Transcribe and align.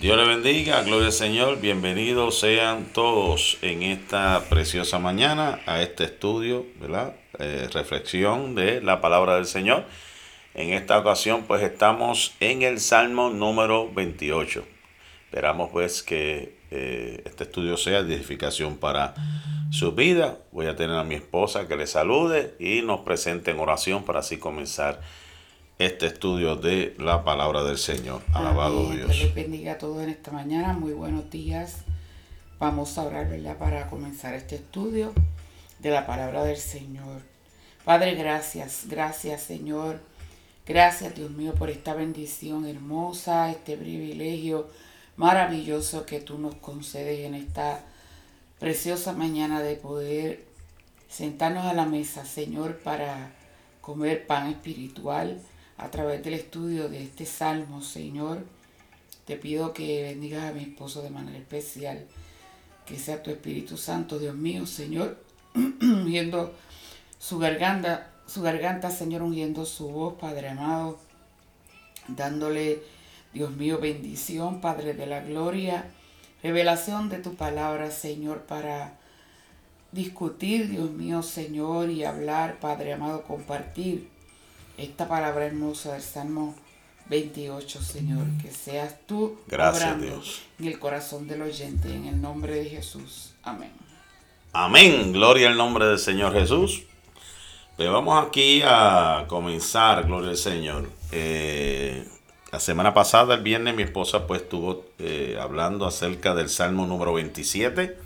Dios 0.00 0.16
le 0.16 0.26
bendiga, 0.26 0.82
gloria 0.82 1.06
al 1.06 1.12
Señor, 1.12 1.60
bienvenidos 1.60 2.40
sean 2.40 2.86
todos 2.92 3.58
en 3.62 3.82
esta 3.82 4.44
preciosa 4.50 4.98
mañana 4.98 5.60
a 5.66 5.82
este 5.82 6.04
estudio, 6.04 6.66
¿verdad? 6.80 7.14
Eh, 7.38 7.68
reflexión 7.72 8.54
de 8.54 8.82
la 8.82 9.00
palabra 9.00 9.36
del 9.36 9.46
Señor. 9.46 9.84
En 10.54 10.72
esta 10.72 10.98
ocasión 10.98 11.44
pues 11.44 11.62
estamos 11.62 12.34
en 12.40 12.62
el 12.62 12.80
Salmo 12.80 13.30
número 13.30 13.92
28. 13.92 14.64
Esperamos 15.26 15.70
pues 15.70 16.02
que 16.02 16.58
eh, 16.70 17.22
este 17.24 17.44
estudio 17.44 17.76
sea 17.76 18.02
de 18.02 18.14
edificación 18.14 18.76
para 18.76 19.14
su 19.70 19.92
vida. 19.92 20.38
Voy 20.52 20.66
a 20.66 20.76
tener 20.76 20.96
a 20.96 21.04
mi 21.04 21.14
esposa 21.14 21.66
que 21.66 21.76
le 21.76 21.86
salude 21.86 22.54
y 22.58 22.82
nos 22.82 23.00
presente 23.00 23.52
en 23.52 23.60
oración 23.60 24.04
para 24.04 24.20
así 24.20 24.38
comenzar 24.38 25.00
este 25.78 26.06
estudio 26.06 26.54
de 26.54 26.94
la 26.98 27.24
palabra 27.24 27.64
del 27.64 27.78
Señor. 27.78 28.22
Alabado 28.32 28.90
Dios. 28.90 29.08
Dios 29.08 29.18
les 29.18 29.34
bendiga 29.34 29.72
a 29.72 29.78
todos 29.78 30.02
en 30.02 30.10
esta 30.10 30.30
mañana. 30.30 30.72
Muy 30.72 30.92
buenos 30.92 31.30
días. 31.30 31.78
Vamos 32.60 32.96
a 32.96 33.02
orar, 33.02 33.28
¿verdad? 33.28 33.58
Para 33.58 33.90
comenzar 33.90 34.34
este 34.34 34.56
estudio 34.56 35.12
de 35.80 35.90
la 35.90 36.06
palabra 36.06 36.44
del 36.44 36.58
Señor. 36.58 37.22
Padre, 37.84 38.14
gracias. 38.14 38.84
Gracias, 38.86 39.42
Señor. 39.42 40.00
Gracias, 40.64 41.14
Dios 41.16 41.30
mío, 41.32 41.54
por 41.54 41.68
esta 41.70 41.92
bendición 41.92 42.66
hermosa, 42.66 43.50
este 43.50 43.76
privilegio 43.76 44.68
maravilloso 45.16 46.06
que 46.06 46.20
tú 46.20 46.38
nos 46.38 46.54
concedes 46.54 47.26
en 47.26 47.34
esta 47.34 47.84
preciosa 48.60 49.12
mañana 49.12 49.60
de 49.60 49.74
poder 49.74 50.44
sentarnos 51.08 51.66
a 51.66 51.74
la 51.74 51.84
mesa, 51.84 52.24
Señor, 52.24 52.78
para 52.78 53.32
comer 53.82 54.26
pan 54.26 54.48
espiritual 54.48 55.40
a 55.76 55.90
través 55.90 56.22
del 56.22 56.34
estudio 56.34 56.88
de 56.88 57.02
este 57.02 57.26
salmo, 57.26 57.82
Señor. 57.82 58.44
Te 59.26 59.36
pido 59.36 59.72
que 59.72 60.02
bendigas 60.02 60.44
a 60.44 60.52
mi 60.52 60.62
esposo 60.62 61.02
de 61.02 61.10
manera 61.10 61.38
especial, 61.38 62.06
que 62.84 62.98
sea 62.98 63.22
tu 63.22 63.30
Espíritu 63.30 63.76
Santo, 63.76 64.18
Dios 64.18 64.36
mío, 64.36 64.66
Señor, 64.66 65.18
ungiendo 65.54 66.52
su 67.18 67.38
garganta, 67.38 68.10
su 68.26 68.42
garganta, 68.42 68.90
Señor, 68.90 69.22
ungiendo 69.22 69.64
su 69.64 69.88
voz, 69.88 70.14
Padre 70.14 70.50
amado, 70.50 70.98
dándole, 72.08 72.82
Dios 73.32 73.50
mío, 73.52 73.78
bendición, 73.78 74.60
Padre 74.60 74.94
de 74.94 75.06
la 75.06 75.20
gloria, 75.20 75.86
revelación 76.42 77.08
de 77.08 77.18
tu 77.18 77.34
palabra, 77.34 77.90
Señor, 77.90 78.42
para 78.42 78.98
discutir, 79.90 80.68
Dios 80.68 80.90
mío, 80.90 81.22
Señor, 81.22 81.88
y 81.88 82.04
hablar, 82.04 82.60
Padre 82.60 82.92
amado, 82.92 83.22
compartir 83.22 84.13
esta 84.78 85.08
palabra 85.08 85.46
hermosa 85.46 85.92
del 85.92 86.02
Salmo 86.02 86.54
28, 87.08 87.82
Señor, 87.82 88.26
que 88.42 88.50
seas 88.50 88.96
tú 89.06 89.38
Gracias, 89.46 90.00
Dios. 90.00 90.42
en 90.58 90.66
el 90.66 90.78
corazón 90.78 91.28
del 91.28 91.42
oyente, 91.42 91.94
en 91.94 92.06
el 92.06 92.20
nombre 92.20 92.54
de 92.54 92.64
Jesús. 92.66 93.34
Amén. 93.42 93.72
Amén. 94.52 95.12
Gloria 95.12 95.48
al 95.48 95.56
nombre 95.56 95.86
del 95.86 95.98
Señor 95.98 96.32
Jesús. 96.32 96.84
Pues 97.76 97.90
vamos 97.90 98.24
aquí 98.24 98.62
a 98.64 99.24
comenzar, 99.28 100.06
gloria 100.06 100.30
al 100.30 100.36
Señor. 100.36 100.88
Eh, 101.12 102.06
la 102.52 102.60
semana 102.60 102.94
pasada, 102.94 103.34
el 103.34 103.42
viernes, 103.42 103.74
mi 103.74 103.82
esposa 103.82 104.26
pues 104.26 104.42
estuvo 104.42 104.86
eh, 104.98 105.36
hablando 105.40 105.86
acerca 105.86 106.34
del 106.34 106.48
Salmo 106.48 106.86
número 106.86 107.12
27 107.14 108.03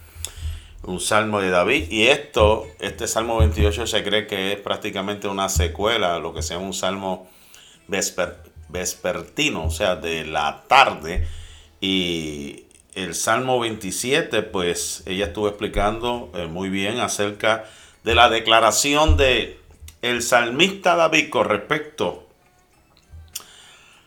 un 0.82 1.00
salmo 1.00 1.40
de 1.40 1.50
David. 1.50 1.90
Y 1.90 2.08
esto, 2.08 2.66
este 2.80 3.06
salmo 3.08 3.38
28 3.38 3.86
se 3.86 4.04
cree 4.04 4.26
que 4.26 4.52
es 4.52 4.60
prácticamente 4.60 5.28
una 5.28 5.48
secuela, 5.48 6.18
lo 6.18 6.34
que 6.34 6.42
sea 6.42 6.58
un 6.58 6.74
salmo 6.74 7.28
vespertino, 8.68 9.64
o 9.64 9.70
sea, 9.70 9.96
de 9.96 10.24
la 10.24 10.64
tarde. 10.68 11.26
Y 11.80 12.64
el 12.94 13.14
salmo 13.14 13.60
27, 13.60 14.42
pues 14.42 15.02
ella 15.06 15.26
estuvo 15.26 15.48
explicando 15.48 16.30
eh, 16.34 16.46
muy 16.46 16.68
bien 16.68 17.00
acerca 17.00 17.64
de 18.04 18.14
la 18.14 18.28
declaración 18.28 19.16
de 19.16 19.58
el 20.02 20.22
salmista 20.22 20.96
David 20.96 21.30
con 21.30 21.48
respecto 21.48 22.24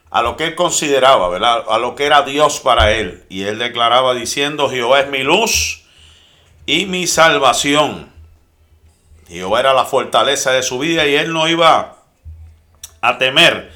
a 0.10 0.22
lo 0.22 0.36
que 0.36 0.46
él 0.46 0.56
consideraba, 0.56 1.30
¿verdad? 1.30 1.64
A 1.70 1.78
lo 1.80 1.96
que 1.96 2.06
era 2.06 2.22
Dios 2.24 2.60
para 2.60 2.92
él. 2.92 3.24
Y 3.30 3.44
él 3.44 3.60
declaraba 3.60 4.14
diciendo, 4.14 4.70
Jehová 4.70 5.02
es 5.02 5.10
mi 5.10 5.24
luz 5.24 5.81
y 6.66 6.86
mi 6.86 7.08
salvación. 7.08 8.12
Jehová 9.28 9.62
era 9.62 9.74
la 9.74 9.86
fortaleza 9.86 10.52
de 10.52 10.64
su 10.64 10.80
vida 10.80 11.08
y 11.08 11.16
él 11.16 11.32
no 11.34 11.48
iba 11.48 11.98
a 13.02 13.18
temer. 13.18 13.72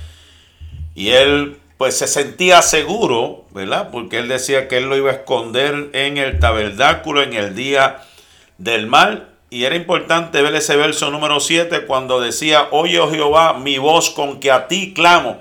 Y 0.94 1.10
él 1.10 1.58
pues 1.78 1.98
se 1.98 2.08
sentía 2.08 2.62
seguro, 2.62 3.46
¿verdad? 3.52 3.90
Porque 3.92 4.20
él 4.20 4.28
decía 4.28 4.68
que 4.68 4.78
él 4.78 4.86
lo 4.86 4.98
iba 4.98 5.12
a 5.12 5.16
esconder 5.16 5.90
en 5.94 6.18
el 6.18 6.40
tabernáculo 6.40 7.22
en 7.22 7.34
el 7.34 7.56
día 7.56 8.02
del 8.58 8.88
mal. 8.88 9.30
Y 9.50 9.66
era 9.66 9.76
importante 9.76 10.42
ver 10.42 10.56
ese 10.56 10.76
verso 10.76 11.10
número 11.12 11.40
7 11.40 11.86
cuando 11.86 12.20
decía, 12.20 12.68
oye 12.72 13.00
oh 13.00 13.10
Jehová 13.10 13.54
mi 13.54 13.78
voz 13.78 14.10
con 14.10 14.40
que 14.40 14.52
a 14.52 14.68
ti 14.68 14.94
clamo. 14.94 15.40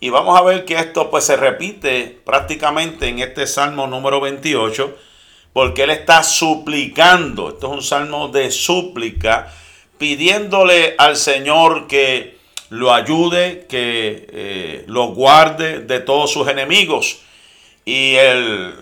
Y 0.00 0.10
vamos 0.10 0.38
a 0.38 0.42
ver 0.42 0.64
que 0.64 0.76
esto 0.76 1.10
pues 1.10 1.24
se 1.24 1.36
repite 1.36 2.20
prácticamente 2.24 3.08
en 3.08 3.18
este 3.18 3.46
Salmo 3.46 3.86
número 3.86 4.20
28 4.20 4.96
porque 5.52 5.82
él 5.84 5.90
está 5.90 6.22
suplicando, 6.22 7.48
esto 7.48 7.68
es 7.68 7.72
un 7.72 7.82
salmo 7.82 8.28
de 8.28 8.50
súplica, 8.50 9.52
pidiéndole 9.98 10.94
al 10.98 11.16
Señor 11.16 11.86
que 11.86 12.38
lo 12.70 12.92
ayude, 12.92 13.66
que 13.68 14.26
eh, 14.30 14.84
lo 14.86 15.08
guarde 15.08 15.80
de 15.80 16.00
todos 16.00 16.32
sus 16.32 16.48
enemigos. 16.48 17.22
Y 17.84 18.14
el 18.14 18.74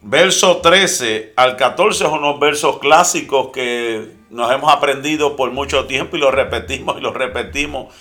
verso 0.00 0.58
13 0.58 1.34
al 1.36 1.56
14 1.56 1.98
son 1.98 2.18
unos 2.18 2.40
versos 2.40 2.78
clásicos 2.78 3.50
que 3.52 4.08
nos 4.30 4.50
hemos 4.52 4.72
aprendido 4.72 5.36
por 5.36 5.50
mucho 5.52 5.86
tiempo 5.86 6.16
y 6.16 6.20
lo 6.20 6.30
repetimos 6.30 6.98
y 6.98 7.00
lo 7.00 7.12
repetimos 7.12 7.94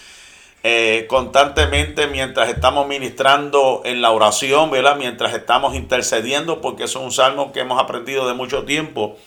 eh, 0.66 1.08
constantemente 1.10 2.08
mientras 2.08 2.48
estamos 2.48 2.88
ministrando 2.88 3.82
en 3.84 4.02
la 4.02 4.12
oración, 4.12 4.72
¿verdad? 4.72 4.96
Mientras 4.96 5.34
estamos 5.34 5.76
intercediendo, 5.76 6.62
porque 6.62 6.86
es 6.86 6.96
un 6.96 7.12
salmo 7.12 7.52
que 7.52 7.60
hemos 7.60 7.82
aprendido 7.82 8.26
de 8.30 8.34
mucho 8.34 8.64
tiempo. 8.64 9.18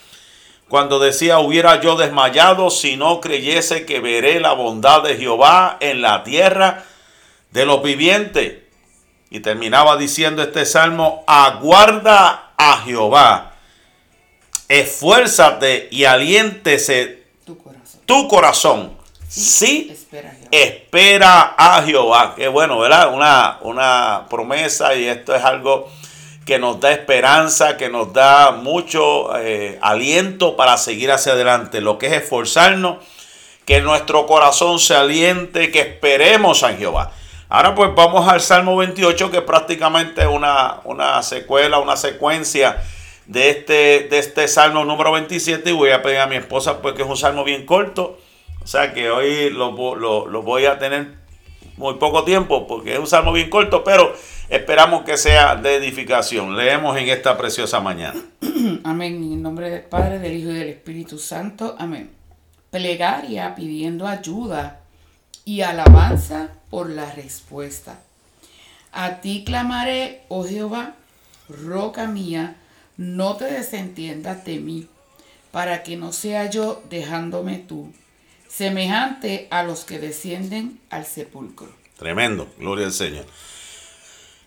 Cuando 0.67 0.97
decía, 0.97 1.37
hubiera 1.37 1.79
yo 1.79 1.95
desmayado 1.95 2.71
si 2.71 2.97
no 2.97 3.21
creyese 3.21 3.85
que 3.85 3.99
veré 3.99 4.39
la 4.39 4.53
bondad 4.53 5.03
de 5.03 5.15
Jehová 5.15 5.77
en 5.79 6.01
la 6.01 6.23
tierra 6.23 6.83
de 7.51 7.67
los 7.67 7.83
vivientes. 7.83 8.63
Y 9.29 9.41
terminaba 9.41 9.95
diciendo 9.95 10.41
este 10.41 10.65
salmo, 10.65 11.23
aguarda 11.27 12.53
a 12.57 12.81
Jehová, 12.83 13.53
esfuérzate 14.67 15.87
y 15.91 16.05
aliéntese 16.05 17.25
tu 17.45 17.57
corazón. 17.59 18.01
Tu 18.07 18.27
corazón. 18.27 18.97
Sí, 19.29 19.89
espera 19.91 20.33
espera 20.51 21.55
a 21.57 21.83
Jehová. 21.83 22.33
Qué 22.35 22.47
bueno, 22.47 22.79
¿verdad? 22.79 23.13
Una, 23.13 23.57
una 23.61 24.25
promesa 24.29 24.95
y 24.95 25.05
esto 25.05 25.35
es 25.35 25.43
algo 25.43 25.89
que 26.45 26.59
nos 26.59 26.79
da 26.79 26.93
esperanza, 26.93 27.75
que 27.75 27.89
nos 27.89 28.13
da 28.13 28.51
mucho 28.51 29.37
eh, 29.37 29.77
aliento 29.81 30.55
para 30.55 30.77
seguir 30.77 31.11
hacia 31.11 31.33
adelante. 31.33 31.81
Lo 31.81 31.97
que 31.97 32.07
es 32.07 32.13
esforzarnos, 32.13 32.97
que 33.65 33.81
nuestro 33.81 34.25
corazón 34.27 34.79
se 34.79 34.95
aliente, 34.95 35.71
que 35.71 35.81
esperemos 35.81 36.63
a 36.63 36.73
Jehová. 36.73 37.11
Ahora 37.49 37.75
pues 37.75 37.93
vamos 37.95 38.29
al 38.29 38.39
Salmo 38.39 38.77
28, 38.77 39.29
que 39.29 39.37
es 39.37 39.43
prácticamente 39.43 40.25
una, 40.25 40.79
una 40.85 41.21
secuela, 41.21 41.79
una 41.79 41.97
secuencia 41.97 42.81
de 43.25 43.49
este, 43.49 44.07
de 44.09 44.19
este 44.19 44.47
Salmo 44.47 44.85
número 44.85 45.11
27. 45.11 45.69
Y 45.69 45.73
voy 45.73 45.91
a 45.91 46.01
pedir 46.01 46.19
a 46.19 46.27
mi 46.27 46.37
esposa, 46.37 46.81
pues 46.81 46.93
que 46.95 47.01
es 47.01 47.09
un 47.09 47.17
salmo 47.17 47.43
bien 47.43 47.65
corto 47.65 48.19
o 48.67 48.69
sea 48.69 48.93
que 48.93 49.09
hoy 49.09 49.49
lo, 49.49 49.71
voy 49.71 50.65
a 50.65 50.77
tener 50.77 51.13
muy 51.77 51.93
poco 51.93 52.25
tiempo 52.25 52.67
porque 52.67 52.95
es 52.95 52.99
un 52.99 53.07
salmo 53.07 53.31
bien 53.31 53.49
corto, 53.49 53.81
pero 53.81 54.13
esperamos 54.49 55.05
que 55.05 55.15
sea 55.15 55.55
de 55.55 55.75
edificación. 55.75 56.57
Leemos 56.57 56.97
en 56.97 57.07
esta 57.07 57.37
preciosa 57.37 57.79
mañana. 57.79 58.21
Amén. 58.83 59.23
En 59.23 59.31
el 59.31 59.41
nombre 59.41 59.69
del 59.69 59.83
Padre, 59.83 60.19
del 60.19 60.35
Hijo 60.35 60.49
y 60.49 60.55
del 60.55 60.67
Espíritu 60.67 61.17
Santo. 61.17 61.77
Amén. 61.79 62.11
Plegaria 62.69 63.55
pidiendo 63.55 64.05
ayuda 64.05 64.81
y 65.45 65.61
alabanza 65.61 66.49
por 66.69 66.89
la 66.89 67.09
respuesta. 67.13 68.01
A 68.91 69.21
ti 69.21 69.45
clamaré, 69.45 70.23
oh 70.27 70.43
Jehová, 70.43 70.95
roca 71.47 72.05
mía, 72.07 72.57
no 72.97 73.37
te 73.37 73.45
desentiendas 73.45 74.43
de 74.43 74.59
mí, 74.59 74.89
para 75.51 75.83
que 75.83 75.95
no 75.95 76.11
sea 76.11 76.49
yo 76.49 76.83
dejándome 76.89 77.59
tú 77.59 77.93
semejante 78.57 79.47
a 79.51 79.61
los 79.61 79.85
que 79.85 79.99
descienden 79.99 80.79
al 80.89 81.05
sepulcro. 81.05 81.67
Tremendo, 81.95 82.47
gloria 82.57 82.87
al 82.87 82.91
Señor. 82.91 83.25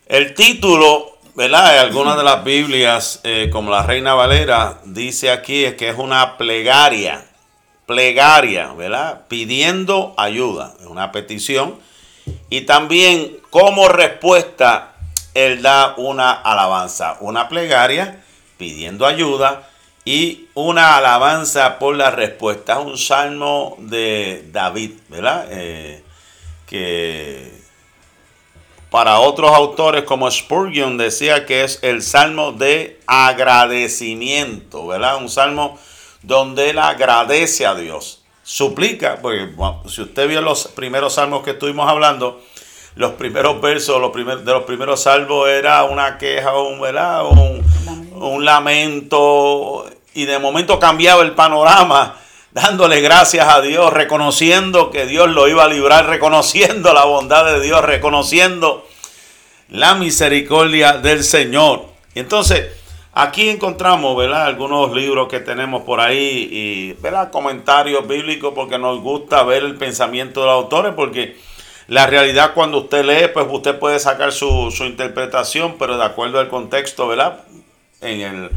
El 0.07 0.35
título, 0.35 1.17
¿verdad? 1.37 1.73
De 1.73 1.79
algunas 1.79 2.17
de 2.17 2.25
las 2.25 2.43
Biblias, 2.43 3.21
eh, 3.23 3.51
como 3.53 3.71
la 3.71 3.85
Reina 3.85 4.15
Valera, 4.15 4.81
dice 4.85 5.31
aquí 5.31 5.65
es 5.65 5.77
que 5.77 5.91
es 5.91 5.97
una 5.97 6.37
plegaria, 6.39 7.25
plegaria, 7.87 8.73
¿verdad? 8.73 9.27
Pidiendo 9.29 10.13
ayuda, 10.17 10.75
es 10.81 10.87
una 10.87 11.13
petición. 11.13 11.79
Y 12.49 12.63
también 12.63 13.37
como 13.51 13.87
respuesta 13.87 14.97
él 15.35 15.63
da 15.63 15.95
una 15.97 16.33
alabanza, 16.33 17.17
una 17.21 17.49
plegaria 17.49 18.25
pidiendo 18.59 19.07
ayuda 19.07 19.70
y 20.11 20.49
una 20.55 20.97
alabanza 20.97 21.79
por 21.79 21.95
la 21.95 22.11
respuesta. 22.11 22.81
Es 22.81 22.85
un 22.85 22.99
salmo 22.99 23.77
de 23.79 24.45
David, 24.51 24.91
¿verdad? 25.09 25.47
Eh, 25.53 26.03
que 26.67 27.53
para 28.91 29.21
otros 29.21 29.53
autores 29.53 30.03
como 30.03 30.29
Spurgeon 30.29 30.99
decía 30.99 31.47
que 31.47 31.63
es 31.63 31.79
el 31.83 32.03
salmo 32.03 32.51
de 32.51 32.99
agradecimiento, 33.07 34.89
¿verdad? 34.89 35.19
Un 35.19 35.29
salmo 35.29 35.79
donde 36.23 36.71
él 36.71 36.81
agradece 36.81 37.65
a 37.65 37.77
Dios. 37.77 38.25
Suplica, 38.43 39.21
porque 39.23 39.55
si 39.87 40.03
usted 40.03 40.27
vio 40.27 40.41
los 40.41 40.67
primeros 40.67 41.15
salmos 41.15 41.45
que 41.45 41.53
estuvimos 41.53 41.89
hablando, 41.89 42.43
los 42.97 43.13
primeros 43.13 43.61
versos 43.61 44.01
los 44.01 44.11
primeros, 44.11 44.45
de 44.45 44.51
los 44.51 44.65
primeros 44.65 45.05
salmos 45.05 45.49
era 45.49 45.85
una 45.85 46.19
queja, 46.19 46.59
un, 46.59 46.81
¿verdad? 46.81 47.27
Un, 47.27 47.65
un 48.21 48.45
lamento, 48.45 49.87
y 50.15 50.25
de 50.25 50.39
momento 50.39 50.79
cambiaba 50.79 51.23
el 51.23 51.33
panorama 51.33 52.17
dándole 52.53 53.01
gracias 53.01 53.49
a 53.49 53.61
Dios, 53.61 53.93
reconociendo 53.93 54.91
que 54.91 55.07
Dios 55.07 55.31
lo 55.31 55.49
iba 55.49 55.65
a 55.65 55.69
librar, 55.69 56.07
reconociendo 56.07 56.93
la 56.93 57.05
bondad 57.05 57.45
de 57.45 57.61
Dios, 57.61 57.85
reconociendo 57.85 58.87
la 59.69 59.95
misericordia 59.95 60.95
del 60.95 61.23
Señor. 61.23 61.85
Y 62.15 62.21
entonces, 62.21 62.67
aquí 63.13 63.49
encontramos, 63.49 64.17
¿verdad? 64.17 64.47
Algunos 64.47 64.93
libros 64.93 65.29
que 65.29 65.41
tenemos 65.41 65.83
por 65.83 66.01
ahí 66.01 66.49
y, 66.51 66.93
¿verdad? 67.01 67.31
Comentarios 67.31 68.07
bíblicos 68.07 68.53
porque 68.53 68.79
nos 68.79 69.01
gusta 69.01 69.45
ver 69.45 69.63
el 69.63 69.77
pensamiento 69.77 70.41
de 70.41 70.47
los 70.47 70.57
autores 70.57 70.93
porque 70.95 71.37
la 71.87 72.07
realidad 72.07 72.53
cuando 72.55 72.79
usted 72.79 73.05
lee, 73.05 73.31
pues 73.33 73.47
usted 73.49 73.79
puede 73.79 74.01
sacar 74.01 74.33
su, 74.33 74.73
su 74.73 74.85
interpretación, 74.85 75.77
pero 75.79 75.97
de 75.97 76.05
acuerdo 76.05 76.41
al 76.41 76.49
contexto, 76.49 77.07
¿verdad? 77.07 77.41
En 78.01 78.21
el 78.21 78.51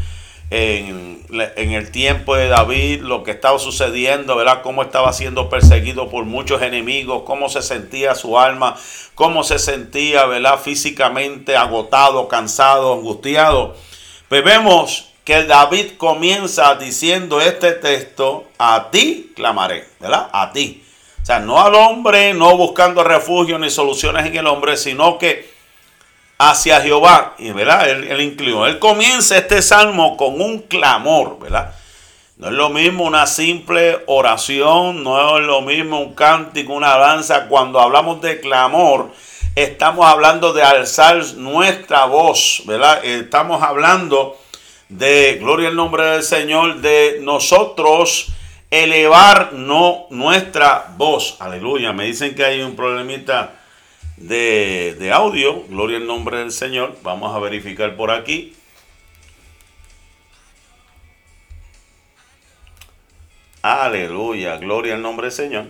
en, 0.53 1.25
el 1.73 1.91
tiempo 1.91 2.35
de 2.35 2.47
David, 2.47 3.01
lo 3.01 3.23
que 3.23 3.31
estaba 3.31 3.57
sucediendo, 3.57 4.35
¿verdad? 4.35 4.61
Cómo 4.61 4.83
estaba 4.83 5.11
siendo 5.11 5.49
perseguido 5.49 6.09
por 6.09 6.25
muchos 6.25 6.61
enemigos, 6.61 7.23
cómo 7.25 7.49
se 7.49 7.63
sentía 7.63 8.13
su 8.13 8.37
alma, 8.37 8.75
cómo 9.15 9.43
se 9.43 9.57
sentía, 9.57 10.27
¿verdad? 10.27 10.59
Físicamente 10.59 11.57
agotado, 11.57 12.27
cansado, 12.27 12.93
angustiado. 12.93 13.75
Pues 14.29 14.43
vemos 14.43 15.09
que 15.23 15.43
David 15.43 15.93
comienza 15.97 16.75
diciendo 16.75 17.41
este 17.41 17.71
texto, 17.71 18.45
a 18.59 18.89
ti 18.91 19.31
clamaré, 19.35 19.87
¿verdad? 19.99 20.29
A 20.33 20.51
ti. 20.51 20.83
O 21.23 21.25
sea, 21.25 21.39
no 21.39 21.61
al 21.61 21.73
hombre, 21.73 22.35
no 22.35 22.55
buscando 22.57 23.03
refugio 23.03 23.57
ni 23.57 23.71
soluciones 23.71 24.27
en 24.27 24.35
el 24.35 24.45
hombre, 24.45 24.77
sino 24.77 25.17
que 25.17 25.52
hacia 26.49 26.81
Jehová. 26.81 27.35
Y 27.37 27.51
¿verdad? 27.51 27.89
Él, 27.89 28.05
él 28.05 28.21
inclinó. 28.21 28.65
Él 28.65 28.79
comienza 28.79 29.37
este 29.37 29.61
salmo 29.61 30.17
con 30.17 30.41
un 30.41 30.59
clamor, 30.59 31.39
¿verdad? 31.39 31.73
No 32.37 32.47
es 32.47 32.53
lo 32.53 32.69
mismo 32.69 33.05
una 33.05 33.27
simple 33.27 33.99
oración, 34.07 35.03
no 35.03 35.37
es 35.37 35.45
lo 35.45 35.61
mismo 35.61 35.99
un 35.99 36.13
cántico, 36.13 36.73
una 36.73 36.97
danza. 36.97 37.47
Cuando 37.47 37.79
hablamos 37.79 38.21
de 38.21 38.41
clamor, 38.41 39.11
estamos 39.55 40.05
hablando 40.05 40.51
de 40.51 40.63
alzar 40.63 41.23
nuestra 41.35 42.05
voz, 42.05 42.63
¿verdad? 42.65 43.05
Estamos 43.05 43.61
hablando 43.61 44.37
de, 44.89 45.37
gloria 45.39 45.69
al 45.69 45.75
nombre 45.75 46.05
del 46.05 46.23
Señor, 46.23 46.81
de 46.81 47.19
nosotros 47.21 48.29
elevar 48.69 49.53
no, 49.53 50.07
nuestra 50.09 50.87
voz. 50.97 51.37
Aleluya. 51.39 51.93
Me 51.93 52.05
dicen 52.05 52.33
que 52.33 52.43
hay 52.43 52.61
un 52.61 52.75
problemita 52.75 53.53
de, 54.27 55.11
audio. 55.13 55.63
Gloria 55.67 55.97
al 55.97 56.07
nombre 56.07 56.37
del 56.37 56.51
Señor. 56.51 56.95
Vamos 57.03 57.35
a 57.35 57.39
verificar 57.39 57.95
por 57.95 58.11
aquí. 58.11 58.53
Aleluya, 63.61 64.57
gloria 64.57 64.95
al 64.95 65.01
nombre 65.01 65.27
del 65.27 65.31
Señor. 65.31 65.65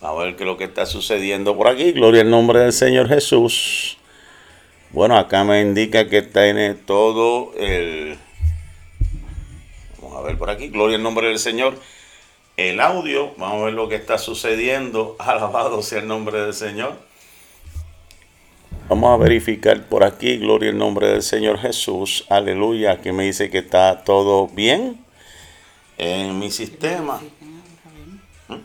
A 0.00 0.12
ver 0.14 0.36
qué 0.36 0.44
es 0.44 0.46
lo 0.46 0.56
que 0.56 0.64
está 0.64 0.86
sucediendo 0.86 1.56
por 1.56 1.68
aquí. 1.68 1.92
Gloria 1.92 2.22
al 2.22 2.30
nombre 2.30 2.60
del 2.60 2.72
Señor 2.72 3.08
Jesús. 3.08 3.98
Bueno, 4.90 5.16
acá 5.16 5.42
me 5.42 5.60
indica 5.60 6.08
que 6.08 6.22
tiene 6.22 6.74
todo 6.74 7.52
el... 7.56 8.16
Vamos 10.00 10.18
a 10.18 10.22
ver 10.22 10.38
por 10.38 10.50
aquí. 10.50 10.68
Gloria 10.68 10.96
al 10.96 11.02
nombre 11.02 11.28
del 11.28 11.38
Señor 11.38 11.76
el 12.56 12.80
audio. 12.80 13.32
Vamos 13.36 13.62
a 13.62 13.64
ver 13.66 13.74
lo 13.74 13.88
que 13.88 13.96
está 13.96 14.18
sucediendo. 14.18 15.16
Alabado 15.20 15.82
sea 15.82 16.00
el 16.00 16.08
nombre 16.08 16.40
del 16.40 16.54
Señor. 16.54 16.94
Vamos 18.88 19.14
a 19.14 19.16
verificar 19.16 19.88
por 19.88 20.04
aquí, 20.04 20.36
gloria 20.38 20.70
al 20.70 20.78
nombre 20.78 21.08
del 21.08 21.22
Señor 21.22 21.58
Jesús. 21.58 22.26
Aleluya, 22.28 23.00
que 23.00 23.12
me 23.12 23.24
dice 23.24 23.48
que 23.48 23.58
está 23.58 24.04
todo 24.04 24.48
bien 24.48 25.02
en 25.96 26.38
mi 26.38 26.50
sistema. 26.50 27.20
¿Mm? 28.48 28.56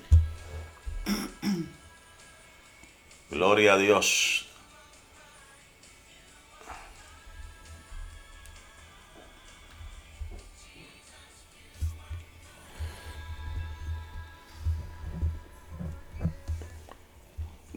Gloria 3.30 3.74
a 3.74 3.78
Dios. 3.78 4.47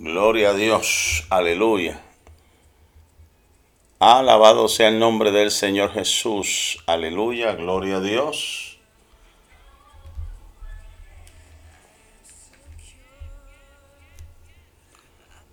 Gloria 0.03 0.49
a 0.49 0.55
Dios, 0.55 1.27
aleluya. 1.29 2.01
Alabado 3.99 4.67
sea 4.67 4.89
el 4.89 4.99
nombre 4.99 5.31
del 5.31 5.51
Señor 5.51 5.93
Jesús, 5.93 6.83
aleluya, 6.87 7.53
gloria 7.53 7.97
a 7.97 8.01
Dios. 8.01 8.79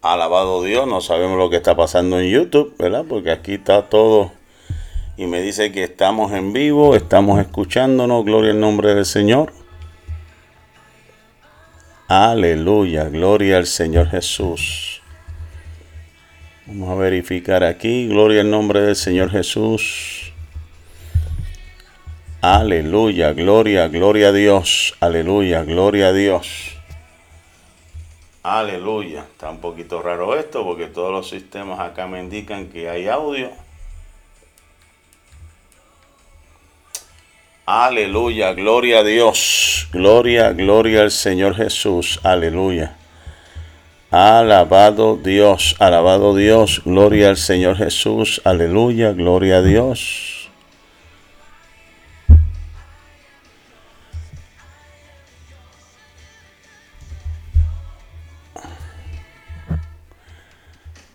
Alabado 0.02 0.64
Dios, 0.64 0.88
no 0.88 1.02
sabemos 1.02 1.38
lo 1.38 1.50
que 1.50 1.58
está 1.58 1.76
pasando 1.76 2.18
en 2.18 2.32
YouTube, 2.32 2.74
¿verdad? 2.78 3.04
Porque 3.10 3.32
aquí 3.32 3.56
está 3.56 3.90
todo 3.90 4.32
y 5.18 5.26
me 5.26 5.42
dice 5.42 5.74
que 5.74 5.84
estamos 5.84 6.32
en 6.32 6.54
vivo, 6.54 6.96
estamos 6.96 7.42
escuchándonos, 7.42 8.24
gloria 8.24 8.52
al 8.52 8.62
nombre 8.62 8.96
del 8.96 9.06
Señor. 9.06 9.52
Aleluya, 12.10 13.10
gloria 13.10 13.58
al 13.58 13.66
Señor 13.66 14.08
Jesús. 14.10 15.02
Vamos 16.66 16.90
a 16.90 16.96
verificar 16.96 17.66
aquí, 17.66 18.08
gloria 18.08 18.42
al 18.42 18.50
nombre 18.50 18.80
del 18.80 18.96
Señor 18.96 19.30
Jesús. 19.30 20.32
Aleluya, 22.40 23.34
gloria, 23.34 23.90
gloria 23.90 24.30
a 24.30 24.32
Dios. 24.32 24.96
Aleluya, 25.02 25.64
gloria 25.64 26.08
a 26.08 26.14
Dios. 26.14 26.78
Aleluya. 28.42 29.26
Está 29.30 29.50
un 29.50 29.60
poquito 29.60 30.02
raro 30.02 30.34
esto 30.40 30.64
porque 30.64 30.88
todos 30.88 31.12
los 31.12 31.28
sistemas 31.28 31.82
acá 31.82 32.08
me 32.08 32.22
indican 32.22 32.68
que 32.68 32.90
hay 32.90 33.10
audio. 33.10 33.52
Aleluya, 37.70 38.54
gloria 38.54 39.00
a 39.00 39.04
Dios. 39.04 39.90
Gloria, 39.92 40.54
gloria 40.54 41.02
al 41.02 41.12
Señor 41.12 41.54
Jesús. 41.54 42.18
Aleluya. 42.24 42.96
Alabado 44.10 45.18
Dios, 45.18 45.76
alabado 45.78 46.34
Dios, 46.34 46.82
gloria 46.86 47.28
al 47.28 47.36
Señor 47.36 47.76
Jesús. 47.76 48.40
Aleluya, 48.46 49.12
gloria 49.12 49.58
a 49.58 49.62
Dios. 49.62 50.50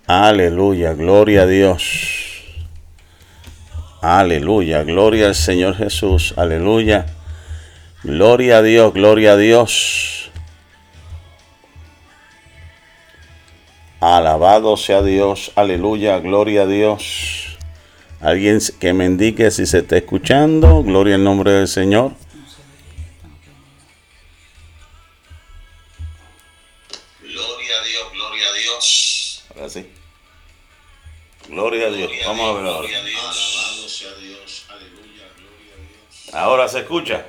Aleluya, 0.06 0.92
gloria 0.92 1.44
a 1.44 1.46
Dios. 1.46 2.21
Aleluya, 4.02 4.82
gloria 4.82 5.28
al 5.28 5.36
Señor 5.36 5.76
Jesús, 5.76 6.34
aleluya. 6.36 7.06
Gloria 8.02 8.58
a 8.58 8.62
Dios, 8.62 8.92
gloria 8.92 9.34
a 9.34 9.36
Dios. 9.36 10.32
Alabado 14.00 14.76
sea 14.76 15.02
Dios, 15.02 15.52
aleluya, 15.54 16.18
gloria 16.18 16.62
a 16.62 16.66
Dios. 16.66 17.56
Alguien 18.20 18.58
que 18.80 18.92
me 18.92 19.04
indique 19.04 19.52
si 19.52 19.66
se 19.66 19.78
está 19.78 19.98
escuchando, 19.98 20.82
gloria 20.82 21.14
al 21.14 21.22
nombre 21.22 21.52
del 21.52 21.68
Señor. 21.68 22.10
Gloria 27.20 27.78
a 27.80 27.84
Dios, 27.84 28.12
gloria 28.12 28.46
a 28.48 28.52
Dios. 28.52 29.44
Ahora 29.54 29.68
sí. 29.68 29.86
Gloria 31.48 31.86
a 31.86 31.90
Dios. 31.90 32.10
Vamos 32.26 32.50
a 32.50 32.60
ver 32.60 32.66
ahora. 32.66 32.88
Ahora 36.32 36.66
se 36.66 36.80
escucha. 36.80 37.26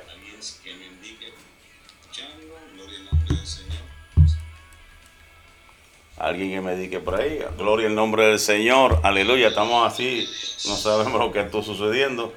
Alguien 6.16 6.52
que 6.52 6.60
me 6.62 6.74
diga 6.76 7.00
por 7.00 7.20
ahí, 7.20 7.44
gloria 7.58 7.86
al 7.86 7.94
nombre 7.94 8.24
del 8.24 8.38
Señor, 8.38 9.00
aleluya, 9.02 9.48
estamos 9.48 9.86
así, 9.86 10.26
no 10.66 10.74
sabemos 10.74 11.20
lo 11.20 11.30
que 11.30 11.40
está 11.40 11.62
sucediendo. 11.62 12.32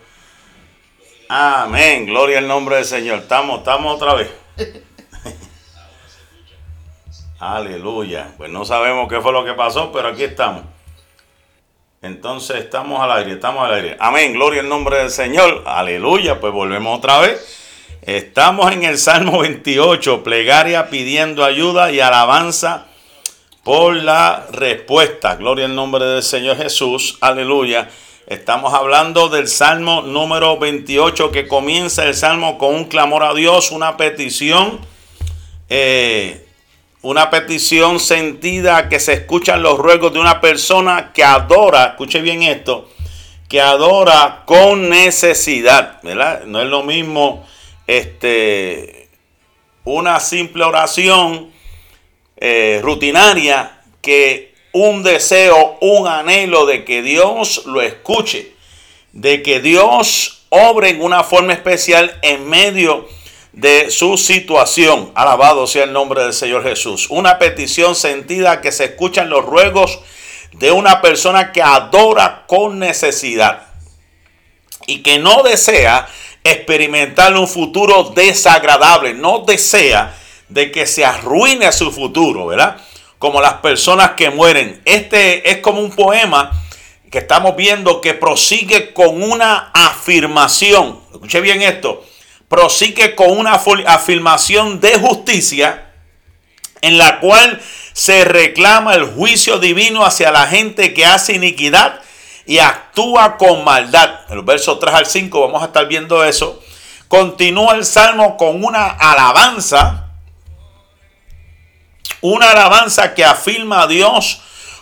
Amén, 1.30 2.06
gloria 2.06 2.40
al 2.40 2.50
nombre 2.50 2.78
del 2.78 2.86
Señor, 2.86 3.20
estamos, 3.20 3.60
estamos 3.60 3.96
otra 3.96 4.16
vez. 4.16 4.30
aleluya, 7.40 8.34
pues 8.38 8.50
no 8.50 8.66
sabemos 8.66 9.08
qué 9.08 9.22
fue 9.22 9.32
lo 9.32 9.46
que 9.46 9.54
pasó, 9.54 9.90
pero 9.94 10.10
aquí 10.10 10.24
estamos. 10.24 10.64
Entonces 12.02 12.58
estamos 12.58 13.02
al 13.02 13.12
aire, 13.12 13.34
estamos 13.34 13.64
al 13.68 13.74
aire. 13.74 13.98
Amén, 14.00 14.34
gloria 14.34 14.62
al 14.62 14.70
nombre 14.70 14.98
del 15.00 15.10
Señor, 15.10 15.64
aleluya, 15.66 16.40
pues 16.40 16.54
volvemos 16.54 16.98
otra 16.98 17.20
vez. 17.20 17.58
Estamos 18.04 18.72
en 18.72 18.84
el 18.84 18.98
Salmo 18.98 19.40
28, 19.40 20.24
plegaria 20.24 20.90
pidiendo 20.90 21.44
ayuda 21.44 21.92
y 21.92 22.00
alabanza 22.00 22.86
por 23.64 23.96
la 23.96 24.48
respuesta. 24.52 25.36
Gloria 25.36 25.66
al 25.66 25.76
nombre 25.76 26.06
del 26.06 26.24
Señor 26.24 26.56
Jesús. 26.58 27.18
Aleluya. 27.20 27.90
Estamos 28.28 28.74
hablando 28.74 29.28
del 29.28 29.48
Salmo 29.48 30.04
número 30.04 30.58
28 30.58 31.32
que 31.32 31.48
comienza 31.48 32.06
el 32.06 32.14
Salmo 32.14 32.58
con 32.58 32.76
un 32.76 32.86
clamor 32.86 33.24
a 33.24 33.34
Dios, 33.34 33.72
una 33.72 33.98
petición, 33.98 34.80
eh, 35.68 36.47
una 37.08 37.30
petición 37.30 38.02
sentida 38.02 38.90
que 38.90 39.00
se 39.00 39.14
escuchan 39.14 39.64
los 39.64 39.78
ruegos 39.78 40.12
de 40.12 40.20
una 40.20 40.42
persona 40.42 41.14
que 41.14 41.24
adora, 41.24 41.86
escuche 41.86 42.20
bien 42.20 42.44
esto, 42.44 42.90
que 43.48 43.62
adora 43.62 44.44
con 44.46 44.90
necesidad, 44.90 46.02
¿verdad? 46.04 46.44
No 46.44 46.62
es 46.62 46.68
lo 46.68 46.84
mismo 46.84 47.48
este, 47.88 49.08
una 49.86 50.20
simple 50.20 50.66
oración 50.66 51.50
eh, 52.36 52.82
rutinaria 52.84 53.80
que 54.02 54.54
un 54.74 55.02
deseo, 55.02 55.78
un 55.80 56.10
anhelo 56.10 56.66
de 56.66 56.84
que 56.84 57.02
Dios 57.02 57.66
lo 57.68 57.82
escuche, 57.82 58.52
de 59.14 59.42
que 59.44 59.62
Dios 59.62 60.46
obre 60.50 60.90
en 60.90 61.02
una 61.02 61.24
forma 61.24 61.54
especial 61.54 62.20
en 62.22 62.50
medio 62.50 63.08
de 63.54 63.92
su 63.92 64.18
situación. 64.18 65.12
Alabado 65.16 65.68
sea 65.68 65.84
el 65.84 65.94
nombre 65.94 66.24
del 66.24 66.34
Señor 66.34 66.64
Jesús. 66.64 67.08
Una 67.10 67.40
petición 67.40 67.96
sentida 67.96 68.62
que 68.62 68.72
se 68.72 68.86
escuchan 68.86 69.30
los 69.30 69.46
ruegos 69.46 70.00
de 70.54 70.72
una 70.72 71.02
persona 71.02 71.52
que 71.52 71.62
adora 71.62 72.46
con 72.48 72.80
necesidad 72.80 73.68
y 74.86 75.04
que 75.04 75.20
no 75.20 75.44
desea 75.44 76.08
experimentar 76.44 77.36
un 77.36 77.48
futuro 77.48 78.12
desagradable, 78.16 79.14
no 79.14 79.40
desea 79.40 80.16
de 80.50 80.72
que 80.72 80.86
se 80.86 81.04
arruine 81.04 81.72
su 81.72 81.92
futuro, 81.92 82.48
¿verdad? 82.48 82.78
Como 83.20 83.42
las 83.42 83.56
personas 83.56 84.12
que 84.12 84.30
mueren. 84.30 84.82
Este 84.86 85.50
es 85.50 85.58
como 85.58 85.82
un 85.82 85.92
poema 85.92 86.52
que 87.12 87.20
estamos 87.20 87.56
viendo 87.56 88.02
que 88.02 88.14
prosigue 88.14 88.94
con 88.94 89.24
una 89.24 89.72
afirmación. 89.74 91.00
Escuche 91.12 91.42
bien 91.42 91.62
esto. 91.62 92.04
Prosigue 92.50 93.16
con 93.16 93.38
una 93.38 93.54
afirmación 93.54 94.80
de 94.80 94.98
justicia 95.00 95.88
en 96.82 96.98
la 96.98 97.20
cual 97.20 97.62
se 97.94 98.24
reclama 98.24 98.94
el 98.94 99.06
juicio 99.06 99.60
divino 99.60 100.06
hacia 100.06 100.32
la 100.32 100.48
gente 100.48 100.94
que 100.94 101.06
hace 101.06 101.34
iniquidad 101.34 102.02
y 102.46 102.60
actúa 102.60 103.38
con 103.38 103.64
maldad. 103.64 104.22
En 104.30 104.38
los 104.38 104.46
versos 104.46 104.80
3 104.80 104.94
al 104.94 105.06
5 105.06 105.42
vamos 105.42 105.62
a 105.62 105.66
estar 105.68 105.88
viendo 105.88 106.24
eso. 106.24 106.62
Continúa 107.08 107.76
el 107.76 107.86
salmo 107.86 108.38
con 108.38 108.64
una 108.64 108.86
alabanza. 108.86 110.12
Una 112.22 112.52
alabanza 112.52 113.14
que 113.14 113.26
afirma 113.26 113.84
a 113.84 113.88
Dios 113.88 114.42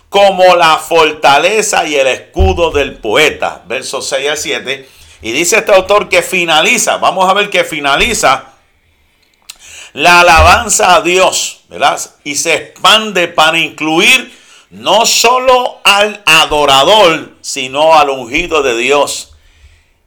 como 0.09 0.55
la 0.55 0.77
fortaleza 0.77 1.85
y 1.85 1.95
el 1.95 2.07
escudo 2.07 2.71
del 2.71 2.97
poeta. 2.97 3.63
Versos 3.67 4.07
6 4.09 4.29
al 4.29 4.37
7. 4.37 4.89
Y 5.25 5.31
dice 5.31 5.57
este 5.57 5.73
autor 5.73 6.07
que 6.07 6.21
finaliza. 6.21 6.97
Vamos 6.97 7.27
a 7.27 7.33
ver 7.33 7.49
que 7.49 7.63
finaliza 7.63 8.53
la 9.93 10.19
alabanza 10.19 10.95
a 10.95 11.01
Dios. 11.01 11.61
¿verdad? 11.67 11.99
Y 12.23 12.35
se 12.35 12.53
expande 12.53 13.27
para 13.27 13.57
incluir 13.57 14.31
no 14.69 15.07
solo 15.07 15.79
al 15.83 16.21
adorador, 16.27 17.31
sino 17.41 17.95
al 17.95 18.11
ungido 18.11 18.61
de 18.61 18.77
Dios 18.77 19.33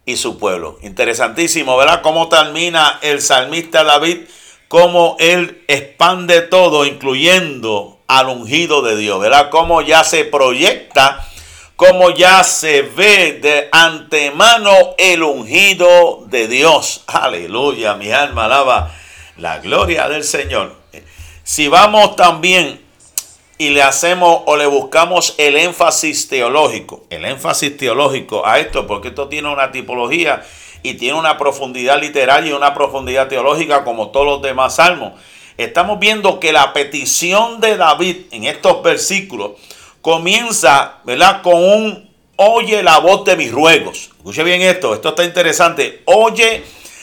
y 0.07 0.17
su 0.17 0.39
pueblo. 0.39 0.79
Interesantísimo, 0.83 1.77
¿verdad? 1.77 2.01
Cómo 2.03 2.29
termina 2.29 3.01
el 3.03 3.21
salmista 3.21 3.83
David, 3.83 4.19
cómo 4.69 5.17
él 5.19 5.65
expande 5.67 6.43
todo, 6.43 6.87
incluyendo 6.87 7.99
al 8.07 8.29
ungido 8.29 8.83
de 8.83 8.95
Dios, 8.95 9.19
¿verdad? 9.19 9.51
Cómo 9.51 9.83
ya 9.83 10.05
se 10.05 10.25
proyecta, 10.25 11.29
cómo 11.78 12.11
ya 12.11 12.42
se 12.42 12.82
ve 12.82 13.38
de 13.40 13.68
antemano 13.70 14.97
el 14.99 15.23
ungido 15.23 16.25
de 16.26 16.49
Dios. 16.49 17.04
Aleluya, 17.06 17.94
mi 17.94 18.11
alma 18.11 18.47
alaba 18.47 18.92
la 19.37 19.61
gloria 19.61 20.08
del 20.08 20.25
Señor. 20.25 20.75
Si 21.44 21.68
vamos 21.68 22.16
también 22.16 22.80
y 23.58 23.70
le 23.70 23.85
hacemos 23.85 24.42
o 24.47 24.56
le 24.56 24.66
buscamos 24.66 25.37
el 25.38 25.56
énfasis 25.56 26.26
teológico, 26.26 27.04
el 27.11 27.25
énfasis 27.25 27.76
teológico 27.76 28.44
a 28.44 28.58
esto, 28.58 28.88
porque 28.88 29.08
esto 29.08 29.28
tiene 29.28 29.49
una 29.49 29.70
tipología 29.70 30.44
y 30.82 30.94
tiene 30.94 31.16
una 31.16 31.38
profundidad 31.38 32.00
literaria 32.00 32.50
y 32.50 32.54
una 32.54 32.75
profundidad 32.75 33.28
teológica 33.28 33.85
como 33.85 34.08
todos 34.08 34.26
los 34.26 34.42
demás 34.42 34.75
salmos. 34.75 35.12
Estamos 35.56 36.00
viendo 36.00 36.40
que 36.40 36.50
la 36.52 36.73
petición 36.73 37.61
de 37.61 37.76
David 37.76 38.16
en 38.32 38.47
estos 38.47 38.82
versículos 38.82 39.52
comienza, 40.00 40.99
¿verdad? 41.05 41.43
Con 41.43 41.55
un 41.55 42.11
oye 42.37 42.83
la 42.83 42.99
voz 42.99 43.25
de 43.25 43.37
mis 43.37 43.50
ruegos. 43.50 44.11
Escuche 44.17 44.45
bien 44.45 44.62
esto, 44.62 44.95
esto 44.95 45.11
está 45.11 45.25
interesante. 45.25 46.02
Oye 46.05 46.62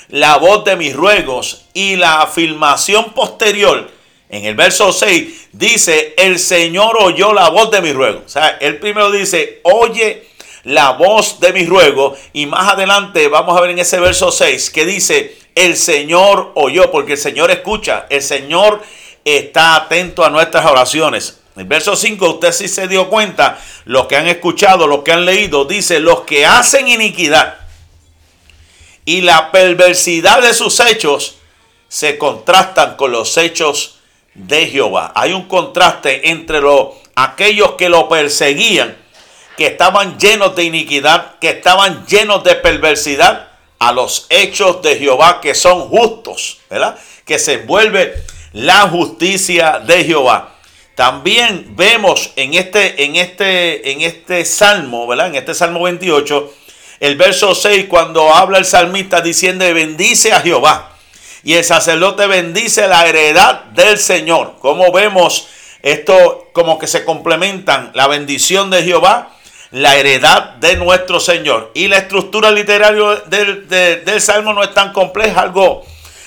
la 0.10 0.38
voz 0.38 0.64
de 0.64 0.76
mis 0.76 0.96
ruegos 0.96 1.66
y 1.74 1.96
la 1.96 2.22
afirmación 2.22 3.14
posterior 3.14 3.92
en 4.30 4.46
el 4.46 4.56
verso 4.56 4.92
6 4.92 5.50
dice, 5.52 6.14
el 6.18 6.40
Señor 6.40 6.98
oyó 7.00 7.34
la 7.34 7.50
voz 7.50 7.70
de 7.72 7.82
mi 7.82 7.94
ruego. 7.94 8.24
O 8.26 8.30
sea, 8.30 8.58
él 8.60 8.80
primero 8.80 9.12
dice, 9.12 9.60
oye 9.64 10.28
la 10.64 10.92
voz 10.92 11.40
de 11.40 11.54
mi 11.54 11.66
ruego. 11.66 12.16
Y 12.34 12.46
más 12.46 12.74
adelante 12.74 13.28
vamos 13.28 13.58
a 13.58 13.62
ver 13.62 13.72
en 13.72 13.80
ese 13.80 14.00
verso 14.00 14.32
6 14.32 14.72
que 14.72 14.86
dice, 14.86 15.38
el 15.54 15.78
Señor 15.78 16.52
oyó, 16.56 16.92
porque 16.92 17.14
el 17.14 17.18
Señor 17.18 17.52
escucha, 17.52 18.08
el 18.10 18.22
Señor 18.22 18.82
está 19.24 19.76
atento 19.76 20.26
a 20.26 20.30
nuestras 20.30 20.66
oraciones. 20.66 21.42
El 21.56 21.66
verso 21.66 21.96
5 21.96 22.30
usted 22.32 22.52
sí 22.52 22.68
se 22.68 22.88
dio 22.88 23.10
cuenta, 23.10 23.60
los 23.86 24.08
que 24.08 24.18
han 24.18 24.28
escuchado, 24.28 24.88
los 24.88 25.04
que 25.04 25.14
han 25.14 25.26
leído, 25.26 25.66
dice, 25.66 26.00
los 26.00 26.22
que 26.22 26.46
hacen 26.46 26.88
iniquidad 26.88 27.56
y 29.06 29.22
la 29.22 29.52
perversidad 29.52 30.42
de 30.42 30.54
sus 30.54 30.80
hechos 30.80 31.38
se 31.88 32.18
contrastan 32.18 32.96
con 32.98 33.12
los 33.12 33.38
hechos 33.38 34.00
de 34.34 34.68
Jehová. 34.68 35.14
Hay 35.16 35.32
un 35.32 35.48
contraste 35.48 36.30
entre 36.30 36.60
los, 36.60 36.90
aquellos 37.16 37.74
que 37.74 37.88
lo 37.88 38.10
perseguían, 38.10 38.98
que 39.56 39.68
estaban 39.68 40.20
llenos 40.20 40.56
de 40.56 40.64
iniquidad, 40.64 41.40
que 41.40 41.50
estaban 41.50 42.06
llenos 42.06 42.44
de 42.44 42.56
perversidad, 42.56 43.50
a 43.80 43.92
los 43.92 44.26
hechos 44.30 44.82
de 44.82 44.98
Jehová 44.98 45.42
que 45.42 45.54
son 45.54 45.90
justos, 45.90 46.60
¿verdad? 46.70 46.98
Que 47.26 47.40
se 47.40 47.54
envuelve 47.54 48.24
la 48.54 48.88
justicia 48.88 49.80
de 49.80 50.04
Jehová. 50.06 50.55
También 50.96 51.76
vemos 51.76 52.32
en 52.38 52.54
este, 52.54 53.04
en 53.04 53.18
este, 53.18 53.92
en 53.92 54.02
este 54.02 54.46
salmo, 54.46 55.06
¿verdad? 55.08 55.28
En 55.28 55.36
este 55.36 55.54
salmo 55.54 55.84
28, 55.84 56.54
el 57.02 57.18
verso 57.18 57.54
6, 57.54 57.88
cuando 57.90 58.34
habla 58.34 58.58
el 58.58 58.66
salmista 58.66 59.20
diciendo, 59.22 59.66
bendice 59.74 60.32
a 60.32 60.40
Jehová 60.40 60.94
y 61.44 61.54
el 61.54 61.64
sacerdote 61.64 62.26
bendice 62.28 62.88
la 62.88 63.06
heredad 63.08 63.66
del 63.66 64.00
Señor. 64.00 64.56
Como 64.60 64.92
vemos 64.92 65.48
esto 65.84 66.50
como 66.54 66.80
que 66.80 66.88
se 66.88 67.06
complementan 67.06 67.92
la 67.94 68.08
bendición 68.08 68.72
de 68.72 68.82
Jehová, 68.82 69.36
la 69.70 69.96
heredad 69.98 70.56
de 70.56 70.78
nuestro 70.78 71.20
Señor. 71.20 71.72
Y 71.76 71.88
la 71.88 71.98
estructura 71.98 72.50
literaria 72.50 73.22
del, 73.28 73.68
del 73.68 74.22
Salmo 74.22 74.54
no 74.54 74.64
es 74.64 74.74
tan 74.74 74.94
compleja, 74.94 75.42
algo, 75.42 75.86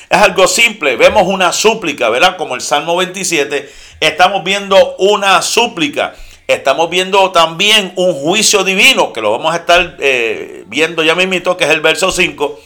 es 0.08 0.18
algo 0.18 0.46
simple. 0.46 0.96
Vemos 0.96 1.24
una 1.26 1.52
súplica, 1.52 2.08
¿verdad? 2.08 2.36
Como 2.36 2.54
el 2.54 2.60
Salmo 2.60 2.96
27, 2.96 3.70
estamos 4.00 4.42
viendo 4.44 4.96
una 4.98 5.42
súplica. 5.42 6.14
Estamos 6.46 6.88
viendo 6.88 7.30
también 7.30 7.92
un 7.96 8.14
juicio 8.14 8.64
divino, 8.64 9.12
que 9.12 9.20
lo 9.20 9.32
vamos 9.32 9.52
a 9.52 9.58
estar 9.58 9.96
eh, 10.00 10.64
viendo 10.66 11.02
ya 11.02 11.14
mismito, 11.14 11.58
que 11.58 11.64
es 11.64 11.70
el 11.70 11.82
verso 11.82 12.10
5. 12.10 12.58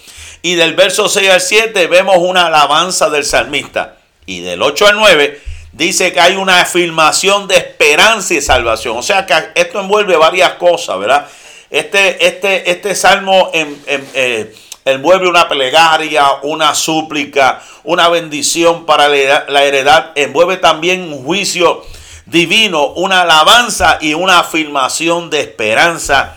Y 0.43 0.55
del 0.55 0.75
verso 0.75 1.09
6 1.09 1.31
al 1.31 1.41
7 1.41 1.87
vemos 1.89 2.17
una 2.19 2.47
alabanza 2.47 3.11
del 3.11 3.25
salmista. 3.25 3.97
Y 4.25 4.41
del 4.41 4.63
8 4.63 4.87
al 4.87 4.97
9 4.97 5.41
dice 5.73 6.13
que 6.13 6.21
hay 6.21 6.37
una 6.37 6.61
afirmación 6.61 7.49
de 7.49 7.57
esperanza 7.57 8.35
y 8.35 8.41
salvación. 8.41 8.97
O 8.97 9.03
sea 9.03 9.27
que 9.27 9.35
esto 9.57 9.81
envuelve 9.81 10.17
varias 10.17 10.53
cosas, 10.55 10.99
¿verdad? 11.01 11.27
Este, 11.71 12.25
este, 12.25 12.71
este 12.71 12.95
salmo 12.95 13.51
eh, 13.53 14.55
envuelve 14.85 15.29
una 15.29 15.49
plegaria, 15.49 16.27
una 16.43 16.75
súplica, 16.75 17.63
una 17.85 18.09
bendición 18.09 18.87
para 18.87 19.09
la 19.09 19.65
heredad. 19.65 20.13
Envuelve 20.15 20.57
también 20.57 21.03
un 21.03 21.25
juicio 21.25 21.83
divino, 22.27 22.89
una 22.95 23.23
alabanza 23.23 23.99
y 24.01 24.15
una 24.15 24.41
afirmación 24.41 25.31
de 25.31 25.41
esperanza 25.41 26.37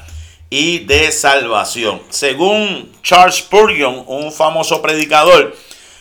y 0.50 0.80
de 0.80 1.12
salvación. 1.12 2.02
Según 2.10 2.92
Charles 3.02 3.36
Spurgeon, 3.38 4.04
un 4.08 4.32
famoso 4.32 4.82
predicador, 4.82 5.56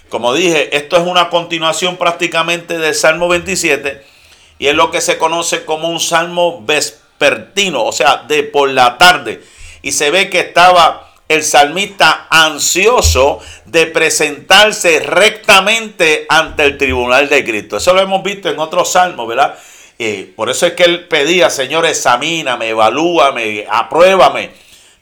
como 0.09 0.35
dije, 0.35 0.77
esto 0.77 0.97
es 0.97 1.07
una 1.07 1.29
continuación 1.29 1.97
prácticamente 1.97 2.79
del 2.79 2.95
Salmo 2.95 3.29
27 3.29 4.05
y 4.59 4.69
es 4.69 4.75
lo 4.75 4.91
que 4.91 5.01
se 5.01 5.19
conoce 5.19 5.65
como 5.65 5.89
un 5.89 5.99
salmo 5.99 6.63
vespertino, 6.65 7.85
o 7.85 7.93
sea, 7.93 8.25
de 8.29 8.43
por 8.45 8.71
la 8.71 8.99
tarde. 8.99 9.43
Y 9.83 9.93
se 9.93 10.11
ve 10.11 10.31
que 10.31 10.41
estaba 10.41 11.14
el 11.29 11.43
salmista 11.43 12.27
ansioso 12.31 13.41
de 13.65 13.87
presentarse 13.87 15.01
rectamente 15.01 16.27
ante 16.29 16.65
el 16.65 16.79
tribunal 16.79 17.29
de 17.29 17.45
Cristo. 17.45 17.79
Eso 17.79 17.95
lo 17.95 18.01
hemos 18.01 18.23
visto 18.23 18.49
en 18.49 18.59
otros 18.59 18.93
salmos, 18.93 19.27
¿verdad? 19.27 19.55
Eh, 19.99 20.33
por 20.37 20.51
eso 20.51 20.67
es 20.67 20.73
que 20.75 20.85
él 20.85 21.07
pedía, 21.07 21.51
Señor, 21.51 21.87
examíname, 21.87 22.69
evalúame, 22.69 23.67
apruébame. 23.71 24.51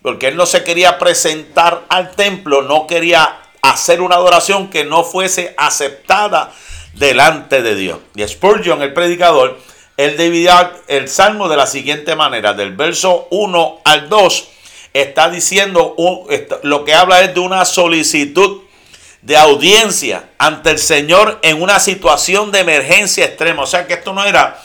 Porque 0.00 0.29
él 0.29 0.37
no 0.37 0.47
se 0.47 0.64
quería 0.64 0.99
presentar 0.99 1.83
al 1.88 2.12
templo, 2.12 2.62
no 2.62 2.87
quería 2.87 3.38
hacer 3.62 4.00
una 4.00 4.17
adoración 4.17 4.69
que 4.69 4.85
no 4.85 5.05
fuese 5.05 5.55
aceptada 5.57 6.52
delante 6.95 7.62
de 7.62 7.75
Dios. 7.76 7.99
Y 8.14 8.26
Spurgeon, 8.26 8.83
el 8.83 8.93
predicador, 8.93 9.59
él 9.97 10.17
dividía 10.17 10.73
el 10.88 11.09
salmo 11.09 11.49
de 11.49 11.57
la 11.57 11.67
siguiente 11.67 12.17
manera, 12.17 12.52
del 12.55 12.75
verso 12.75 13.29
1 13.31 13.81
al 13.85 14.09
2, 14.09 14.49
está 14.92 15.30
diciendo, 15.30 15.96
lo 16.62 16.84
que 16.84 16.94
habla 16.94 17.22
es 17.22 17.34
de 17.34 17.40
una 17.40 17.64
solicitud 17.64 18.62
de 19.22 19.37
audiencia 19.37 20.30
ante 20.38 20.70
el 20.70 20.78
Señor 20.78 21.38
en 21.42 21.62
una 21.62 21.80
situación 21.80 22.50
de 22.50 22.61
emergencia 22.61 23.25
extrema. 23.25 23.62
O 23.62 23.66
sea 23.66 23.87
que 23.87 23.94
esto 23.94 24.12
no 24.12 24.25
era 24.25 24.61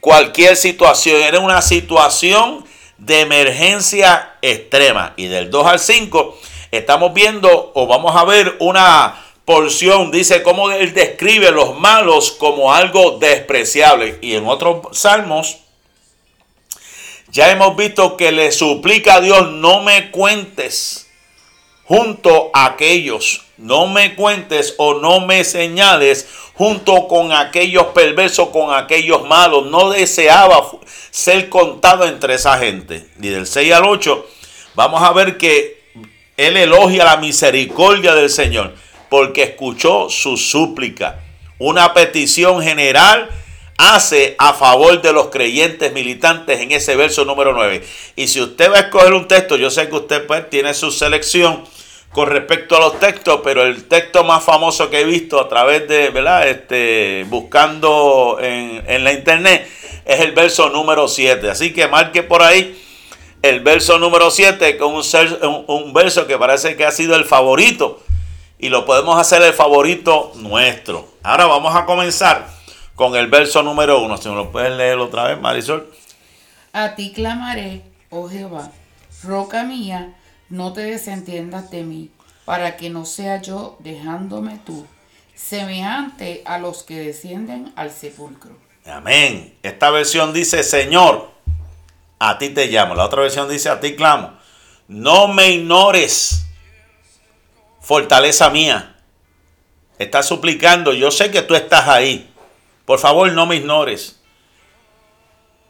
cualquier 0.00 0.56
situación, 0.56 1.22
era 1.22 1.38
una 1.38 1.62
situación 1.62 2.64
de 2.98 3.20
emergencia 3.20 4.34
extrema. 4.42 5.14
Y 5.16 5.26
del 5.26 5.50
2 5.50 5.66
al 5.66 5.78
5 5.78 6.38
estamos 6.70 7.14
viendo 7.14 7.72
o 7.74 7.86
vamos 7.86 8.14
a 8.16 8.24
ver 8.24 8.56
una 8.58 9.24
porción, 9.44 10.10
dice 10.10 10.42
cómo 10.42 10.70
él 10.70 10.94
describe 10.94 11.50
los 11.50 11.78
malos 11.78 12.32
como 12.32 12.74
algo 12.74 13.18
despreciable. 13.18 14.18
Y 14.20 14.34
en 14.34 14.46
otros 14.46 14.96
salmos 14.96 15.58
ya 17.30 17.50
hemos 17.50 17.76
visto 17.76 18.16
que 18.16 18.32
le 18.32 18.50
suplica 18.52 19.14
a 19.14 19.20
Dios, 19.20 19.50
no 19.52 19.82
me 19.82 20.10
cuentes 20.10 21.08
junto 21.84 22.50
a 22.54 22.66
aquellos, 22.66 23.42
no 23.56 23.86
me 23.86 24.14
cuentes 24.14 24.74
o 24.78 24.94
no 24.94 25.20
me 25.20 25.44
señales 25.44 26.28
junto 26.54 27.08
con 27.08 27.32
aquellos 27.32 27.86
perversos, 27.86 28.50
con 28.50 28.74
aquellos 28.74 29.26
malos. 29.26 29.66
No 29.66 29.90
deseaba 29.90 30.62
ser 31.10 31.48
contado 31.48 32.06
entre 32.06 32.34
esa 32.34 32.58
gente. 32.58 33.06
Y 33.20 33.28
del 33.28 33.46
6 33.46 33.72
al 33.72 33.84
8 33.84 34.26
vamos 34.74 35.02
a 35.02 35.12
ver 35.12 35.36
que 35.36 35.82
él 36.36 36.56
elogia 36.56 37.04
la 37.04 37.16
misericordia 37.16 38.14
del 38.14 38.30
Señor 38.30 38.74
porque 39.08 39.42
escuchó 39.42 40.08
su 40.08 40.36
súplica. 40.36 41.20
Una 41.58 41.92
petición 41.92 42.62
general 42.62 43.28
hace 43.80 44.34
a 44.38 44.52
favor 44.52 45.00
de 45.00 45.12
los 45.12 45.28
creyentes 45.28 45.90
militantes 45.94 46.60
en 46.60 46.70
ese 46.70 46.96
verso 46.96 47.24
número 47.24 47.54
9. 47.54 47.82
Y 48.14 48.28
si 48.28 48.40
usted 48.42 48.70
va 48.70 48.76
a 48.76 48.80
escoger 48.80 49.14
un 49.14 49.26
texto, 49.26 49.56
yo 49.56 49.70
sé 49.70 49.88
que 49.88 49.96
usted 49.96 50.26
pues 50.26 50.50
tiene 50.50 50.74
su 50.74 50.90
selección 50.90 51.64
con 52.12 52.28
respecto 52.28 52.76
a 52.76 52.80
los 52.80 53.00
textos, 53.00 53.40
pero 53.42 53.62
el 53.62 53.84
texto 53.88 54.22
más 54.22 54.44
famoso 54.44 54.90
que 54.90 55.00
he 55.00 55.04
visto 55.04 55.40
a 55.40 55.48
través 55.48 55.88
de, 55.88 56.10
¿verdad? 56.10 56.46
Este, 56.46 57.24
buscando 57.28 58.36
en, 58.38 58.84
en 58.86 59.02
la 59.02 59.12
internet 59.12 59.66
es 60.04 60.20
el 60.20 60.32
verso 60.32 60.68
número 60.68 61.08
7. 61.08 61.48
Así 61.48 61.72
que 61.72 61.88
marque 61.88 62.22
por 62.22 62.42
ahí 62.42 62.78
el 63.40 63.60
verso 63.60 63.98
número 63.98 64.30
7 64.30 64.76
con 64.76 64.94
un, 64.94 65.02
un, 65.42 65.64
un 65.66 65.92
verso 65.94 66.26
que 66.26 66.36
parece 66.36 66.76
que 66.76 66.84
ha 66.84 66.90
sido 66.90 67.16
el 67.16 67.24
favorito 67.24 68.02
y 68.58 68.68
lo 68.68 68.84
podemos 68.84 69.18
hacer 69.18 69.40
el 69.40 69.54
favorito 69.54 70.32
nuestro. 70.34 71.08
Ahora 71.22 71.46
vamos 71.46 71.74
a 71.74 71.86
comenzar 71.86 72.59
con 73.00 73.16
el 73.16 73.28
verso 73.28 73.62
número 73.62 74.02
uno. 74.02 74.18
Si 74.18 74.28
me 74.28 74.34
lo 74.34 74.52
pueden 74.52 74.76
leer 74.76 74.98
otra 74.98 75.24
vez, 75.24 75.40
Marisol. 75.40 75.90
A 76.74 76.96
ti 76.96 77.12
clamaré, 77.12 77.80
oh 78.10 78.28
Jehová, 78.28 78.72
roca 79.22 79.64
mía, 79.64 80.18
no 80.50 80.74
te 80.74 80.82
desentiendas 80.82 81.70
de 81.70 81.82
mí, 81.82 82.10
para 82.44 82.76
que 82.76 82.90
no 82.90 83.06
sea 83.06 83.40
yo 83.40 83.78
dejándome 83.78 84.60
tú, 84.66 84.86
semejante 85.34 86.42
a 86.44 86.58
los 86.58 86.82
que 86.82 86.98
descienden 86.98 87.72
al 87.74 87.90
sepulcro. 87.90 88.52
Amén. 88.84 89.56
Esta 89.62 89.88
versión 89.88 90.34
dice, 90.34 90.62
Señor, 90.62 91.30
a 92.18 92.36
ti 92.36 92.50
te 92.50 92.66
llamo. 92.66 92.94
La 92.94 93.06
otra 93.06 93.22
versión 93.22 93.48
dice, 93.48 93.70
a 93.70 93.80
ti 93.80 93.96
clamo. 93.96 94.34
No 94.88 95.26
me 95.26 95.52
ignores, 95.52 96.44
fortaleza 97.80 98.50
mía. 98.50 98.98
Está 99.98 100.22
suplicando, 100.22 100.92
yo 100.92 101.10
sé 101.10 101.30
que 101.30 101.40
tú 101.40 101.54
estás 101.54 101.88
ahí. 101.88 102.29
Por 102.90 102.98
favor, 102.98 103.30
no 103.30 103.46
me 103.46 103.54
ignores. 103.54 104.20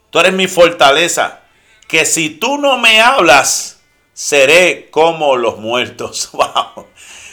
Tú 0.09 0.21
eres 0.21 0.33
mi 0.33 0.49
fortaleza. 0.49 1.43
Que 1.87 2.07
si 2.07 2.31
tú 2.31 2.57
no 2.57 2.79
me 2.79 3.03
hablas, 3.03 3.83
seré 4.15 4.89
como 4.91 5.37
los 5.37 5.59
muertos. 5.59 6.31
Wow. 6.33 6.87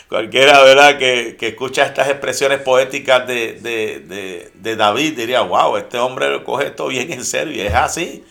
Cualquiera, 0.10 0.62
¿verdad? 0.64 0.98
Que, 0.98 1.38
escucha 1.40 1.86
estas 1.86 2.10
expresiones 2.10 2.60
poéticas 2.60 3.26
de, 3.28 4.52
David 4.62 5.16
diría, 5.16 5.40
wow, 5.40 5.78
este 5.78 5.98
hombre 6.00 6.32
lo 6.32 6.44
coge 6.44 6.66
esto 6.66 6.88
bien 6.88 7.14
en 7.14 7.24
serio. 7.24 7.54
Y 7.54 7.66
es 7.66 7.74
así. 7.74 8.26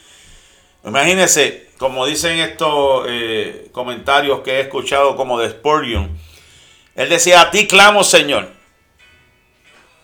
Imagínense, 0.85 1.71
como 1.79 2.05
dicen 2.05 2.38
estos 2.38 3.07
eh, 3.09 3.71
comentarios 3.73 4.40
que 4.40 4.59
he 4.59 4.61
escuchado 4.61 5.16
como 5.16 5.40
de 5.40 5.49
Spurgeon. 5.49 6.19
Él 6.95 7.09
decía, 7.09 7.40
a 7.40 7.51
ti 7.51 7.66
clamo, 7.66 8.05
Señor. 8.05 8.51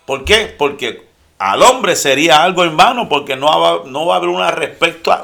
¿Por 0.07 0.25
qué? 0.25 0.51
Porque 0.57 1.12
al 1.37 1.61
hombre 1.61 1.95
sería 1.95 2.43
algo 2.43 2.63
en 2.63 2.77
vano 2.77 3.09
porque 3.09 3.35
no 3.35 3.59
va, 3.59 3.81
no 3.85 4.05
va 4.05 4.15
a 4.15 4.17
haber 4.17 4.29
una 4.29 4.51
respuesta 4.51 5.21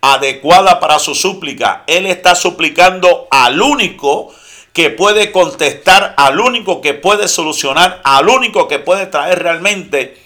adecuada 0.00 0.78
para 0.78 0.98
su 0.98 1.14
súplica. 1.14 1.82
Él 1.86 2.06
está 2.06 2.34
suplicando 2.34 3.26
al 3.30 3.60
único 3.60 4.32
que 4.72 4.90
puede 4.90 5.32
contestar, 5.32 6.14
al 6.16 6.38
único 6.38 6.80
que 6.80 6.94
puede 6.94 7.28
solucionar, 7.28 8.00
al 8.04 8.28
único 8.28 8.68
que 8.68 8.78
puede 8.78 9.06
traer 9.06 9.42
realmente 9.42 10.22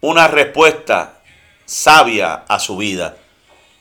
una 0.00 0.26
respuesta 0.26 1.20
sabia 1.66 2.44
a 2.48 2.58
su 2.58 2.78
vida. 2.78 3.16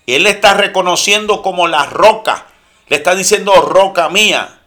Él 0.05 0.23
le 0.23 0.31
está 0.31 0.53
reconociendo 0.53 1.41
como 1.41 1.67
la 1.67 1.85
roca. 1.85 2.47
Le 2.87 2.97
está 2.97 3.15
diciendo 3.15 3.53
roca 3.61 4.09
mía. 4.09 4.59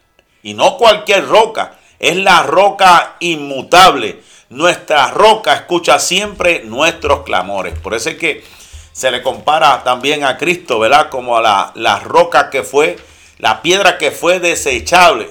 Y 0.43 0.55
no 0.55 0.77
cualquier 0.77 1.27
roca. 1.27 1.79
Es 1.99 2.17
la 2.17 2.43
roca 2.43 3.17
inmutable 3.21 4.23
nuestra 4.51 5.13
roca 5.13 5.55
escucha 5.55 5.99
siempre 5.99 6.65
nuestros 6.65 7.23
clamores. 7.23 7.79
Por 7.79 7.95
eso 7.95 8.11
es 8.11 8.17
que 8.17 8.45
se 8.93 9.11
le 9.11 9.23
compara 9.23 9.83
también 9.85 10.25
a 10.25 10.37
Cristo, 10.37 10.79
¿verdad? 10.79 11.09
Como 11.09 11.37
a 11.39 11.73
la, 11.75 11.99
roca 12.01 12.51
que 12.51 12.63
fue, 12.65 12.99
la 13.39 13.63
piedra 13.63 13.97
que 13.97 14.11
fue 14.11 14.41
desechable, 14.41 15.31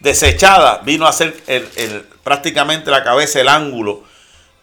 desechada, 0.00 0.80
vino 0.84 1.06
a 1.06 1.12
ser 1.12 1.40
el, 1.46 2.04
prácticamente 2.24 2.90
la 2.90 3.04
cabeza, 3.04 3.40
el 3.40 3.48
ángulo. 3.48 4.02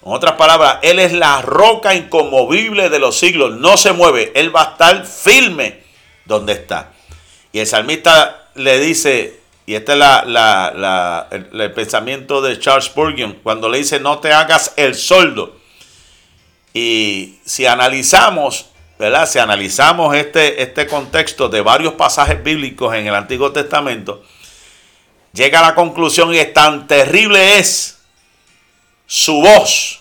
En 0.06 0.14
otras 0.14 0.34
palabras, 0.34 0.80
Él 0.82 1.00
es 1.00 1.14
la 1.14 1.42
roca 1.42 1.96
inconmovible 1.96 2.90
de 2.90 3.00
los 3.00 3.18
siglos, 3.18 3.56
no 3.56 3.78
se 3.78 3.94
mueve, 3.94 4.32
Él 4.36 4.54
va 4.54 4.62
a 4.62 4.72
estar 4.72 5.06
firme 5.06 5.84
donde 6.26 6.54
está. 6.54 6.92
Y 7.52 7.60
el 7.60 7.68
salmista 7.68 8.50
le 8.56 8.80
dice, 8.80 9.40
y 9.70 9.76
este 9.76 9.94
es 9.94 10.00
el, 11.54 11.72
pensamiento 11.74 12.42
de 12.42 12.58
Charles 12.58 12.86
Spurgeon 12.86 13.34
cuando 13.44 13.70
le 13.70 13.78
dice 13.78 14.00
no 14.00 14.18
te 14.18 14.34
hagas 14.34 14.74
el 14.78 14.96
soldo. 14.96 15.60
Y 16.74 17.36
si 17.46 17.68
analizamos, 17.68 18.66
¿verdad? 18.98 19.30
Si 19.30 19.38
analizamos 19.38 20.16
este, 20.16 20.64
este 20.64 20.88
contexto 20.88 21.50
de 21.50 21.62
varios 21.62 21.94
pasajes 21.94 22.44
bíblicos 22.44 22.96
en 22.96 23.06
el 23.06 23.14
Antiguo 23.14 23.52
Testamento, 23.52 24.24
llega 25.34 25.60
a 25.60 25.68
la 25.68 25.76
conclusión 25.76 26.34
y 26.34 26.40
es 26.40 26.52
tan 26.52 26.88
terrible 26.88 27.60
es 27.60 28.00
su 29.06 29.40
voz 29.40 30.00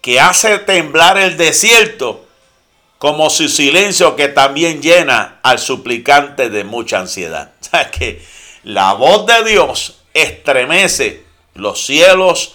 que 0.00 0.18
hace 0.18 0.58
temblar 0.58 1.16
el 1.16 1.36
desierto 1.36 2.26
como 2.98 3.30
su 3.30 3.48
silencio 3.48 4.16
que 4.16 4.26
también 4.26 4.82
llena 4.82 5.38
al 5.44 5.60
suplicante 5.60 6.50
de 6.50 6.64
mucha 6.64 6.98
ansiedad. 6.98 7.52
la 8.62 8.94
voz 8.94 9.26
de 9.26 9.50
Dios 9.50 10.00
estremece 10.14 11.24
los 11.54 11.84
cielos 11.84 12.54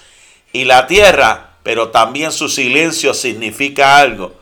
y 0.54 0.66
la 0.66 0.88
tierra, 0.88 1.52
pero 1.64 1.90
también 1.90 2.32
su 2.32 2.50
silencio 2.50 3.14
significa 3.14 3.98
algo. 3.98 4.34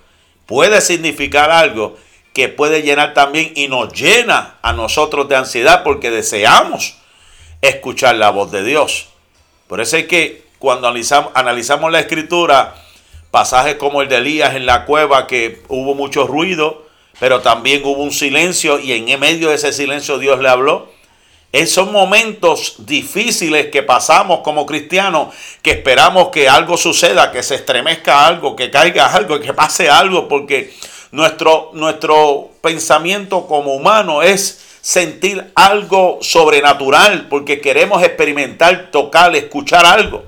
Puede 0.45 0.81
significar 0.81 1.51
algo 1.51 1.97
que 2.33 2.49
puede 2.49 2.81
llenar 2.81 3.13
también 3.13 3.53
y 3.55 3.67
nos 3.67 3.93
llena 3.93 4.55
a 4.61 4.73
nosotros 4.73 5.29
de 5.29 5.35
ansiedad 5.35 5.83
porque 5.83 6.09
deseamos 6.11 6.95
escuchar 7.61 8.15
la 8.15 8.31
voz 8.31 8.51
de 8.51 8.63
Dios. 8.63 9.07
Por 9.67 9.79
eso 9.81 9.97
es 9.97 10.07
que 10.07 10.43
cuando 10.59 10.87
analizamos, 10.87 11.91
la 11.91 11.99
escritura, 11.99 12.75
pasajes 13.31 13.75
como 13.75 14.01
el 14.01 14.09
de 14.09 14.17
Elías 14.17 14.55
en 14.55 14.65
la 14.65 14.85
cueva, 14.85 15.27
que 15.27 15.61
hubo 15.67 15.93
mucho 15.93 16.25
ruido, 16.25 16.85
pero 17.19 17.41
también 17.41 17.83
hubo 17.83 18.01
un 18.01 18.11
silencio 18.11 18.79
y 18.79 18.93
en 18.93 19.19
medio 19.19 19.49
de 19.49 19.55
ese 19.55 19.73
silencio 19.73 20.19
Dios 20.19 20.39
le 20.39 20.49
habló. 20.49 20.92
Esos 21.53 21.91
momentos 21.91 22.77
difíciles 22.79 23.67
que 23.67 23.83
pasamos 23.83 24.39
como 24.39 24.65
cristianos, 24.65 25.35
que 25.61 25.69
esperamos 25.69 26.29
que 26.29 26.49
algo 26.49 26.77
suceda, 26.77 27.31
que 27.31 27.43
se 27.43 27.53
estremezca 27.53 28.25
algo, 28.25 28.55
que 28.55 28.71
caiga 28.71 29.05
algo, 29.13 29.39
que 29.39 29.53
pase 29.53 29.87
algo, 29.87 30.27
porque 30.27 30.73
nuestro, 31.11 31.69
nuestro 31.73 32.49
pensamiento 32.59 33.45
como 33.45 33.75
humano 33.75 34.23
es 34.23 34.79
sentir 34.81 35.51
algo 35.53 36.17
sobrenatural, 36.21 37.27
porque 37.29 37.61
queremos 37.61 38.01
experimentar, 38.01 38.89
tocar, 38.89 39.35
escuchar 39.35 39.85
algo. 39.85 40.23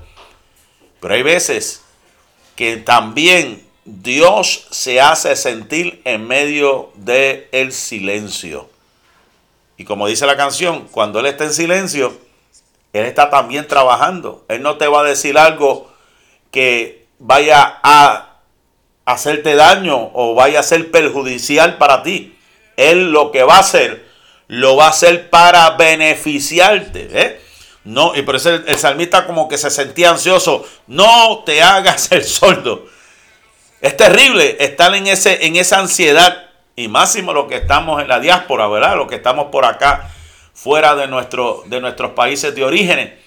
Pero 1.00 1.12
hay 1.12 1.24
veces 1.24 1.82
que 2.54 2.76
también 2.76 3.66
Dios 3.84 4.68
se 4.70 5.00
hace 5.00 5.34
sentir 5.34 6.00
en 6.04 6.28
medio 6.28 6.92
del 6.94 7.48
el 7.50 7.72
silencio. 7.72 8.75
Y 9.76 9.84
como 9.84 10.06
dice 10.06 10.26
la 10.26 10.36
canción, 10.36 10.88
cuando 10.90 11.20
Él 11.20 11.26
está 11.26 11.44
en 11.44 11.52
silencio, 11.52 12.18
Él 12.92 13.06
está 13.06 13.30
también 13.30 13.66
trabajando. 13.68 14.44
Él 14.48 14.62
no 14.62 14.76
te 14.76 14.86
va 14.86 15.00
a 15.00 15.04
decir 15.04 15.36
algo 15.38 15.90
que 16.50 17.06
vaya 17.18 17.78
a 17.82 18.40
hacerte 19.04 19.54
daño 19.54 20.10
o 20.14 20.34
vaya 20.34 20.60
a 20.60 20.62
ser 20.62 20.90
perjudicial 20.90 21.78
para 21.78 22.02
ti. 22.02 22.36
Él 22.76 23.10
lo 23.12 23.30
que 23.30 23.42
va 23.42 23.56
a 23.56 23.60
hacer, 23.60 24.06
lo 24.48 24.76
va 24.76 24.86
a 24.86 24.90
hacer 24.90 25.30
para 25.30 25.70
beneficiarte. 25.70 27.08
¿eh? 27.12 27.40
No, 27.84 28.14
y 28.14 28.22
por 28.22 28.36
eso 28.36 28.50
el, 28.50 28.64
el, 28.66 28.78
salmista 28.78 29.26
como 29.26 29.48
que 29.48 29.58
se 29.58 29.70
sentía 29.70 30.10
ansioso. 30.10 30.66
No 30.86 31.42
te 31.44 31.62
hagas 31.62 32.10
el 32.12 32.24
sordo. 32.24 32.86
Es 33.80 33.96
terrible 33.96 34.56
estar 34.58 34.94
en, 34.94 35.06
ese, 35.06 35.46
en 35.46 35.56
esa 35.56 35.78
ansiedad 35.78 36.46
y 36.78 36.88
máximo 36.88 37.32
los 37.32 37.46
que 37.46 37.56
estamos 37.56 38.02
en 38.02 38.08
la 38.08 38.20
diáspora, 38.20 38.68
¿verdad? 38.68 38.96
Los 38.96 39.08
que 39.08 39.14
estamos 39.14 39.46
por 39.46 39.64
acá 39.64 40.10
fuera 40.52 40.94
de, 40.94 41.06
nuestro, 41.06 41.64
de 41.66 41.80
nuestros 41.80 42.10
países 42.10 42.54
de 42.54 42.64
origen, 42.64 43.18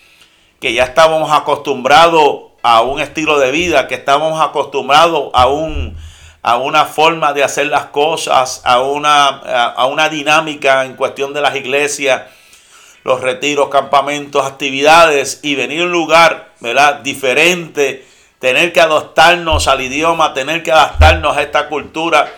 que 0.62 0.74
ya 0.74 0.84
estábamos 0.84 1.32
acostumbrados 1.32 2.52
a 2.62 2.82
un 2.82 3.00
estilo 3.00 3.40
de 3.40 3.50
vida, 3.50 3.88
que 3.88 3.96
estábamos 3.96 4.40
acostumbrados 4.40 5.32
a, 5.34 5.48
un, 5.48 5.98
a 6.44 6.58
una 6.58 6.86
forma 6.86 7.34
de 7.34 7.44
hacer 7.44 7.68
las 7.68 7.86
cosas, 7.86 8.62
a 8.66 8.82
una, 8.82 9.28
a 9.28 9.86
una 9.88 10.10
dinámica 10.10 10.86
en 10.86 10.96
cuestión 10.96 11.34
de 11.34 11.42
las 11.42 11.56
iglesias, 11.56 12.24
los 13.04 13.22
retiros, 13.22 13.70
campamentos, 13.70 14.46
actividades, 14.46 15.40
y 15.42 15.56
venir 15.56 15.82
a 15.82 15.86
un 15.86 15.92
lugar, 15.92 16.50
¿verdad? 16.60 17.00
Diferente, 17.00 18.06
tener 18.38 18.74
que 18.74 18.82
adaptarnos 18.82 19.68
al 19.68 19.82
idioma, 19.82 20.36
tener 20.36 20.62
que 20.62 20.72
adaptarnos 20.72 21.36
a 21.36 21.42
esta 21.42 21.68
cultura 21.68 22.32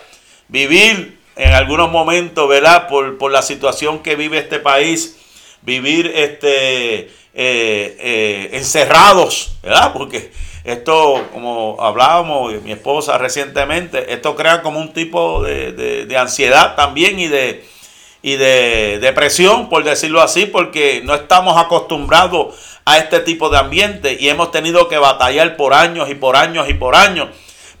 vivir 0.52 1.18
en 1.34 1.52
algunos 1.54 1.90
momentos, 1.90 2.46
¿verdad? 2.46 2.86
Por, 2.86 3.32
la 3.32 3.42
situación 3.42 4.00
que 4.00 4.16
vive 4.16 4.38
este 4.38 4.58
país, 4.58 5.16
vivir 5.62 6.12
este, 6.14 6.98
eh, 6.98 7.08
eh, 7.34 8.50
encerrados, 8.52 9.56
¿verdad? 9.62 9.94
Porque 9.94 10.30
esto, 10.64 11.26
como 11.32 11.78
hablábamos, 11.80 12.52
mi 12.62 12.72
esposa 12.72 13.16
recientemente, 13.16 14.12
esto 14.12 14.36
crea 14.36 14.60
como 14.60 14.78
un 14.78 14.92
tipo 14.92 15.42
de, 15.42 16.14
ansiedad 16.18 16.76
también 16.76 17.18
y 17.18 17.28
de, 17.28 17.64
y 18.20 18.36
de 18.36 18.98
depresión, 19.00 19.70
por 19.70 19.82
decirlo 19.84 20.20
así, 20.20 20.44
porque 20.44 21.00
no 21.02 21.14
estamos 21.14 21.56
acostumbrados 21.56 22.54
a 22.84 22.98
este 22.98 23.20
tipo 23.20 23.48
de 23.48 23.56
ambiente 23.56 24.18
y 24.20 24.28
hemos 24.28 24.50
tenido 24.50 24.88
que 24.88 24.98
batallar 24.98 25.56
por 25.56 25.72
años 25.72 26.10
y 26.10 26.14
por 26.14 26.36
años 26.36 26.68
y 26.68 26.74
por 26.74 26.94
años 26.94 27.28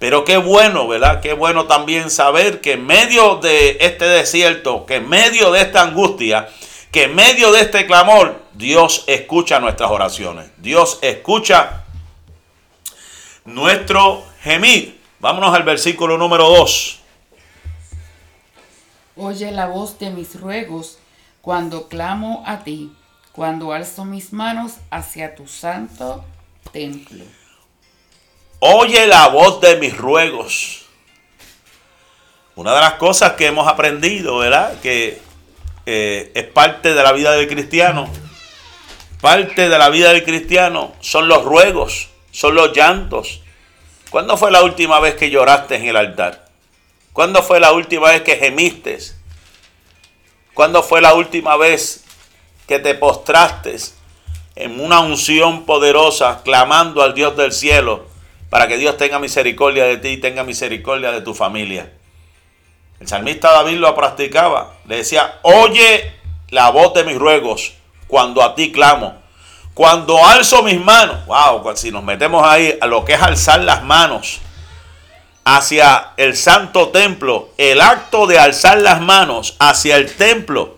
pero 0.02 0.24
qué 0.24 0.36
bueno, 0.36 0.88
¿verdad? 0.88 1.20
Qué 1.20 1.32
bueno 1.32 1.68
también 1.68 2.10
saber 2.10 2.60
que 2.60 2.72
en 2.72 2.84
medio 2.84 3.36
de 3.36 3.76
este 3.78 4.04
desierto, 4.04 4.84
que 4.84 4.96
en 4.96 5.08
medio 5.08 5.52
de 5.52 5.60
esta 5.60 5.82
angustia, 5.82 6.48
que 6.90 7.04
en 7.04 7.14
medio 7.14 7.52
de 7.52 7.60
este 7.60 7.86
clamor, 7.86 8.42
Dios 8.52 9.04
escucha 9.06 9.60
nuestras 9.60 9.92
oraciones. 9.92 10.50
Dios 10.56 10.98
escucha 11.02 11.84
nuestro 13.44 14.24
gemir. 14.40 15.00
Vámonos 15.20 15.54
al 15.54 15.62
versículo 15.62 16.18
número 16.18 16.48
2. 16.48 17.00
Oye 19.18 19.52
la 19.52 19.66
voz 19.66 20.00
de 20.00 20.10
mis 20.10 20.40
ruegos 20.40 20.98
cuando 21.42 21.86
clamo 21.86 22.42
a 22.44 22.64
ti, 22.64 22.90
cuando 23.30 23.72
alzo 23.72 24.04
mis 24.04 24.32
manos 24.32 24.78
hacia 24.90 25.36
tu 25.36 25.46
santo 25.46 26.24
templo. 26.72 27.24
Oye 28.64 29.08
la 29.08 29.26
voz 29.26 29.60
de 29.60 29.74
mis 29.74 29.96
ruegos. 29.96 30.82
Una 32.54 32.72
de 32.72 32.80
las 32.80 32.92
cosas 32.92 33.32
que 33.32 33.46
hemos 33.46 33.66
aprendido, 33.66 34.38
¿verdad? 34.38 34.80
Que 34.80 35.20
eh, 35.84 36.30
es 36.32 36.44
parte 36.44 36.94
de 36.94 37.02
la 37.02 37.10
vida 37.10 37.32
del 37.32 37.48
cristiano. 37.48 38.08
Parte 39.20 39.68
de 39.68 39.78
la 39.78 39.88
vida 39.88 40.12
del 40.12 40.22
cristiano 40.22 40.92
son 41.00 41.26
los 41.26 41.42
ruegos, 41.42 42.10
son 42.30 42.54
los 42.54 42.72
llantos. 42.72 43.40
¿Cuándo 44.10 44.36
fue 44.36 44.52
la 44.52 44.62
última 44.62 45.00
vez 45.00 45.16
que 45.16 45.28
lloraste 45.28 45.74
en 45.74 45.86
el 45.86 45.96
altar? 45.96 46.46
¿Cuándo 47.12 47.42
fue 47.42 47.58
la 47.58 47.72
última 47.72 48.10
vez 48.10 48.22
que 48.22 48.36
gemiste? 48.36 48.96
¿Cuándo 50.54 50.84
fue 50.84 51.00
la 51.00 51.14
última 51.14 51.56
vez 51.56 52.04
que 52.68 52.78
te 52.78 52.94
postraste 52.94 53.74
en 54.54 54.78
una 54.78 55.00
unción 55.00 55.66
poderosa 55.66 56.42
clamando 56.44 57.02
al 57.02 57.12
Dios 57.12 57.36
del 57.36 57.50
cielo 57.50 58.11
para 58.52 58.68
que 58.68 58.76
Dios 58.76 58.98
tenga 58.98 59.18
misericordia 59.18 59.86
de 59.86 59.96
ti 59.96 60.08
y 60.08 60.16
tenga 60.18 60.44
misericordia 60.44 61.10
de 61.10 61.22
tu 61.22 61.32
familia. 61.32 61.90
El 63.00 63.08
salmista 63.08 63.50
David 63.50 63.78
lo 63.78 63.94
practicaba. 63.94 64.74
Le 64.86 64.96
decía, 64.96 65.38
oye 65.40 66.12
la 66.50 66.68
voz 66.68 66.92
de 66.92 67.02
mis 67.04 67.16
ruegos 67.16 67.72
cuando 68.08 68.42
a 68.42 68.54
ti 68.54 68.70
clamo. 68.70 69.14
Cuando 69.72 70.22
alzo 70.22 70.62
mis 70.62 70.78
manos, 70.78 71.24
wow, 71.24 71.74
si 71.74 71.90
nos 71.90 72.04
metemos 72.04 72.46
ahí 72.46 72.76
a 72.78 72.86
lo 72.86 73.06
que 73.06 73.14
es 73.14 73.22
alzar 73.22 73.62
las 73.62 73.84
manos 73.84 74.40
hacia 75.46 76.10
el 76.18 76.36
santo 76.36 76.90
templo, 76.90 77.48
el 77.56 77.80
acto 77.80 78.26
de 78.26 78.38
alzar 78.38 78.76
las 78.76 79.00
manos 79.00 79.56
hacia 79.60 79.96
el 79.96 80.14
templo, 80.14 80.76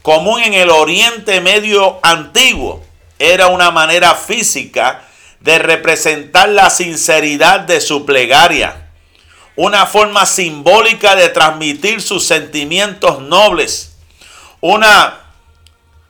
común 0.00 0.40
en 0.44 0.54
el 0.54 0.70
Oriente 0.70 1.42
Medio 1.42 1.98
antiguo, 2.02 2.82
era 3.18 3.48
una 3.48 3.70
manera 3.70 4.14
física 4.14 5.08
de 5.44 5.58
representar 5.58 6.48
la 6.48 6.70
sinceridad 6.70 7.60
de 7.60 7.82
su 7.82 8.06
plegaria, 8.06 8.88
una 9.56 9.84
forma 9.84 10.24
simbólica 10.24 11.14
de 11.16 11.28
transmitir 11.28 12.00
sus 12.00 12.26
sentimientos 12.26 13.20
nobles, 13.20 13.94
una, 14.62 15.20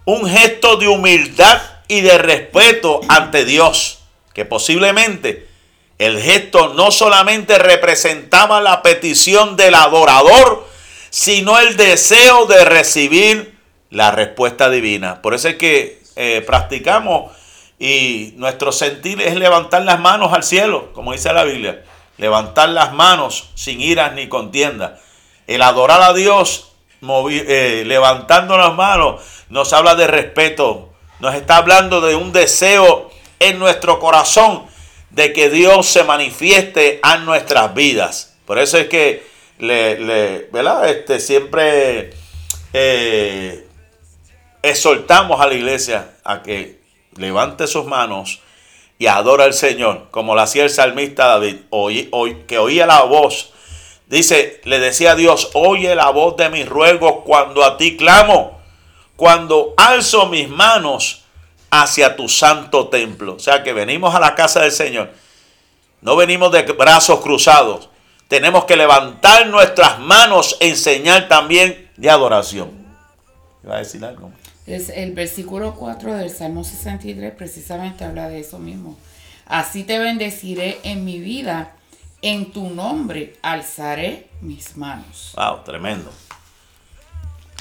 un 0.04 0.30
gesto 0.30 0.76
de 0.76 0.86
humildad 0.86 1.60
y 1.88 2.02
de 2.02 2.16
respeto 2.16 3.00
ante 3.08 3.44
Dios, 3.44 4.04
que 4.34 4.44
posiblemente 4.44 5.48
el 5.98 6.22
gesto 6.22 6.72
no 6.74 6.92
solamente 6.92 7.58
representaba 7.58 8.60
la 8.60 8.82
petición 8.82 9.56
del 9.56 9.74
adorador, 9.74 10.64
sino 11.10 11.58
el 11.58 11.76
deseo 11.76 12.46
de 12.46 12.64
recibir 12.64 13.58
la 13.90 14.12
respuesta 14.12 14.70
divina. 14.70 15.20
Por 15.22 15.34
eso 15.34 15.48
es 15.48 15.56
que 15.56 16.00
eh, 16.14 16.40
practicamos 16.46 17.32
y 17.78 18.34
nuestro 18.36 18.72
sentir 18.72 19.20
es 19.20 19.34
levantar 19.34 19.82
las 19.82 20.00
manos 20.00 20.32
al 20.32 20.42
cielo, 20.42 20.92
como 20.92 21.12
dice 21.12 21.32
la 21.32 21.44
Biblia. 21.44 21.84
Levantar 22.16 22.68
las 22.68 22.92
manos 22.92 23.50
sin 23.54 23.80
iras 23.80 24.12
ni 24.14 24.28
contienda. 24.28 25.00
El 25.46 25.62
adorar 25.62 26.00
a 26.02 26.12
Dios 26.12 26.72
eh, 27.30 27.82
levantando 27.86 28.56
las 28.56 28.74
manos 28.74 29.20
nos 29.48 29.72
habla 29.72 29.94
de 29.94 30.06
respeto. 30.06 30.90
Nos 31.20 31.34
está 31.34 31.56
hablando 31.56 32.00
de 32.00 32.14
un 32.14 32.32
deseo 32.32 33.10
en 33.40 33.58
nuestro 33.58 33.98
corazón 33.98 34.64
de 35.10 35.32
que 35.32 35.50
Dios 35.50 35.86
se 35.86 36.04
manifieste 36.04 37.00
a 37.02 37.18
nuestras 37.18 37.74
vidas. 37.74 38.36
Por 38.46 38.58
eso 38.58 38.78
es 38.78 38.88
que 38.88 39.26
le, 39.58 40.48
¿verdad? 40.52 40.88
Este, 40.88 41.20
siempre 41.20 42.12
eh, 42.72 43.66
exhortamos 44.62 45.40
a 45.40 45.46
la 45.46 45.54
iglesia 45.54 46.16
a 46.24 46.42
que 46.42 46.83
levante 47.16 47.66
sus 47.66 47.84
manos 47.86 48.40
y 48.98 49.06
adora 49.06 49.44
al 49.44 49.54
Señor, 49.54 50.06
como 50.10 50.34
lo 50.34 50.40
hacía 50.40 50.64
el 50.64 50.70
salmista 50.70 51.26
David, 51.26 51.56
que 52.46 52.58
oía 52.58 52.86
la 52.86 53.02
voz. 53.02 53.52
Dice, 54.06 54.60
le 54.64 54.78
decía 54.78 55.12
a 55.12 55.16
Dios, 55.16 55.50
oye 55.54 55.94
la 55.94 56.10
voz 56.10 56.36
de 56.36 56.48
mis 56.50 56.68
ruegos 56.68 57.22
cuando 57.24 57.64
a 57.64 57.76
ti 57.76 57.96
clamo, 57.96 58.60
cuando 59.16 59.74
alzo 59.76 60.26
mis 60.26 60.48
manos 60.48 61.24
hacia 61.70 62.14
tu 62.14 62.28
santo 62.28 62.88
templo. 62.88 63.34
O 63.34 63.38
sea 63.38 63.62
que 63.62 63.72
venimos 63.72 64.14
a 64.14 64.20
la 64.20 64.34
casa 64.34 64.60
del 64.60 64.72
Señor. 64.72 65.10
No 66.00 66.16
venimos 66.16 66.52
de 66.52 66.62
brazos 66.62 67.20
cruzados. 67.20 67.88
Tenemos 68.28 68.64
que 68.64 68.76
levantar 68.76 69.46
nuestras 69.48 69.98
manos 69.98 70.56
en 70.60 70.76
señal 70.76 71.28
también 71.28 71.90
de 71.96 72.10
adoración. 72.10 72.70
¿Va 73.68 73.76
a 73.76 73.78
decir 73.78 74.04
algo? 74.04 74.30
Es 74.66 74.88
el 74.88 75.12
versículo 75.12 75.74
4 75.74 76.14
del 76.14 76.30
Salmo 76.30 76.64
63 76.64 77.34
precisamente 77.34 78.04
habla 78.04 78.28
de 78.28 78.40
eso 78.40 78.58
mismo. 78.58 78.96
Así 79.46 79.84
te 79.84 79.98
bendeciré 79.98 80.78
en 80.84 81.04
mi 81.04 81.18
vida, 81.18 81.72
en 82.22 82.50
tu 82.52 82.70
nombre 82.70 83.36
alzaré 83.42 84.28
mis 84.40 84.76
manos. 84.76 85.32
Wow, 85.36 85.64
tremendo. 85.64 86.10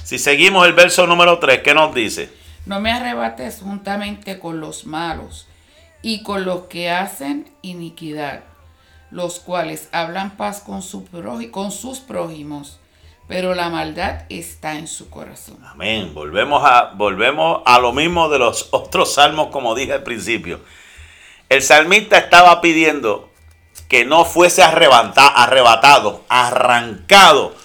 Si 0.04 0.18
seguimos 0.18 0.66
el 0.66 0.74
verso 0.74 1.06
número 1.06 1.40
3, 1.40 1.62
¿qué 1.62 1.74
nos 1.74 1.94
dice? 1.94 2.30
No 2.66 2.80
me 2.80 2.92
arrebates 2.92 3.60
juntamente 3.62 4.40
con 4.40 4.62
los 4.62 4.86
malos 4.86 5.48
y 6.02 6.24
con 6.24 6.46
los 6.46 6.64
que 6.64 6.90
hacen 6.90 7.50
iniquidad, 7.62 8.44
los 9.12 9.40
cuales 9.40 9.90
hablan 9.92 10.38
paz 10.38 10.62
con, 10.62 10.82
su 10.82 11.06
con 11.52 11.72
sus 11.72 12.00
prójimos, 12.00 12.80
pero 13.28 13.56
la 13.56 13.70
maldad 13.70 14.24
está 14.30 14.76
en 14.76 14.88
su 14.88 15.10
corazón. 15.10 15.58
Amén. 15.66 16.14
Volvemos 16.14 16.64
a, 16.66 16.92
volvemos 16.96 17.62
a 17.66 17.80
lo 17.80 17.94
mismo 17.94 18.30
de 18.30 18.40
los 18.40 18.70
otros 18.72 19.14
salmos, 19.14 19.48
como 19.48 19.76
dije 19.76 19.94
al 19.94 20.04
principio. 20.04 20.60
El 21.50 21.62
salmista 21.62 22.18
estaba 22.18 22.62
pidiendo 22.62 23.30
que 23.88 24.06
no 24.06 24.26
fuese 24.26 24.64
arrebatado, 24.64 26.24
arrancado, 26.28 27.56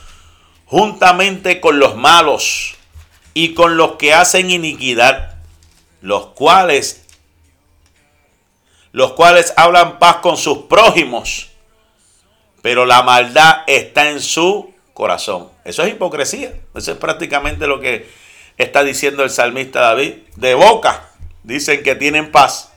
juntamente 0.66 1.60
con 1.60 1.78
los 1.78 1.96
malos 1.96 2.74
y 3.34 3.54
con 3.54 3.76
los 3.76 3.92
que 3.92 4.12
hacen 4.12 4.50
iniquidad, 4.50 5.36
los 6.02 6.26
cuales 6.28 7.04
los 8.92 9.12
cuales 9.12 9.52
hablan 9.56 9.98
paz 9.98 10.16
con 10.16 10.36
sus 10.36 10.58
prójimos, 10.64 11.50
pero 12.62 12.86
la 12.86 13.02
maldad 13.02 13.62
está 13.66 14.10
en 14.10 14.20
su 14.20 14.74
corazón. 14.98 15.48
Eso 15.64 15.84
es 15.84 15.92
hipocresía. 15.92 16.52
Eso 16.74 16.90
es 16.90 16.98
prácticamente 16.98 17.68
lo 17.68 17.80
que 17.80 18.10
está 18.56 18.82
diciendo 18.82 19.22
el 19.22 19.30
salmista 19.30 19.80
David. 19.80 20.14
De 20.34 20.54
boca 20.54 21.08
dicen 21.44 21.84
que 21.84 21.94
tienen 21.94 22.32
paz, 22.32 22.72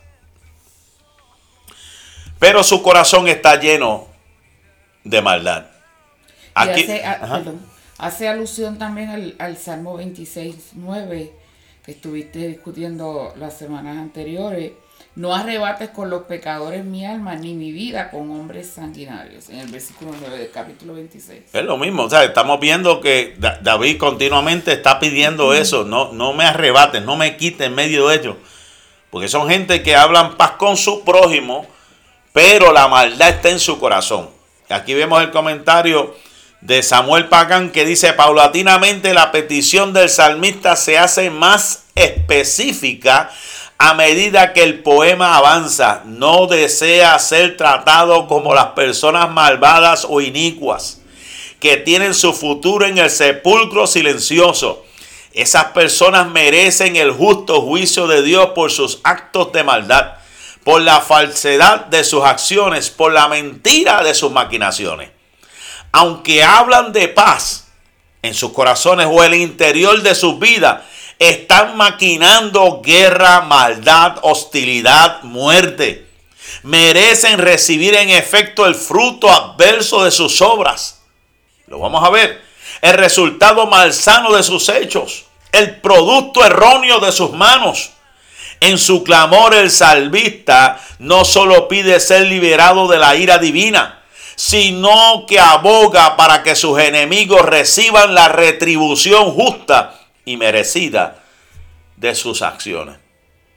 pero 2.37 2.63
su 2.63 2.83
corazón 2.83 3.27
está 3.27 3.59
lleno 3.59 4.07
de 5.03 5.21
maldad. 5.23 5.65
Aquí, 6.53 6.87
hace, 7.97 8.27
alusión 8.27 8.77
también 8.77 9.09
al, 9.09 9.35
al 9.39 9.57
Salmo 9.57 9.97
26, 9.97 10.73
9, 10.73 11.31
que 11.83 11.91
estuviste 11.91 12.47
discutiendo 12.47 13.33
las 13.37 13.57
semanas 13.57 13.97
anteriores 13.97 14.73
no 15.15 15.35
arrebates 15.35 15.89
con 15.89 16.09
los 16.09 16.23
pecadores 16.23 16.85
mi 16.85 17.05
alma, 17.05 17.35
ni 17.35 17.53
mi 17.53 17.71
vida 17.71 18.09
con 18.09 18.31
hombres 18.31 18.71
sanguinarios. 18.73 19.49
En 19.49 19.59
el 19.59 19.67
versículo 19.67 20.13
9 20.19 20.37
del 20.37 20.51
capítulo 20.51 20.93
26. 20.93 21.41
Es 21.51 21.63
lo 21.63 21.77
mismo, 21.77 22.03
o 22.03 22.09
sea, 22.09 22.23
estamos 22.23 22.59
viendo 22.59 23.01
que 23.01 23.35
David 23.37 23.97
continuamente 23.97 24.71
está 24.71 24.99
pidiendo 24.99 25.53
eso. 25.53 25.83
No, 25.83 26.13
no 26.13 26.33
me 26.33 26.45
arrebates, 26.45 27.03
no 27.03 27.17
me 27.17 27.35
quites 27.35 27.67
en 27.67 27.75
medio 27.75 28.07
de 28.07 28.15
ellos. 28.15 28.35
Porque 29.09 29.27
son 29.27 29.49
gente 29.49 29.83
que 29.83 29.97
hablan 29.97 30.37
paz 30.37 30.51
con 30.51 30.77
su 30.77 31.03
prójimo, 31.03 31.67
pero 32.31 32.71
la 32.71 32.87
maldad 32.87 33.29
está 33.29 33.49
en 33.49 33.59
su 33.59 33.79
corazón. 33.79 34.29
Aquí 34.69 34.93
vemos 34.93 35.21
el 35.21 35.31
comentario 35.31 36.15
de 36.61 36.81
Samuel 36.83 37.27
Pagán 37.27 37.71
que 37.71 37.83
dice, 37.83 38.13
paulatinamente 38.13 39.13
la 39.13 39.33
petición 39.33 39.91
del 39.91 40.07
salmista 40.07 40.77
se 40.77 40.97
hace 40.97 41.29
más 41.29 41.85
específica 41.95 43.29
a 43.83 43.95
medida 43.95 44.53
que 44.53 44.61
el 44.61 44.83
poema 44.83 45.37
avanza, 45.37 46.03
no 46.05 46.45
desea 46.45 47.17
ser 47.17 47.57
tratado 47.57 48.27
como 48.27 48.53
las 48.53 48.67
personas 48.67 49.31
malvadas 49.31 50.05
o 50.07 50.21
inicuas 50.21 51.01
que 51.59 51.77
tienen 51.77 52.13
su 52.13 52.31
futuro 52.31 52.85
en 52.85 52.99
el 52.99 53.09
sepulcro 53.09 53.87
silencioso. 53.87 54.85
Esas 55.33 55.65
personas 55.65 56.29
merecen 56.29 56.95
el 56.95 57.11
justo 57.11 57.59
juicio 57.63 58.05
de 58.05 58.21
Dios 58.21 58.51
por 58.53 58.71
sus 58.71 58.99
actos 59.03 59.51
de 59.51 59.63
maldad, 59.63 60.11
por 60.63 60.83
la 60.83 61.01
falsedad 61.01 61.87
de 61.87 62.03
sus 62.03 62.23
acciones, 62.23 62.91
por 62.91 63.11
la 63.11 63.29
mentira 63.29 64.03
de 64.03 64.13
sus 64.13 64.31
maquinaciones. 64.31 65.09
Aunque 65.91 66.43
hablan 66.43 66.93
de 66.93 67.07
paz 67.07 67.65
en 68.21 68.35
sus 68.35 68.51
corazones 68.51 69.07
o 69.09 69.23
el 69.23 69.33
interior 69.33 70.03
de 70.03 70.13
sus 70.13 70.37
vidas, 70.37 70.83
están 71.21 71.77
maquinando 71.77 72.81
guerra, 72.81 73.41
maldad, 73.41 74.17
hostilidad, 74.23 75.21
muerte. 75.21 76.07
Merecen 76.63 77.37
recibir 77.37 77.93
en 77.93 78.09
efecto 78.09 78.65
el 78.65 78.73
fruto 78.73 79.31
adverso 79.31 80.03
de 80.03 80.09
sus 80.09 80.41
obras. 80.41 81.03
Lo 81.67 81.77
vamos 81.77 82.03
a 82.03 82.09
ver. 82.09 82.41
El 82.81 82.95
resultado 82.95 83.67
malsano 83.67 84.33
de 84.33 84.41
sus 84.41 84.67
hechos. 84.69 85.25
El 85.51 85.79
producto 85.79 86.43
erróneo 86.43 86.99
de 86.99 87.11
sus 87.11 87.31
manos. 87.33 87.91
En 88.59 88.79
su 88.79 89.03
clamor 89.03 89.53
el 89.53 89.69
salvista 89.69 90.81
no 90.97 91.23
solo 91.23 91.67
pide 91.67 91.99
ser 91.99 92.25
liberado 92.25 92.87
de 92.87 92.97
la 92.97 93.15
ira 93.15 93.37
divina, 93.37 94.01
sino 94.35 95.27
que 95.27 95.39
aboga 95.39 96.17
para 96.17 96.41
que 96.41 96.55
sus 96.55 96.79
enemigos 96.79 97.45
reciban 97.45 98.15
la 98.15 98.27
retribución 98.27 99.31
justa 99.33 100.00
y 100.25 100.37
merecida 100.37 101.23
de 101.97 102.15
sus 102.15 102.41
acciones. 102.41 102.97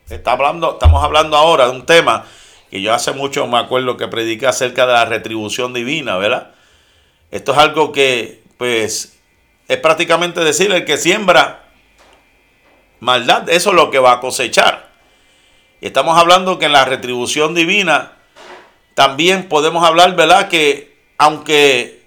Está 0.09 0.33
hablando, 0.33 0.73
estamos 0.73 1.03
hablando 1.03 1.37
ahora 1.37 1.67
de 1.67 1.73
un 1.73 1.87
tema 1.87 2.27
que 2.71 2.83
yo 2.83 2.93
hace 2.93 3.13
mucho 3.13 3.47
me 3.47 3.59
acuerdo 3.59 3.97
que 3.97 4.09
prediqué 4.09 4.47
acerca 4.47 4.87
de 4.87 4.93
la 4.93 5.05
retribución 5.05 5.73
divina, 5.73 6.17
¿verdad? 6.17 6.51
Esto 7.31 7.53
es 7.53 7.59
algo 7.59 7.93
que, 7.93 8.43
pues, 8.59 9.19
es 9.69 9.77
prácticamente 9.79 10.41
decir, 10.41 10.71
el 10.73 10.85
que 10.85 10.99
siembra 10.99 11.65
maldad, 13.01 13.49
eso 13.49 13.71
es 13.71 13.77
lo 13.77 13.91
que 13.91 13.99
va 13.99 14.13
a 14.13 14.21
cosechar. 14.21 14.91
Estamos 15.81 16.19
hablando 16.19 16.59
que 16.59 16.67
en 16.67 16.73
la 16.73 16.85
retribución 16.85 17.55
divina 17.55 18.13
también 18.95 19.49
podemos 19.49 19.85
hablar, 19.85 20.15
¿verdad? 20.17 20.49
Que 20.49 20.97
aunque 21.19 22.05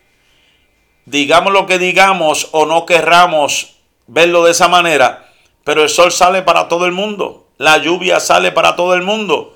digamos 1.06 1.54
lo 1.54 1.65
que 1.65 1.80
digamos 1.80 2.50
o 2.52 2.65
no 2.65 2.86
querramos 2.86 3.77
verlo 4.08 4.43
de 4.46 4.52
esa 4.52 4.67
manera, 4.67 5.30
pero 5.63 5.84
el 5.84 5.89
sol 5.89 6.12
sale 6.12 6.41
para 6.41 6.67
todo 6.67 6.86
el 6.86 6.93
mundo, 6.93 7.48
la 7.58 7.78
lluvia 7.78 8.20
sale 8.20 8.52
para 8.52 8.76
todo 8.76 8.93
el 8.93 9.04
mundo. 9.04 9.56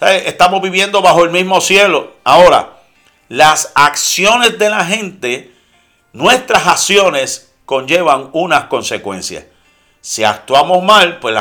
Estamos 0.00 0.62
viviendo 0.62 1.02
bajo 1.02 1.24
el 1.24 1.30
mismo 1.30 1.60
cielo. 1.60 2.14
Ahora, 2.24 2.78
las 3.28 3.72
acciones 3.74 4.58
de 4.58 4.70
la 4.70 4.84
gente, 4.84 5.52
nuestras 6.12 6.66
acciones 6.66 7.52
conllevan 7.66 8.30
unas 8.32 8.64
consecuencias. 8.64 9.44
Si 10.00 10.24
actuamos 10.24 10.82
mal, 10.82 11.18
pues 11.18 11.36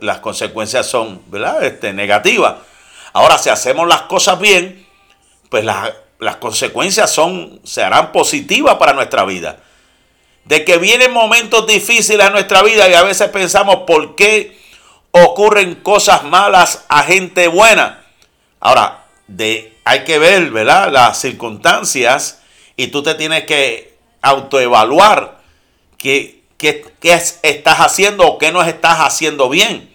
las, 0.00 0.18
consecuencias 0.18 0.86
son 0.86 1.22
¿verdad? 1.28 1.62
Este, 1.62 1.92
negativas. 1.92 2.56
Ahora, 3.12 3.38
si 3.38 3.50
hacemos 3.50 3.86
las 3.86 4.02
cosas 4.02 4.40
bien, 4.40 4.84
pues 5.48 5.64
las, 5.64 5.92
las 6.18 6.36
consecuencias 6.36 7.08
son, 7.08 7.60
se 7.62 7.84
harán 7.84 8.10
positivas 8.10 8.74
para 8.76 8.92
nuestra 8.94 9.24
vida 9.24 9.58
de 10.44 10.64
que 10.64 10.78
vienen 10.78 11.12
momentos 11.12 11.66
difíciles 11.66 12.26
a 12.26 12.30
nuestra 12.30 12.62
vida 12.62 12.88
y 12.88 12.94
a 12.94 13.02
veces 13.02 13.28
pensamos 13.28 13.78
por 13.86 14.14
qué 14.16 14.58
ocurren 15.12 15.76
cosas 15.76 16.24
malas 16.24 16.84
a 16.88 17.02
gente 17.02 17.48
buena. 17.48 18.04
Ahora, 18.60 19.04
de, 19.26 19.76
hay 19.84 20.04
que 20.04 20.18
ver, 20.18 20.50
¿verdad? 20.50 20.90
Las 20.90 21.20
circunstancias 21.20 22.42
y 22.76 22.88
tú 22.88 23.02
te 23.02 23.14
tienes 23.14 23.44
que 23.44 23.94
autoevaluar 24.20 25.40
qué, 25.98 26.42
qué, 26.58 26.84
estás 27.42 27.78
haciendo 27.78 28.26
o 28.26 28.38
qué 28.38 28.52
no 28.52 28.62
estás 28.62 28.98
haciendo 29.00 29.48
bien. 29.48 29.90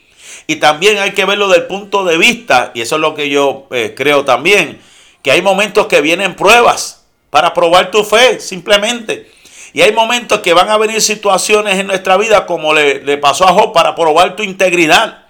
Y 0.48 0.58
también 0.58 0.98
hay 0.98 1.12
que 1.12 1.26
verlo 1.26 1.50
del 1.50 1.66
punto 1.68 2.06
de 2.06 2.18
vista, 2.18 2.72
y 2.74 2.82
eso 2.82 2.96
es 2.96 3.02
lo 3.02 3.16
que 3.16 3.30
yo 3.30 3.68
eh, 3.72 3.94
creo 3.98 4.24
también, 4.24 4.80
que 5.22 5.32
hay 5.32 5.42
momentos 5.42 5.88
que 5.88 6.00
vienen 6.00 6.36
pruebas 6.36 7.06
para 7.30 7.54
probar 7.54 7.92
tu 7.92 8.04
fe, 8.06 8.40
simplemente. 8.40 9.30
Y 9.78 9.84
hay 9.84 9.92
momentos 9.92 10.40
que 10.40 10.56
van 10.56 10.72
a 10.72 10.78
venir 10.78 11.00
situaciones 11.04 11.78
en 11.78 11.86
nuestra 11.86 12.18
vida 12.18 12.48
como 12.48 12.74
le, 12.74 13.16
pasó 13.20 13.48
a 13.48 13.54
Job 13.54 13.74
para 13.74 13.94
probar 13.94 14.36
tu 14.36 14.42
integridad. 14.42 15.26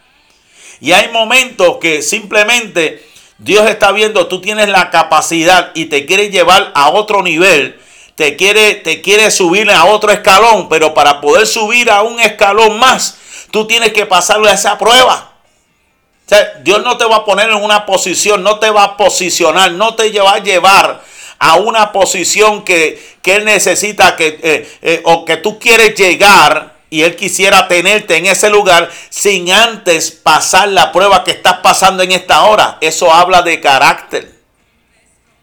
Y 0.79 0.93
hay 0.93 1.09
momentos 1.09 1.79
que 1.81 2.01
simplemente 2.01 3.05
Dios 3.39 3.69
está 3.69 3.91
viendo, 3.91 4.27
tú 4.27 4.39
tienes 4.39 4.69
la 4.69 4.89
capacidad 4.89 5.71
y 5.73 5.87
te 5.87 6.05
quiere 6.05 6.29
llevar 6.29 6.71
a 6.75 6.91
otro 6.91 7.23
nivel, 7.23 7.77
te 8.15 8.37
quiere, 8.37 8.75
te 8.75 9.01
quiere 9.01 9.31
subir 9.31 9.69
a 9.69 9.83
otro 9.83 10.13
escalón, 10.13 10.69
pero 10.69 10.93
para 10.93 11.19
poder 11.19 11.45
subir 11.45 11.91
a 11.91 12.03
un 12.03 12.17
escalón 12.21 12.79
más, 12.79 13.17
tú 13.51 13.67
tienes 13.67 13.91
que 13.91 14.05
pasarle 14.05 14.49
a 14.49 14.53
esa 14.53 14.77
prueba. 14.77 15.33
O 16.25 16.29
sea, 16.29 16.53
Dios 16.63 16.81
no 16.85 16.95
te 16.97 17.03
va 17.03 17.17
a 17.17 17.25
poner 17.25 17.49
en 17.49 17.61
una 17.61 17.85
posición, 17.85 18.43
no 18.43 18.59
te 18.59 18.69
va 18.69 18.83
a 18.83 18.95
posicionar, 18.95 19.73
no 19.73 19.95
te 19.95 20.09
va 20.21 20.35
a 20.35 20.39
llevar 20.39 21.03
a 21.39 21.55
una 21.55 21.91
posición 21.91 22.63
que, 22.63 23.17
Él 23.23 23.45
necesita 23.45 24.15
que, 24.15 24.39
eh, 24.41 24.77
eh, 24.81 25.01
o 25.03 25.25
que 25.25 25.37
tú 25.37 25.59
quieres 25.59 25.95
llegar 25.95 26.77
y 26.89 27.01
Él 27.01 27.15
quisiera 27.15 27.67
tenerte 27.67 28.15
en 28.15 28.25
ese 28.25 28.49
lugar 28.49 28.89
sin 29.09 29.51
antes 29.51 30.11
pasar 30.11 30.69
la 30.69 30.91
prueba 30.91 31.23
que 31.23 31.31
estás 31.31 31.57
pasando 31.57 32.03
en 32.03 32.13
esta 32.13 32.43
hora. 32.43 32.77
Eso 32.81 33.11
habla 33.13 33.41
de 33.41 33.59
carácter. 33.59 34.33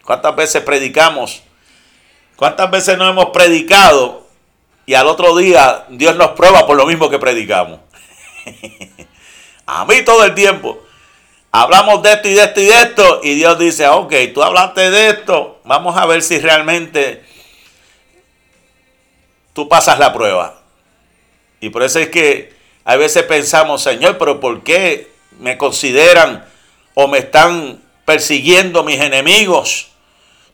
¿Cuántas 0.03 0.35
veces 0.35 0.63
predicamos? 0.63 1.43
¿Cuántas 2.35 2.69
veces 2.69 2.97
no 2.97 3.07
hemos 3.07 3.29
predicado 3.29 4.27
y 4.85 4.93
al 4.93 5.07
otro 5.07 5.35
día 5.35 5.85
Dios 5.89 6.15
nos 6.15 6.31
prueba 6.31 6.65
por 6.67 6.75
lo 6.75 6.85
mismo 6.85 7.09
que 7.09 7.19
predicamos? 7.19 7.79
a 9.65 9.85
mí 9.85 10.01
todo 10.03 10.23
el 10.25 10.33
tiempo. 10.35 10.79
Hablamos 11.61 12.03
de 12.03 12.11
esto 12.11 12.27
y 12.27 12.33
de 12.33 12.43
esto 12.43 12.59
y 12.59 12.65
de 12.65 12.81
esto, 12.81 13.19
y 13.23 13.35
Dios 13.35 13.57
dice, 13.57 13.87
ok, 13.87 14.13
tú 14.33 14.43
hablaste 14.43 14.91
de 14.91 15.09
esto, 15.09 15.61
vamos 15.63 15.95
a 15.97 16.05
ver 16.05 16.21
si 16.21 16.37
realmente 16.39 17.23
tú 19.53 19.69
pasas 19.69 19.97
la 19.97 20.11
prueba. 20.13 20.59
Y 21.61 21.69
por 21.69 21.83
eso 21.83 21.99
es 21.99 22.09
que 22.09 22.53
a 22.83 22.97
veces 22.97 23.23
pensamos, 23.23 23.81
Señor, 23.81 24.17
pero 24.17 24.39
¿por 24.41 24.63
qué 24.63 25.09
me 25.39 25.57
consideran 25.57 26.45
o 26.93 27.07
me 27.07 27.19
están 27.19 27.81
persiguiendo 28.03 28.83
mis 28.83 28.99
enemigos? 28.99 29.91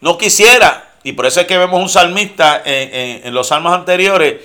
No 0.02 0.18
quisiera. 0.18 0.88
Y 1.04 1.14
por 1.14 1.26
eso 1.26 1.42
es 1.42 1.48
que 1.48 1.58
vemos 1.58 1.82
un 1.82 1.90
salmista 1.90 2.62
en, 2.64 3.34
los 3.34 3.48
salmos 3.48 3.74
anteriores 3.74 4.40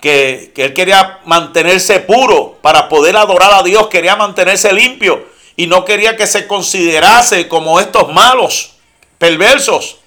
que, 0.00 0.52
él 0.56 0.74
quería 0.74 1.20
mantenerse 1.24 2.00
puro 2.00 2.58
para 2.60 2.88
poder 2.88 3.16
adorar 3.16 3.54
a 3.54 3.62
Dios, 3.62 3.86
quería 3.86 4.16
mantenerse 4.16 4.72
limpio 4.72 5.33
y 5.56 5.66
no 5.66 5.84
quería 5.84 6.16
que 6.16 6.26
se 6.26 6.46
considerase 6.46 7.48
como 7.48 7.78
estos 7.80 8.12
malos, 8.12 8.74
perversos. 9.18 9.98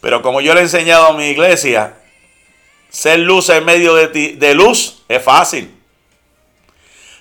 Pero 0.00 0.22
como 0.22 0.40
yo 0.40 0.54
le 0.54 0.60
he 0.60 0.64
enseñado 0.64 1.06
a 1.06 1.12
mi 1.12 1.26
iglesia, 1.26 1.96
ser 2.90 3.18
luz 3.20 3.48
en 3.48 3.64
medio 3.64 3.94
de, 3.94 4.36
de 4.36 4.54
luz 4.54 5.02
es 5.08 5.22
fácil. 5.22 5.72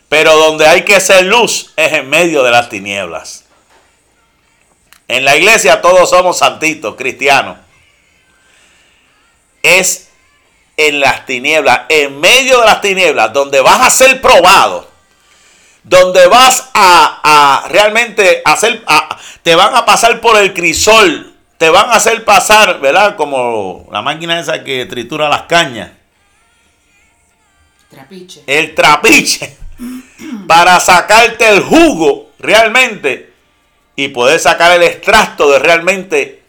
Pero 0.07 0.35
donde 0.35 0.67
hay 0.67 0.85
que 0.85 0.99
ser 0.99 1.25
luz 1.25 1.73
es 1.75 1.93
en 1.93 2.09
medio 2.09 2.43
de 2.43 2.51
las 2.51 2.69
tinieblas. 2.69 3.45
En 5.07 5.25
la 5.25 5.35
iglesia 5.35 5.81
todos 5.81 6.09
somos 6.09 6.37
santitos, 6.37 6.95
cristianos. 6.95 7.57
Es 9.63 10.09
en 10.77 10.99
las 10.99 11.25
tinieblas, 11.25 11.81
en 11.89 12.19
medio 12.19 12.59
de 12.59 12.65
las 12.65 12.81
tinieblas, 12.81 13.33
donde 13.33 13.61
vas 13.61 13.81
a 13.81 13.89
ser 13.89 14.21
probado 14.21 14.94
donde 15.85 16.25
vas 16.27 16.71
a, 16.73 17.65
realmente 17.69 18.41
hacer, 18.43 18.83
te 19.43 19.55
van 19.55 19.75
a 19.75 19.85
pasar 19.85 20.19
por 20.19 20.35
el 20.37 20.53
crisol, 20.53 21.33
te 21.57 21.69
van 21.69 21.89
a 21.89 21.93
hacer 21.93 22.25
pasar, 22.25 22.79
¿verdad? 22.79 23.15
Como 23.15 23.87
la 23.91 24.01
máquina 24.01 24.39
esa 24.39 24.63
que 24.63 24.85
tritura 24.87 25.29
las 25.29 25.43
cañas. 25.43 25.91
Trapiche. 27.89 28.43
El 28.47 28.73
trapiche. 28.73 29.57
para 30.47 30.79
sacarte 30.79 31.47
el 31.47 31.61
jugo 31.61 32.31
realmente 32.39 33.33
y 33.95 34.09
poder 34.09 34.39
sacar 34.39 34.71
el 34.71 34.83
extracto 34.83 35.51
de 35.51 35.59
realmente 35.59 36.41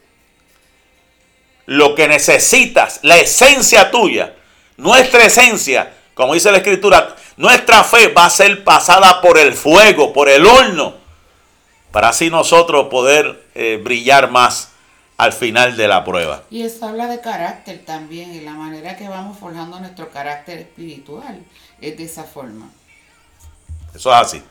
lo 1.66 1.94
que 1.94 2.08
necesitas, 2.08 3.00
la 3.02 3.18
esencia 3.18 3.90
tuya, 3.90 4.34
nuestra 4.76 5.24
esencia, 5.24 5.92
como 6.16 6.32
dice 6.32 6.50
la 6.50 6.56
escritura, 6.56 7.14
nuestra 7.36 7.84
fe 7.84 8.08
va 8.08 8.24
a 8.24 8.30
ser 8.30 8.64
pasada 8.64 9.20
por 9.20 9.36
el 9.36 9.52
fuego, 9.52 10.14
por 10.14 10.30
el 10.30 10.46
horno, 10.46 10.94
para 11.92 12.08
así 12.08 12.30
nosotros 12.30 12.86
poder 12.88 13.44
eh, 13.54 13.78
brillar 13.84 14.30
más 14.30 14.70
al 15.18 15.34
final 15.34 15.76
de 15.76 15.86
la 15.86 16.04
prueba. 16.04 16.42
Y 16.50 16.62
eso 16.62 16.86
habla 16.86 17.06
de 17.08 17.20
carácter 17.20 17.84
también, 17.84 18.32
y 18.32 18.40
la 18.40 18.54
manera 18.54 18.96
que 18.96 19.06
vamos 19.06 19.36
forjando 19.36 19.78
nuestro 19.78 20.08
carácter 20.08 20.60
espiritual 20.60 21.44
es 21.82 21.98
de 21.98 22.04
esa 22.04 22.24
forma. 22.24 22.70
Eso 23.94 24.10
es 24.10 24.16
así. 24.16 24.42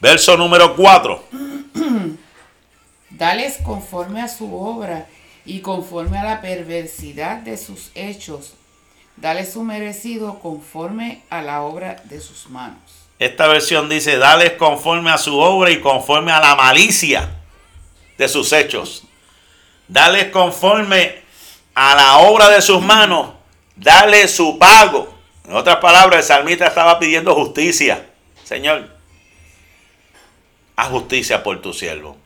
Verso 0.00 0.34
número 0.38 0.74
4. 0.74 1.24
Dales 3.10 3.58
conforme 3.62 4.22
a 4.22 4.28
su 4.28 4.54
obra 4.56 5.08
y 5.44 5.60
conforme 5.60 6.16
a 6.16 6.24
la 6.24 6.40
perversidad 6.40 7.36
de 7.40 7.58
sus 7.58 7.90
hechos 7.94 8.54
Dale 9.16 9.46
su 9.46 9.62
merecido 9.62 10.38
conforme 10.40 11.22
a 11.30 11.40
la 11.42 11.62
obra 11.62 12.02
de 12.04 12.20
sus 12.20 12.48
manos. 12.50 12.78
Esta 13.18 13.46
versión 13.46 13.88
dice, 13.88 14.18
dale 14.18 14.56
conforme 14.58 15.10
a 15.10 15.16
su 15.16 15.38
obra 15.38 15.70
y 15.70 15.80
conforme 15.80 16.32
a 16.32 16.40
la 16.40 16.54
malicia 16.54 17.30
de 18.18 18.28
sus 18.28 18.52
hechos. 18.52 19.04
Dale 19.88 20.30
conforme 20.30 21.22
a 21.74 21.94
la 21.94 22.18
obra 22.18 22.50
de 22.50 22.60
sus 22.60 22.82
manos. 22.82 23.30
Dale 23.74 24.28
su 24.28 24.58
pago. 24.58 25.14
En 25.46 25.54
otras 25.54 25.76
palabras, 25.76 26.18
el 26.18 26.24
salmista 26.24 26.66
estaba 26.66 26.98
pidiendo 26.98 27.34
justicia. 27.34 28.06
Señor, 28.44 28.90
haz 30.74 30.88
justicia 30.88 31.42
por 31.42 31.62
tu 31.62 31.72
siervo. 31.72 32.16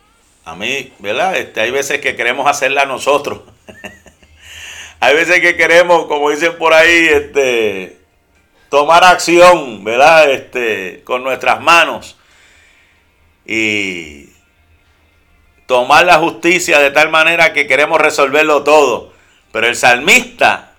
A 0.44 0.56
mí, 0.56 0.92
¿verdad? 0.98 1.36
Este, 1.36 1.60
hay 1.60 1.70
veces 1.70 2.00
que 2.00 2.16
queremos 2.16 2.48
hacerla 2.48 2.84
nosotros. 2.84 3.42
Hay 5.00 5.14
veces 5.14 5.40
que 5.40 5.56
queremos, 5.56 6.04
como 6.06 6.30
dicen 6.30 6.58
por 6.58 6.74
ahí, 6.74 7.06
este, 7.08 7.98
tomar 8.68 9.02
acción, 9.02 9.82
¿verdad? 9.82 10.30
Este, 10.30 11.02
con 11.04 11.24
nuestras 11.24 11.62
manos 11.62 12.18
y 13.46 14.28
tomar 15.66 16.04
la 16.04 16.18
justicia 16.18 16.78
de 16.78 16.90
tal 16.90 17.08
manera 17.08 17.54
que 17.54 17.66
queremos 17.66 17.98
resolverlo 17.98 18.62
todo. 18.62 19.12
Pero 19.52 19.66
el 19.66 19.74
salmista 19.74 20.74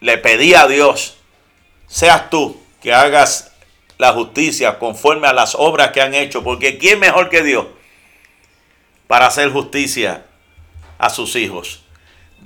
le 0.00 0.18
pedía 0.18 0.62
a 0.62 0.68
Dios, 0.68 1.16
seas 1.86 2.28
tú 2.30 2.60
que 2.82 2.92
hagas 2.92 3.52
la 3.96 4.12
justicia 4.12 4.80
conforme 4.80 5.28
a 5.28 5.32
las 5.32 5.54
obras 5.54 5.92
que 5.92 6.02
han 6.02 6.14
hecho, 6.14 6.42
porque 6.42 6.78
¿quién 6.78 6.98
mejor 6.98 7.30
que 7.30 7.44
Dios 7.44 7.66
para 9.06 9.26
hacer 9.26 9.50
justicia 9.50 10.26
a 10.98 11.08
sus 11.10 11.36
hijos? 11.36 11.85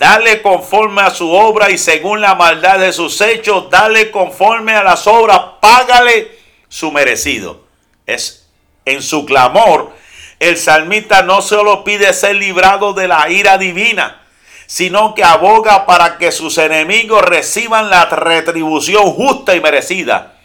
Dale 0.01 0.41
conforme 0.41 1.03
a 1.03 1.11
su 1.11 1.31
obra 1.31 1.71
y 1.71 1.77
según 1.77 2.23
la 2.23 2.35
maldad 2.35 2.79
de 2.79 2.91
sus 2.91 3.21
hechos, 3.21 3.69
dale 3.69 4.11
conforme 4.11 4.73
a 4.73 4.83
las 4.83 5.07
obras, 5.07 5.39
págale 5.61 6.39
su 6.71 6.91
merecido. 6.91 7.65
Es 8.07 8.49
en 8.87 9.03
su 9.03 9.27
clamor, 9.27 9.93
el 10.39 10.57
salmista 10.57 11.21
no 11.21 11.43
solo 11.43 11.85
pide 11.85 12.15
ser 12.15 12.37
librado 12.37 12.95
de 12.95 13.09
la 13.09 13.29
ira 13.29 13.59
divina, 13.59 14.23
sino 14.65 15.15
que 15.15 15.23
aboga 15.23 15.85
para 15.85 16.17
que 16.17 16.33
sus 16.33 16.57
enemigos 16.57 17.21
reciban 17.21 17.91
la 17.91 18.07
retribución 18.07 19.05
justa 19.13 19.55
y 19.55 19.61
merecida 19.61 20.39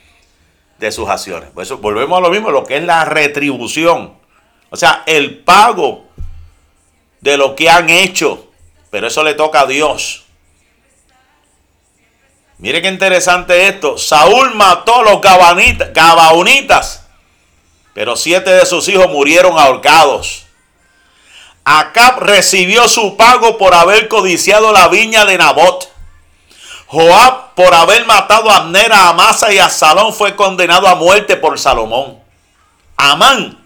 de 0.79 0.91
sus 0.91 1.07
acciones. 1.07 1.51
Por 1.51 1.63
eso 1.63 1.77
volvemos 1.77 2.17
a 2.17 2.21
lo 2.21 2.29
mismo, 2.29 2.51
lo 2.51 2.65
que 2.65 2.75
es 2.75 2.83
la 2.83 3.05
retribución. 3.05 4.15
O 4.69 4.75
sea, 4.75 5.03
el 5.05 5.37
pago 5.37 6.07
de 7.21 7.37
lo 7.37 7.55
que 7.55 7.69
han 7.69 7.89
hecho. 7.89 8.51
Pero 8.95 9.07
eso 9.07 9.25
le 9.25 9.33
toca 9.33 9.59
a 9.59 9.65
Dios. 9.65 10.23
Mire 12.59 12.81
qué 12.81 12.87
interesante 12.87 13.67
esto. 13.67 13.97
Saúl 13.97 14.55
mató 14.55 15.01
a 15.01 15.03
los 15.03 15.19
gabaonitas, 15.19 17.05
pero 17.93 18.15
siete 18.15 18.51
de 18.51 18.65
sus 18.65 18.87
hijos 18.87 19.09
murieron 19.09 19.59
ahorcados. 19.59 20.45
Acab 21.65 22.21
recibió 22.21 22.87
su 22.87 23.17
pago 23.17 23.57
por 23.57 23.75
haber 23.75 24.07
codiciado 24.07 24.71
la 24.71 24.87
viña 24.87 25.25
de 25.25 25.39
Nabot. 25.39 25.91
Joab, 26.85 27.53
por 27.53 27.75
haber 27.75 28.05
matado 28.05 28.49
a 28.49 28.59
Abner, 28.59 28.93
a 28.93 29.09
Amasa 29.09 29.51
y 29.51 29.59
a 29.59 29.67
Salón, 29.67 30.13
fue 30.13 30.37
condenado 30.37 30.87
a 30.87 30.95
muerte 30.95 31.35
por 31.35 31.59
Salomón. 31.59 32.17
Amán 32.95 33.61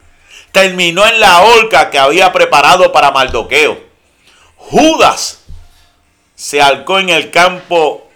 terminó 0.52 1.06
en 1.06 1.20
la 1.20 1.42
horca 1.42 1.92
que 1.92 2.00
había 2.00 2.34
preparado 2.34 2.92
para 2.92 3.12
Mardoqueo. 3.12 3.89
Judas 4.70 5.44
se 6.36 6.62
alcó 6.62 7.00
en 7.00 7.10
el 7.10 7.32
campo 7.32 8.08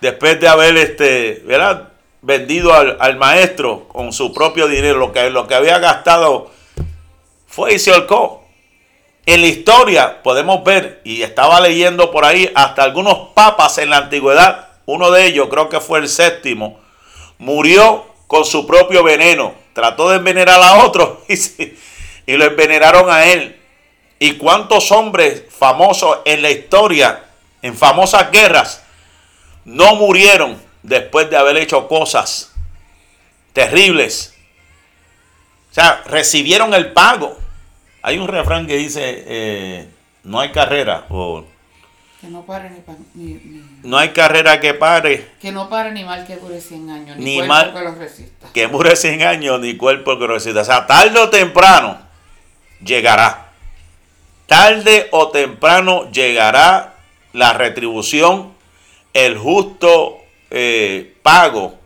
después 0.00 0.40
de 0.40 0.48
haber 0.48 0.76
este, 0.76 1.44
vendido 2.20 2.74
al, 2.74 3.16
maestro 3.16 3.86
con 3.88 4.12
su 4.12 4.32
propio 4.32 4.66
dinero, 4.66 4.98
lo 4.98 5.12
que, 5.12 5.30
lo 5.30 5.46
que 5.46 5.54
había 5.54 5.78
gastado, 5.78 6.50
fue 7.46 7.74
y 7.74 7.78
se 7.78 7.92
alcó. 7.92 8.44
En 9.24 9.40
la 9.40 9.46
historia 9.46 10.22
podemos 10.22 10.62
ver, 10.64 11.00
y 11.04 11.22
estaba 11.22 11.60
leyendo 11.60 12.10
por 12.10 12.24
ahí, 12.24 12.50
hasta 12.54 12.82
algunos 12.82 13.28
papas 13.34 13.78
en 13.78 13.88
la 13.90 13.98
antigüedad, 13.98 14.68
uno 14.84 15.10
de 15.10 15.26
ellos, 15.26 15.48
creo 15.48 15.68
que 15.68 15.80
fue 15.80 16.00
el 16.00 16.08
séptimo, 16.08 16.80
murió 17.38 18.04
con 18.26 18.44
su 18.44 18.66
propio 18.66 19.02
veneno. 19.02 19.54
Trató 19.72 20.10
de 20.10 20.16
envenenar 20.16 20.60
a 20.60 20.84
otro 20.84 21.22
y, 21.28 21.34
y 22.26 22.36
lo 22.36 22.44
envenenaron 22.44 23.10
a 23.10 23.26
él. 23.26 23.60
¿Y 24.18 24.36
cuántos 24.36 24.90
hombres 24.92 25.44
famosos 25.50 26.18
en 26.24 26.42
la 26.42 26.50
historia, 26.50 27.24
en 27.62 27.76
famosas 27.76 28.30
guerras, 28.30 28.82
no 29.64 29.96
murieron 29.96 30.60
después 30.82 31.28
de 31.30 31.36
haber 31.36 31.56
hecho 31.56 31.88
cosas 31.88 32.52
terribles? 33.52 34.34
O 35.70 35.74
sea, 35.74 36.02
recibieron 36.06 36.72
el 36.72 36.92
pago. 36.92 37.36
Hay 38.02 38.18
un 38.18 38.28
refrán 38.28 38.66
que 38.66 38.76
dice, 38.76 39.24
eh, 39.26 39.88
no 40.22 40.40
hay 40.40 40.52
carrera 40.52 41.04
o... 41.08 41.44
Que 42.20 42.28
no 42.28 42.46
pare 42.46 42.70
ni, 43.14 43.60
No 43.82 43.98
hay 43.98 44.10
carrera 44.10 44.58
que 44.58 44.72
pare. 44.72 45.32
Que 45.38 45.52
no 45.52 45.68
pare 45.68 45.92
ni 45.92 46.04
mal 46.04 46.26
que 46.26 46.36
dure 46.36 46.58
100 46.58 46.88
años, 46.88 47.16
ni, 47.18 47.36
cuerpo 47.36 47.78
que 47.78 47.84
lo 47.84 47.94
resista. 47.94 48.48
Que 48.54 48.68
mure 48.68 48.96
100 48.96 49.22
años, 49.22 49.60
ni 49.60 49.76
cuerpo 49.76 50.18
que 50.18 50.26
lo 50.26 50.34
resista. 50.34 50.62
O 50.62 50.64
sea, 50.64 50.86
tarde 50.86 51.18
o 51.18 51.28
temprano 51.28 52.03
llegará. 52.82 53.52
Tarde 54.46 55.08
o 55.10 55.28
temprano 55.28 56.10
llegará 56.10 56.94
la 57.32 57.52
retribución, 57.52 58.54
el 59.12 59.36
justo 59.36 60.18
eh, 60.50 61.14
pago, 61.22 61.78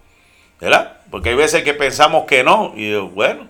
¿verdad? 0.60 0.98
Porque 1.10 1.30
hay 1.30 1.34
veces 1.34 1.62
que 1.62 1.74
pensamos 1.74 2.26
que 2.26 2.44
no. 2.44 2.72
Y 2.76 2.94
bueno, 2.94 3.48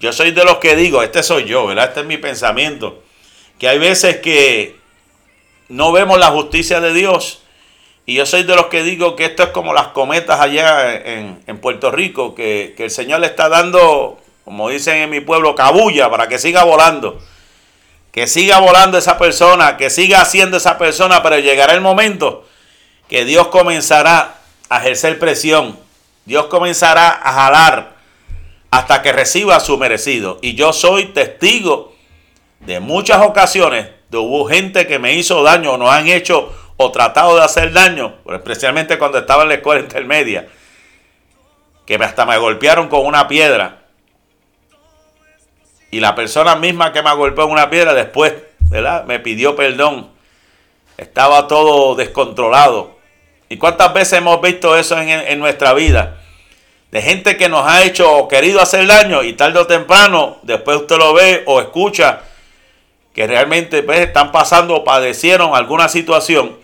yo 0.00 0.12
soy 0.12 0.30
de 0.30 0.44
los 0.44 0.56
que 0.58 0.76
digo, 0.76 1.02
este 1.02 1.22
soy 1.22 1.44
yo, 1.44 1.66
¿verdad? 1.66 1.88
Este 1.88 2.00
es 2.00 2.06
mi 2.06 2.16
pensamiento. 2.16 3.02
Que 3.58 3.68
hay 3.68 3.78
veces 3.78 4.18
que 4.18 4.76
no 5.68 5.92
vemos 5.92 6.18
la 6.18 6.28
justicia 6.28 6.80
de 6.80 6.92
Dios. 6.92 7.42
Y 8.04 8.14
yo 8.14 8.26
soy 8.26 8.44
de 8.44 8.54
los 8.54 8.66
que 8.66 8.82
digo 8.82 9.16
que 9.16 9.24
esto 9.24 9.42
es 9.42 9.48
como 9.48 9.74
las 9.74 9.88
cometas 9.88 10.40
allá 10.40 10.94
en, 10.94 11.58
Puerto 11.60 11.90
Rico, 11.90 12.34
que, 12.34 12.74
que, 12.76 12.84
el 12.84 12.90
Señor 12.90 13.20
le 13.20 13.26
está 13.26 13.48
dando, 13.48 14.20
como 14.46 14.68
dicen 14.68 14.98
en 14.98 15.10
mi 15.10 15.18
pueblo, 15.18 15.56
cabulla 15.56 16.08
para 16.08 16.28
que 16.28 16.38
siga 16.38 16.62
volando. 16.62 17.20
Que 18.12 18.28
siga 18.28 18.60
volando 18.60 18.96
esa 18.96 19.18
persona, 19.18 19.76
que 19.76 19.90
siga 19.90 20.20
haciendo 20.20 20.58
esa 20.58 20.78
persona, 20.78 21.20
pero 21.20 21.40
llegará 21.40 21.74
el 21.74 21.80
momento 21.80 22.44
que 23.08 23.24
Dios 23.24 23.48
comenzará 23.48 24.36
a 24.68 24.78
ejercer 24.78 25.18
presión. 25.18 25.76
Dios 26.26 26.46
comenzará 26.46 27.08
a 27.08 27.32
jalar 27.32 27.96
hasta 28.70 29.02
que 29.02 29.10
reciba 29.10 29.58
su 29.58 29.78
merecido. 29.78 30.38
Y 30.42 30.54
yo 30.54 30.72
soy 30.72 31.06
testigo 31.06 31.92
de 32.60 32.78
muchas 32.78 33.26
ocasiones 33.26 33.88
de 34.10 34.18
hubo 34.18 34.48
gente 34.48 34.86
que 34.86 35.00
me 35.00 35.14
hizo 35.14 35.42
daño 35.42 35.72
o 35.72 35.76
nos 35.76 35.90
han 35.90 36.06
hecho 36.06 36.54
o 36.76 36.92
tratado 36.92 37.34
de 37.34 37.42
hacer 37.42 37.72
daño, 37.72 38.14
especialmente 38.32 38.96
cuando 38.96 39.18
estaba 39.18 39.42
en 39.42 39.48
la 39.48 39.54
escuela 39.56 39.80
intermedia, 39.80 40.46
que 41.84 41.96
hasta 41.96 42.24
me 42.24 42.38
golpearon 42.38 42.86
con 42.86 43.04
una 43.04 43.26
piedra. 43.26 43.85
Y 45.96 46.00
la 46.00 46.14
persona 46.14 46.56
misma 46.56 46.92
que 46.92 47.02
me 47.02 47.14
golpeó 47.14 47.44
con 47.44 47.52
una 47.52 47.70
piedra 47.70 47.94
después, 47.94 48.34
¿verdad? 48.68 49.06
Me 49.06 49.18
pidió 49.18 49.56
perdón. 49.56 50.10
Estaba 50.98 51.48
todo 51.48 51.94
descontrolado. 51.94 52.98
¿Y 53.48 53.56
cuántas 53.56 53.94
veces 53.94 54.18
hemos 54.18 54.42
visto 54.42 54.76
eso 54.76 55.00
en, 55.00 55.08
en 55.08 55.38
nuestra 55.38 55.72
vida? 55.72 56.18
de 56.90 57.00
gente 57.02 57.36
que 57.36 57.48
nos 57.48 57.66
ha 57.66 57.82
hecho 57.84 58.10
o 58.10 58.28
querido 58.28 58.60
hacer 58.60 58.86
daño 58.86 59.22
y 59.22 59.32
tarde 59.32 59.58
o 59.58 59.66
temprano, 59.66 60.38
después 60.42 60.78
usted 60.78 60.96
lo 60.98 61.14
ve 61.14 61.42
o 61.46 61.60
escucha 61.60 62.20
que 63.14 63.26
realmente 63.26 63.82
pues, 63.82 64.00
están 64.00 64.32
pasando 64.32 64.76
o 64.76 64.84
padecieron 64.84 65.54
alguna 65.54 65.88
situación 65.88 66.56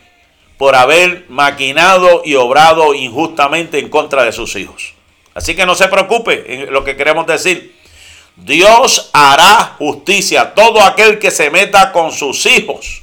por 0.59 0.75
haber 0.75 1.25
maquinado 1.29 2.23
y 2.25 2.35
obrado 2.35 2.95
injustamente 2.95 3.79
en 3.79 3.89
contra 3.89 4.25
de 4.25 4.33
sus 4.33 4.55
hijos. 4.57 4.95
Así 5.35 5.57
que 5.57 5.67
no 5.67 5.75
se 5.75 5.89
preocupe 5.89 6.45
en 6.47 6.73
lo 6.73 6.85
que 6.85 6.97
queremos 6.97 7.27
decir. 7.27 7.82
Dios 8.37 9.11
hará 9.13 9.77
justicia. 9.79 10.55
Todo 10.55 10.83
aquel 10.83 11.19
que 11.19 11.31
se 11.31 11.51
meta 11.51 11.93
con 11.93 12.13
sus 12.13 12.47
hijos. 12.47 13.03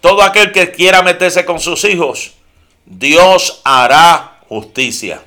Todo 0.00 0.22
aquel 0.22 0.52
que 0.52 0.70
quiera 0.72 1.02
meterse 1.02 1.44
con 1.44 1.60
sus 1.60 1.84
hijos 1.84 2.34
Dios 2.90 3.60
hará 3.64 4.40
justicia. 4.48 5.22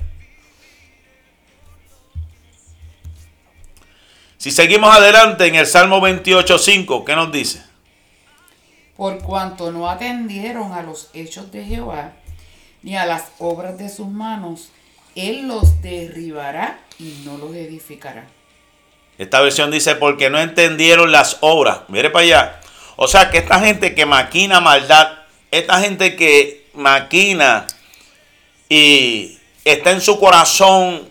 Si 4.38 4.51
seguimos 4.51 4.93
adelante 4.93 5.47
en 5.47 5.55
el 5.55 5.65
Salmo 5.65 6.01
28.5, 6.01 7.05
¿qué 7.05 7.15
nos 7.15 7.31
dice? 7.31 7.63
Por 8.97 9.19
cuanto 9.19 9.71
no 9.71 9.89
atendieron 9.89 10.73
a 10.73 10.81
los 10.84 11.09
hechos 11.13 11.49
de 11.53 11.63
Jehová, 11.63 12.11
ni 12.81 12.97
a 12.97 13.05
las 13.05 13.31
obras 13.39 13.77
de 13.77 13.88
sus 13.88 14.09
manos, 14.09 14.67
Él 15.16 15.47
los 15.47 15.82
derribará 15.82 16.80
y 16.99 17.22
no 17.26 17.38
los 17.38 17.55
edificará. 17.55 18.26
Esta 19.18 19.41
versión 19.41 19.72
dice, 19.72 19.95
porque 19.95 20.30
no 20.30 20.39
entendieron 20.39 21.11
las 21.11 21.38
obras. 21.41 21.82
Mire 21.88 22.09
para 22.09 22.24
allá. 22.24 22.59
O 22.95 23.07
sea 23.07 23.30
que 23.30 23.38
esta 23.38 23.59
gente 23.59 23.95
que 23.95 24.05
maquina 24.05 24.59
maldad, 24.59 25.20
esta 25.51 25.80
gente 25.80 26.16
que 26.16 26.68
maquina 26.74 27.68
y 28.70 29.38
está 29.64 29.91
en 29.91 30.01
su 30.01 30.20
corazón 30.20 31.09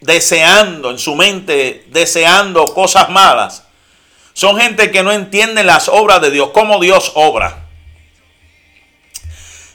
deseando, 0.00 0.90
en 0.90 0.98
su 0.98 1.14
mente 1.14 1.84
deseando 1.88 2.64
cosas 2.66 3.08
malas. 3.10 3.64
Son 4.32 4.58
gente 4.58 4.90
que 4.90 5.02
no 5.02 5.12
entiende 5.12 5.64
las 5.64 5.88
obras 5.88 6.20
de 6.20 6.30
Dios, 6.30 6.50
cómo 6.52 6.80
Dios 6.80 7.12
obra. 7.14 7.63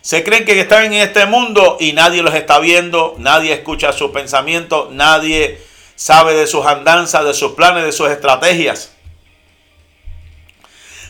Se 0.01 0.23
creen 0.23 0.45
que 0.45 0.59
están 0.59 0.85
en 0.85 0.93
este 0.93 1.25
mundo 1.25 1.77
y 1.79 1.93
nadie 1.93 2.23
los 2.23 2.33
está 2.33 2.59
viendo, 2.59 3.15
nadie 3.17 3.53
escucha 3.53 3.91
sus 3.91 4.11
pensamientos, 4.11 4.91
nadie 4.91 5.61
sabe 5.95 6.33
de 6.33 6.47
sus 6.47 6.65
andanzas, 6.65 7.25
de 7.25 7.33
sus 7.33 7.51
planes, 7.53 7.83
de 7.83 7.91
sus 7.91 8.09
estrategias. 8.09 8.93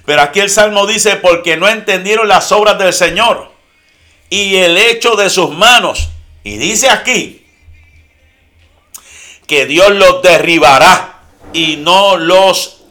Pero 0.05 0.23
aquí 0.23 0.39
el 0.39 0.49
Salmo 0.49 0.87
dice, 0.87 1.17
porque 1.17 1.55
no 1.55 1.69
entendieron 1.69 2.27
las 2.27 2.51
obras 2.51 2.79
del 2.79 2.93
Señor 2.93 3.51
y 4.29 4.55
el 4.55 4.75
hecho 4.77 5.15
de 5.15 5.29
sus 5.29 5.51
manos. 5.51 6.09
Y 6.43 6.57
dice 6.57 6.89
aquí 6.89 7.45
que 9.45 9.67
Dios 9.67 9.91
los 9.91 10.23
derribará 10.23 11.21
y 11.53 11.77
no 11.77 12.17
los 12.17 12.85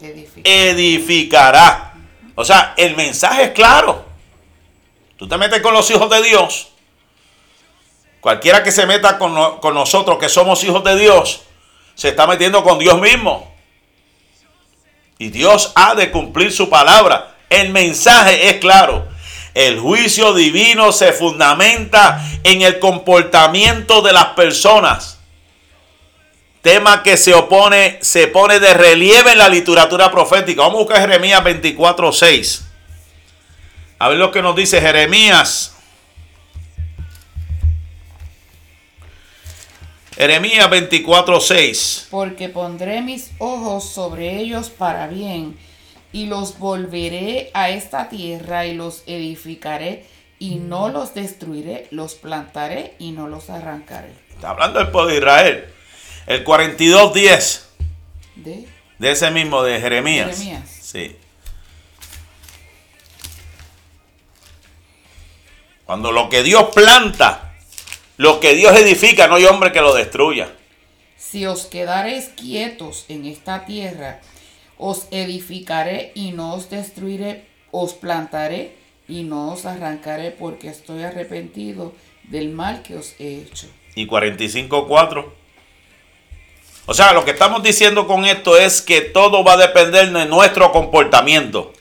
edificará. 0.44 1.94
O 2.36 2.44
sea, 2.44 2.74
el 2.76 2.94
mensaje 2.94 3.44
es 3.44 3.50
claro. 3.50 4.07
Tú 5.18 5.26
te 5.26 5.36
metes 5.36 5.60
con 5.60 5.74
los 5.74 5.90
hijos 5.90 6.08
de 6.08 6.22
Dios. 6.22 6.68
Cualquiera 8.20 8.62
que 8.62 8.70
se 8.70 8.86
meta 8.86 9.18
con, 9.18 9.58
con 9.58 9.74
nosotros 9.74 10.16
que 10.18 10.28
somos 10.28 10.62
hijos 10.62 10.84
de 10.84 10.96
Dios, 10.96 11.42
se 11.96 12.10
está 12.10 12.26
metiendo 12.28 12.62
con 12.62 12.78
Dios 12.78 13.00
mismo. 13.00 13.52
Y 15.18 15.30
Dios 15.30 15.72
ha 15.74 15.96
de 15.96 16.12
cumplir 16.12 16.52
su 16.52 16.70
palabra. 16.70 17.34
El 17.50 17.70
mensaje 17.70 18.48
es 18.48 18.56
claro. 18.58 19.08
El 19.54 19.80
juicio 19.80 20.34
divino 20.34 20.92
se 20.92 21.12
fundamenta 21.12 22.24
en 22.44 22.62
el 22.62 22.78
comportamiento 22.78 24.02
de 24.02 24.12
las 24.12 24.26
personas. 24.26 25.18
Tema 26.62 27.02
que 27.02 27.16
se 27.16 27.34
opone, 27.34 27.98
se 28.02 28.28
pone 28.28 28.60
de 28.60 28.74
relieve 28.74 29.32
en 29.32 29.38
la 29.38 29.48
literatura 29.48 30.12
profética. 30.12 30.62
Vamos 30.62 30.76
a 30.76 30.84
buscar 30.84 31.00
Jeremías 31.00 31.42
24:6. 31.42 32.67
A 33.98 34.08
ver 34.08 34.18
lo 34.18 34.30
que 34.30 34.42
nos 34.42 34.54
dice 34.54 34.80
Jeremías 34.80 35.74
Jeremías 40.18 40.68
24:6. 40.68 42.08
Porque 42.10 42.48
pondré 42.48 43.02
mis 43.02 43.30
ojos 43.38 43.88
sobre 43.88 44.40
ellos 44.40 44.68
para 44.68 45.06
bien, 45.06 45.56
y 46.12 46.26
los 46.26 46.58
volveré 46.58 47.52
a 47.54 47.70
esta 47.70 48.08
tierra 48.08 48.66
y 48.66 48.74
los 48.74 49.04
edificaré 49.06 50.06
y 50.40 50.56
no 50.56 50.88
los 50.88 51.14
destruiré, 51.14 51.86
los 51.92 52.14
plantaré 52.16 52.94
y 52.98 53.12
no 53.12 53.28
los 53.28 53.48
arrancaré. 53.48 54.12
Está 54.30 54.50
hablando 54.50 54.80
del 54.80 54.88
pueblo 54.88 55.10
de 55.10 55.18
Israel. 55.18 55.64
El 56.26 56.44
42:10. 56.44 57.68
¿De? 58.34 58.66
De 58.98 59.10
ese 59.12 59.30
mismo, 59.30 59.62
de 59.62 59.80
Jeremías. 59.80 60.36
Jeremías. 60.36 60.68
Sí. 60.82 61.16
Cuando 65.88 66.12
lo 66.12 66.28
que 66.28 66.42
Dios 66.42 66.64
planta 66.74 67.54
lo 68.18 68.40
que 68.40 68.54
Dios 68.54 68.76
edifica, 68.76 69.26
no 69.26 69.36
hay 69.36 69.46
hombre 69.46 69.72
que 69.72 69.80
lo 69.80 69.94
destruya. 69.94 70.52
Si 71.16 71.46
os 71.46 71.64
quedaréis 71.64 72.26
quietos 72.36 73.06
en 73.08 73.24
esta 73.24 73.64
tierra, 73.64 74.20
os 74.76 75.06
edificaré 75.12 76.12
y 76.14 76.32
no 76.32 76.52
os 76.52 76.68
destruiré, 76.68 77.46
os 77.70 77.94
plantaré 77.94 78.76
y 79.08 79.22
no 79.22 79.52
os 79.52 79.64
arrancaré, 79.64 80.30
porque 80.30 80.68
estoy 80.68 81.04
arrepentido 81.04 81.94
del 82.24 82.50
mal 82.50 82.82
que 82.82 82.96
os 82.96 83.14
he 83.18 83.38
hecho. 83.38 83.66
Y 83.94 84.06
45.4. 84.06 85.24
O 86.84 86.92
sea, 86.92 87.14
lo 87.14 87.24
que 87.24 87.30
estamos 87.30 87.62
diciendo 87.62 88.06
con 88.06 88.26
esto 88.26 88.58
es 88.58 88.82
que 88.82 89.00
todo 89.00 89.42
va 89.42 89.54
a 89.54 89.56
depender 89.56 90.12
de 90.12 90.26
nuestro 90.26 90.70
comportamiento. 90.70 91.72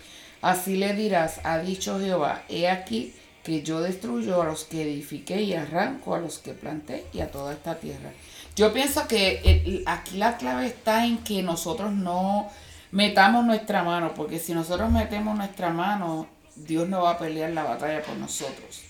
Así 0.42 0.78
le 0.78 0.94
dirás, 0.94 1.42
ha 1.44 1.58
dicho 1.58 2.00
Jehová, 2.00 2.44
he 2.48 2.70
aquí 2.70 3.14
que 3.48 3.64
yo 3.64 3.80
destruyo 3.80 4.42
a 4.42 4.46
los 4.46 4.66
que 4.66 4.82
edifiqué 4.82 5.42
y 5.42 5.54
arranco 5.54 6.14
a 6.14 6.20
los 6.20 6.38
que 6.38 6.52
planté 6.52 7.06
y 7.14 7.22
a 7.22 7.32
toda 7.32 7.54
esta 7.54 7.76
tierra. 7.76 8.12
Yo 8.58 8.74
pienso 8.74 9.08
que 9.08 9.86
aquí 9.86 10.18
la 10.18 10.36
clave 10.36 10.66
está 10.66 11.06
en 11.06 11.20
que 11.20 11.42
nosotros 11.44 11.94
no 11.94 12.50
metamos 12.92 13.46
nuestra 13.46 13.84
mano, 13.84 14.14
porque 14.14 14.38
si 14.38 14.54
nosotros 14.54 14.92
metemos 14.92 15.38
nuestra 15.38 15.70
mano, 15.70 16.28
Dios 16.58 16.90
no 16.90 17.04
va 17.04 17.12
a 17.12 17.18
pelear 17.18 17.52
la 17.52 17.64
batalla 17.64 18.02
por 18.02 18.18
nosotros. 18.18 18.82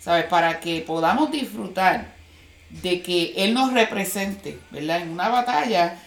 ¿Sabes? 0.00 0.24
Para 0.24 0.58
que 0.58 0.80
podamos 0.80 1.30
disfrutar 1.30 2.14
de 2.70 3.02
que 3.02 3.34
Él 3.36 3.52
nos 3.52 3.74
represente, 3.74 4.58
¿verdad? 4.70 5.02
En 5.02 5.10
una 5.10 5.28
batalla, 5.28 6.00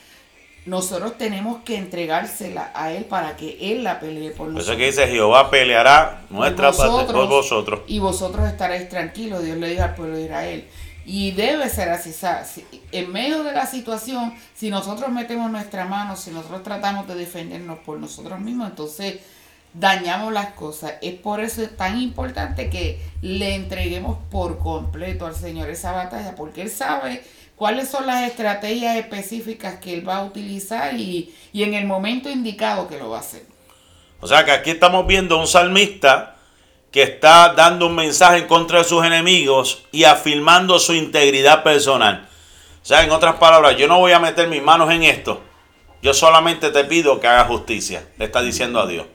nosotros 0.66 1.18
tenemos 1.18 1.64
que 1.64 1.78
entregársela 1.78 2.72
a 2.76 2.92
Él 2.92 3.06
para 3.06 3.36
que 3.36 3.58
Él 3.72 3.84
la 3.84 4.00
pelee 4.00 4.30
por 4.32 4.48
nosotros. 4.48 4.68
Eso 4.68 4.78
que 4.78 4.86
dice 4.86 5.08
Jehová 5.08 5.50
peleará 5.50 6.22
nuestra 6.30 6.72
parte 6.72 7.12
por 7.12 7.28
vosotros. 7.28 7.82
Y 7.88 8.00
vosotros 8.00 8.48
estaréis 8.48 8.88
tranquilos, 8.88 9.44
Dios 9.44 9.58
le 9.58 9.70
dijo 9.70 9.84
al 9.84 9.96
pueblo 9.96 10.18
de 10.18 10.24
Israel. 10.26 10.68
Y 11.04 11.32
debe 11.32 11.68
ser 11.68 11.90
así. 11.90 12.14
En 12.92 13.12
medio 13.12 13.44
de 13.44 13.54
la 13.54 13.66
situación, 13.66 14.36
si 14.54 14.70
nosotros 14.70 15.10
metemos 15.10 15.50
nuestra 15.50 15.86
mano, 15.86 16.16
si 16.16 16.30
nosotros 16.30 16.62
tratamos 16.62 17.08
de 17.08 17.16
defendernos 17.16 17.80
por 17.80 17.98
nosotros 17.98 18.40
mismos, 18.40 18.70
entonces 18.70 19.16
dañamos 19.74 20.32
las 20.32 20.52
cosas. 20.52 20.94
Es 21.02 21.16
por 21.16 21.40
eso 21.40 21.64
tan 21.70 22.00
importante 22.00 22.70
que 22.70 23.02
le 23.24 23.56
entreguemos 23.56 24.18
por 24.30 24.60
completo 24.60 25.26
al 25.26 25.36
Señor 25.36 25.72
esa 25.72 25.92
batalla, 25.92 26.36
porque 26.36 26.62
Él 26.62 26.70
sabe 26.70 27.24
cuáles 27.62 27.90
son 27.92 28.08
las 28.08 28.24
estrategias 28.24 28.96
específicas 28.96 29.76
que 29.76 29.94
Él 29.94 30.10
va 30.10 30.18
a 30.18 30.24
utilizar 30.24 30.96
y, 30.96 31.32
y 31.54 31.62
en 31.62 31.76
el 31.76 31.86
momento 31.86 32.28
indicado 32.28 32.88
que 32.88 32.98
lo 32.98 33.12
va 33.12 33.18
a 33.18 33.20
hacer. 33.20 33.44
O 34.20 34.26
sea 34.26 34.44
que 34.44 34.50
aquí 34.50 34.72
estamos 34.72 35.06
viendo 35.06 35.38
un 35.38 35.46
salmista 35.46 36.38
que 36.90 37.04
está 37.04 37.54
dando 37.54 37.86
un 37.86 37.94
mensaje 37.94 38.40
en 38.40 38.48
contra 38.48 38.80
de 38.80 38.84
sus 38.84 39.06
enemigos 39.06 39.86
y 39.92 40.06
afirmando 40.06 40.80
su 40.80 40.96
integridad 40.96 41.62
personal. 41.62 42.28
O 42.82 42.84
sea, 42.86 43.04
en 43.04 43.12
otras 43.12 43.36
palabras, 43.36 43.78
yo 43.78 43.88
no 43.88 44.00
voy 44.00 44.14
a 44.14 44.20
meter 44.20 44.48
mis 44.48 44.64
manos 44.64 44.92
en 44.92 45.04
esto. 45.04 45.40
Yo 46.02 46.16
solamente 46.16 46.72
te 46.72 46.84
pido 46.86 47.20
que 47.20 47.28
hagas 47.28 47.46
justicia, 47.46 48.08
le 48.18 48.26
está 48.26 48.42
diciendo 48.42 48.80
a 48.80 48.88
Dios. 48.88 49.06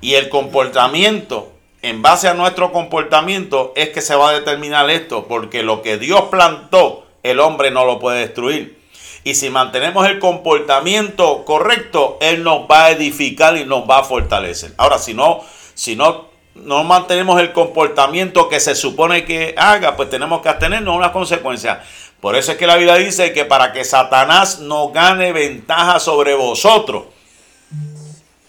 Y 0.00 0.14
el 0.14 0.30
comportamiento, 0.30 1.52
en 1.82 2.02
base 2.02 2.26
a 2.26 2.34
nuestro 2.34 2.72
comportamiento, 2.72 3.72
es 3.76 3.90
que 3.90 4.00
se 4.00 4.16
va 4.16 4.30
a 4.30 4.32
determinar 4.32 4.90
esto, 4.90 5.28
porque 5.28 5.62
lo 5.62 5.80
que 5.80 5.96
Dios 5.96 6.22
plantó, 6.22 7.04
el 7.22 7.40
hombre 7.40 7.70
no 7.70 7.84
lo 7.84 7.98
puede 7.98 8.20
destruir. 8.20 8.78
Y 9.24 9.34
si 9.34 9.50
mantenemos 9.50 10.06
el 10.06 10.18
comportamiento 10.18 11.44
correcto, 11.44 12.18
Él 12.20 12.42
nos 12.42 12.62
va 12.70 12.86
a 12.86 12.90
edificar 12.90 13.56
y 13.56 13.64
nos 13.64 13.88
va 13.88 13.98
a 13.98 14.04
fortalecer. 14.04 14.72
Ahora, 14.78 14.98
si 14.98 15.12
no, 15.12 15.40
si 15.74 15.96
no 15.96 16.28
no 16.64 16.84
mantenemos 16.84 17.40
el 17.40 17.52
comportamiento 17.52 18.48
que 18.48 18.60
se 18.60 18.74
supone 18.74 19.24
que 19.24 19.54
haga, 19.56 19.96
pues 19.96 20.10
tenemos 20.10 20.42
que 20.42 20.48
atenernos 20.48 20.94
a 20.94 20.96
unas 20.96 21.10
consecuencias. 21.12 21.78
Por 22.20 22.34
eso 22.34 22.52
es 22.52 22.58
que 22.58 22.66
la 22.66 22.76
Biblia 22.76 22.96
dice 22.96 23.32
que 23.32 23.44
para 23.44 23.72
que 23.72 23.84
Satanás 23.84 24.58
no 24.58 24.90
gane 24.90 25.32
ventaja 25.32 26.00
sobre 26.00 26.34
vosotros, 26.34 27.04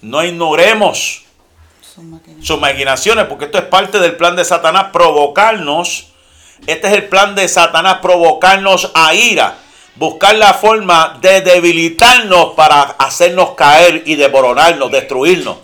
no 0.01 0.24
ignoremos 0.24 1.26
sus 2.41 2.59
maquinaciones, 2.59 3.26
porque 3.26 3.45
esto 3.45 3.57
es 3.57 3.65
parte 3.65 3.99
del 3.99 4.15
plan 4.15 4.36
de 4.36 4.45
Satanás 4.45 4.88
provocarnos. 4.91 6.09
Este 6.68 6.88
es 6.88 6.93
el 6.93 7.07
plan 7.07 7.36
de 7.36 7.47
Satanás 7.47 7.99
provocarnos 8.01 8.91
a 8.93 9.14
ira, 9.14 9.57
buscar 9.95 10.36
la 10.36 10.53
forma 10.53 11.18
de 11.22 11.41
debilitarnos 11.41 12.53
para 12.55 12.82
hacernos 12.82 13.51
caer 13.51 14.03
y 14.05 14.16
devoronarnos, 14.16 14.91
destruirnos. 14.91 15.57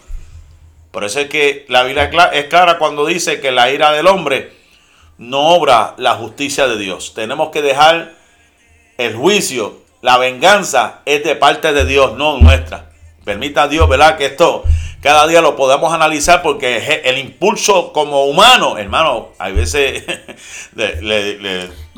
Por 0.92 1.04
eso 1.04 1.20
es 1.20 1.30
que 1.30 1.66
la 1.68 1.84
Biblia 1.84 2.10
es 2.34 2.46
clara 2.46 2.78
cuando 2.78 3.06
dice 3.06 3.42
que 3.42 3.52
la 3.52 3.70
ira 3.70 3.92
del 3.92 4.08
hombre 4.08 4.54
no 5.18 5.50
obra 5.50 5.94
la 5.98 6.16
justicia 6.16 6.68
de 6.68 6.78
Dios. 6.78 7.14
Tenemos 7.14 7.50
que 7.50 7.62
dejar 7.62 8.14
el 8.98 9.16
juicio, 9.16 9.82
la 10.02 10.18
venganza 10.18 11.02
es 11.06 11.24
de 11.24 11.36
parte 11.36 11.74
de 11.74 11.86
Dios, 11.86 12.18
no 12.18 12.38
nuestra. 12.38 12.92
Permita 13.24 13.68
Dios, 13.68 13.90
¿verdad? 13.90 14.18
Que 14.18 14.28
esto 14.28 14.64
cada 15.06 15.28
día 15.28 15.40
lo 15.40 15.56
podamos 15.56 15.94
analizar 15.94 16.42
porque 16.42 17.02
el 17.06 17.20
impulso 17.20 17.94
como 17.94 18.26
humano, 18.26 18.80
hermano, 18.80 19.30
hay 19.38 19.54
veces 19.54 20.04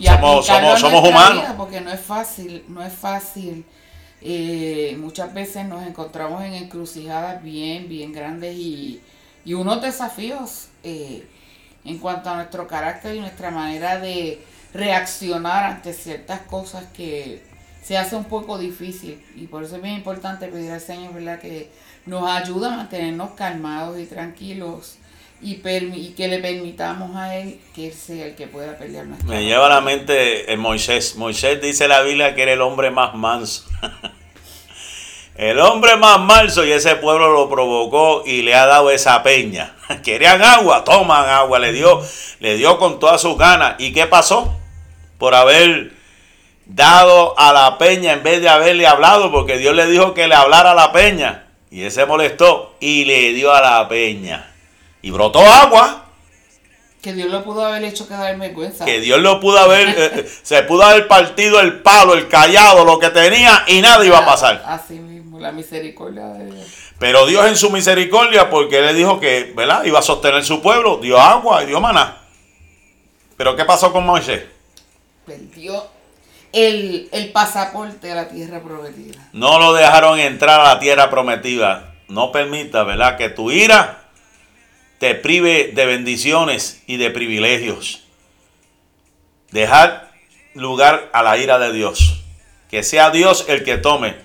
somos, 0.01 0.45
somos, 0.45 1.07
humanos. 1.07 1.45
Porque 1.55 1.79
no 1.79 1.89
es 1.89 2.01
fácil, 2.01 2.65
no 2.67 2.83
es 2.83 2.91
fácil 2.91 3.63
eh, 4.21 4.97
muchas 4.99 5.33
veces 5.33 5.65
nos 5.65 5.87
encontramos 5.87 6.43
en 6.43 6.53
encrucijadas 6.53 7.41
bien, 7.41 7.87
bien 7.87 8.11
grandes 8.11 8.57
y, 8.57 9.01
unos 9.45 9.81
desafíos 9.81 10.67
eh, 10.83 11.25
en 11.85 11.99
cuanto 11.99 12.29
a 12.29 12.35
nuestro 12.35 12.67
carácter 12.67 13.15
y 13.15 13.21
nuestra 13.21 13.51
manera 13.51 13.97
de 14.01 14.43
reaccionar 14.73 15.63
ante 15.63 15.93
ciertas 15.93 16.41
cosas 16.41 16.83
que 16.87 17.41
se 17.81 17.97
hace 17.97 18.17
un 18.17 18.25
poco 18.25 18.57
difícil 18.57 19.23
y 19.37 19.47
por 19.47 19.63
eso 19.63 19.77
es 19.77 19.81
bien 19.81 19.95
importante 19.95 20.49
pedir 20.49 20.71
al 20.71 20.81
Señor 20.81 21.13
¿verdad? 21.13 21.39
que 21.39 21.71
nos 22.07 22.29
ayude 22.29 22.67
a 22.67 22.71
mantenernos 22.71 23.31
calmados 23.31 23.99
y 23.99 24.05
tranquilos 24.05 24.97
y, 25.41 25.57
que 25.57 26.27
le 26.27 26.39
permitamos 26.39 27.15
a 27.15 27.35
Él 27.35 27.59
que 27.75 27.87
Él 27.87 27.93
sea 27.93 28.25
el 28.25 28.35
que 28.35 28.47
pueda 28.47 28.75
pelear 28.77 29.05
nuestra 29.05 29.29
Me 29.29 29.45
lleva 29.45 29.67
a 29.67 29.69
la 29.69 29.81
mente 29.81 30.51
eh, 30.51 30.57
Moisés. 30.57 31.15
Moisés 31.15 31.61
dice 31.61 31.87
la 31.87 32.01
Biblia 32.01 32.33
que 32.33 32.41
era 32.41 32.53
el 32.53 32.61
hombre 32.61 32.89
más 32.89 33.13
manso. 33.13 33.65
el 35.35 35.59
hombre 35.59 35.95
más 35.97 36.19
manso 36.19 36.65
y 36.65 36.71
ese 36.71 36.95
pueblo 36.95 37.31
lo 37.31 37.49
provocó 37.49 38.23
y 38.25 38.41
le 38.41 38.55
ha 38.55 38.65
dado 38.65 38.89
esa 38.89 39.21
peña. 39.21 39.75
Querían 40.03 40.41
agua, 40.41 40.83
toman 40.83 41.29
agua, 41.29 41.59
le 41.59 41.71
dio, 41.71 42.01
le 42.39 42.55
dio 42.55 42.79
con 42.79 42.99
todas 42.99 43.21
sus 43.21 43.37
ganas. 43.37 43.75
¿Y 43.77 43.93
qué 43.93 44.07
pasó? 44.07 44.57
Por 45.19 45.35
haber 45.35 45.91
dado 46.65 47.37
a 47.37 47.53
la 47.53 47.77
peña 47.77 48.13
en 48.13 48.23
vez 48.23 48.41
de 48.41 48.49
haberle 48.49 48.87
hablado, 48.87 49.31
porque 49.31 49.57
Dios 49.57 49.75
le 49.75 49.85
dijo 49.85 50.15
que 50.15 50.27
le 50.27 50.35
hablara 50.35 50.71
a 50.71 50.75
la 50.75 50.91
peña. 50.91 51.46
Y 51.69 51.83
ese 51.83 52.05
molestó 52.05 52.75
y 52.79 53.05
le 53.05 53.33
dio 53.33 53.53
a 53.53 53.61
la 53.61 53.87
peña 53.89 54.53
y 55.01 55.11
brotó 55.11 55.39
agua. 55.39 56.05
Que 57.01 57.13
Dios 57.13 57.29
lo 57.29 57.43
pudo 57.43 57.65
haber 57.65 57.83
hecho 57.83 58.07
quedar 58.07 58.33
en 58.33 58.39
vergüenza. 58.39 58.85
Que 58.85 58.99
Dios 58.99 59.19
lo 59.19 59.39
pudo 59.39 59.59
haber, 59.59 59.89
eh, 59.89 59.95
eh, 59.97 60.29
se 60.43 60.63
pudo 60.63 60.83
haber 60.83 61.07
partido 61.07 61.59
el 61.59 61.81
palo, 61.81 62.13
el 62.13 62.27
callado, 62.27 62.83
lo 62.83 62.99
que 62.99 63.09
tenía 63.09 63.63
y 63.67 63.81
nada 63.81 64.05
iba 64.05 64.19
a 64.19 64.25
pasar. 64.25 64.63
Así 64.65 64.95
mismo, 64.95 65.39
la 65.39 65.51
misericordia 65.51 66.25
de 66.27 66.51
Dios. 66.51 66.67
Pero 66.99 67.27
Dios 67.27 67.45
en 67.45 67.55
su 67.55 67.69
misericordia, 67.69 68.49
porque 68.49 68.81
le 68.81 68.93
dijo 68.93 69.19
que, 69.19 69.53
¿verdad? 69.55 69.85
Iba 69.85 69.99
a 69.99 70.01
sostener 70.03 70.43
su 70.43 70.61
pueblo, 70.61 70.97
dio 70.97 71.19
agua 71.19 71.63
y 71.63 71.67
dio 71.67 71.79
maná. 71.79 72.17
Pero 73.37 73.55
¿qué 73.55 73.65
pasó 73.65 73.93
con 73.93 74.05
Moisés? 74.05 74.43
Perdió 75.25 75.85
el, 76.65 77.31
pasaporte 77.33 78.11
a 78.11 78.15
la 78.15 78.29
tierra 78.29 78.61
prometida. 78.61 79.29
No 79.33 79.59
lo 79.59 79.73
dejaron 79.73 80.19
entrar 80.19 80.59
a 80.59 80.73
la 80.73 80.79
tierra 80.79 81.09
prometida. 81.09 81.93
No 82.07 82.31
permita, 82.31 82.83
¿verdad? 82.83 83.17
Que 83.17 83.29
tu 83.29 83.51
ira 83.51 84.05
te 84.99 85.13
prive 85.15 85.71
de 85.73 85.85
bendiciones 85.85 86.83
y 86.87 86.97
de 86.97 87.11
privilegios. 87.11 88.03
Dejar 89.51 90.11
lugar 90.53 91.09
a 91.13 91.23
la 91.23 91.37
ira 91.37 91.59
de 91.59 91.71
Dios. 91.71 92.21
Que 92.69 92.83
sea 92.83 93.11
Dios 93.11 93.45
el 93.47 93.63
que 93.63 93.77
tome. 93.77 94.15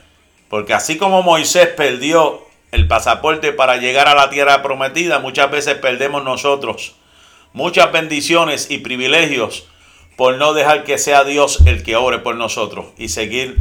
Porque 0.48 0.74
así 0.74 0.96
como 0.96 1.22
Moisés 1.22 1.68
perdió 1.68 2.46
el 2.70 2.88
pasaporte 2.88 3.52
para 3.52 3.76
llegar 3.76 4.08
a 4.08 4.14
la 4.14 4.30
tierra 4.30 4.62
prometida, 4.62 5.18
muchas 5.18 5.50
veces 5.50 5.74
perdemos 5.74 6.24
nosotros 6.24 6.94
muchas 7.52 7.92
bendiciones 7.92 8.70
y 8.70 8.78
privilegios 8.78 9.66
por 10.16 10.36
no 10.36 10.52
dejar 10.52 10.84
que 10.84 10.98
sea 10.98 11.24
Dios 11.24 11.60
el 11.66 11.82
que 11.82 11.96
obre 11.96 12.18
por 12.18 12.36
nosotros 12.36 12.86
y 12.96 13.08
seguir 13.08 13.58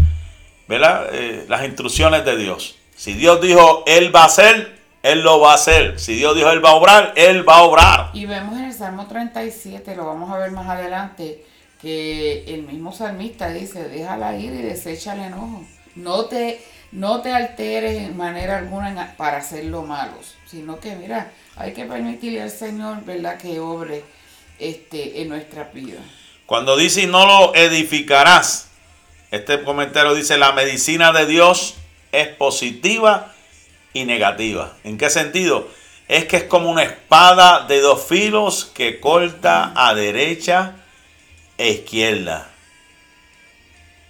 ¿verdad? 0.72 1.10
Eh, 1.12 1.45
las 1.49 1.66
instrucciones 1.66 2.24
de 2.24 2.38
Dios. 2.38 2.78
Si 2.95 3.14
Dios 3.14 3.41
dijo, 3.41 3.84
Él 3.88 4.16
va 4.16 4.22
a 4.22 4.26
hacer, 4.28 4.80
él 5.04 5.22
lo 5.22 5.41
va 5.41 5.52
a 5.52 5.56
hacer. 5.56 5.99
Si 5.99 6.16
Dios 6.16 6.34
dijo 6.34 6.49
Él 6.49 6.64
va 6.64 6.70
a 6.70 6.76
obrar, 6.76 7.14
Él 7.18 7.47
va 7.47 7.58
a 7.58 7.64
obrar. 7.64 8.12
Y 8.14 8.26
vemos 8.26 8.58
en 8.58 8.66
el 8.66 8.74
Salmo 8.74 9.06
37, 9.08 9.95
lo 9.97 10.06
vamos 10.06 10.32
a 10.32 10.38
ver 10.38 10.52
más 10.52 10.70
adelante, 10.70 11.43
que 11.82 12.45
el 12.47 12.64
mismo 12.64 12.93
salmista 12.93 13.49
dice, 13.49 13.89
déjala 13.89 14.38
ir 14.38 14.54
y 14.54 14.62
desecha 14.62 15.14
el 15.14 15.22
enojo. 15.22 15.66
No 15.95 16.26
te, 16.26 16.64
no 16.93 17.22
te 17.22 17.34
alteres 17.34 18.04
en 18.04 18.16
manera 18.16 18.60
alguna 18.60 19.16
para 19.18 19.38
hacer 19.38 19.66
lo 19.66 19.82
malo, 19.82 20.14
sino 20.45 20.80
que 20.80 20.95
mira, 20.95 21.32
hay 21.58 21.74
que 21.74 21.84
permitirle 21.84 22.43
al 22.43 22.52
Señor, 22.52 23.04
¿verdad?, 23.04 23.38
que 23.38 23.60
obre 23.60 24.06
este, 24.58 25.22
en 25.22 25.28
nuestra 25.28 25.66
vida. 25.74 25.99
Cuando 26.52 26.76
dice 26.76 27.08
no 27.08 27.26
lo 27.26 27.56
edificarás, 27.56 28.68
este 29.32 29.64
comentario 29.64 30.14
dice, 30.14 30.38
la 30.38 30.52
medicina 30.52 31.14
de 31.14 31.26
Dios 31.26 31.76
es 32.12 32.28
positiva 32.28 33.32
y 33.93 34.04
negativa. 34.04 34.74
¿En 34.84 34.97
qué 34.97 35.10
sentido? 35.10 35.70
Es 36.10 36.26
que 36.26 36.36
es 36.36 36.43
como 36.43 36.70
una 36.70 36.84
espada 36.84 37.68
de 37.68 37.80
dos 37.80 38.06
filos 38.06 38.70
que 38.76 38.99
corta 38.99 39.72
a 39.78 39.93
derecha 39.93 40.74
e 41.58 41.70
izquierda. 41.70 42.49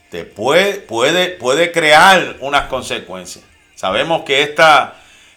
Te 0.10 0.26
puede, 0.26 0.80
puede, 0.80 1.28
puede 1.28 1.72
crear 1.72 2.38
unas 2.40 2.64
consecuencias. 2.70 3.46
Sabemos 3.76 4.24
que 4.24 4.42
esta, 4.42 4.96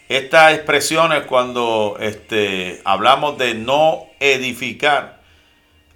estas 0.08 0.54
expresiones 0.54 1.24
cuando 1.24 1.98
este, 2.00 2.80
hablamos 2.86 3.36
de 3.36 3.52
no 3.52 4.06
edificar, 4.20 5.13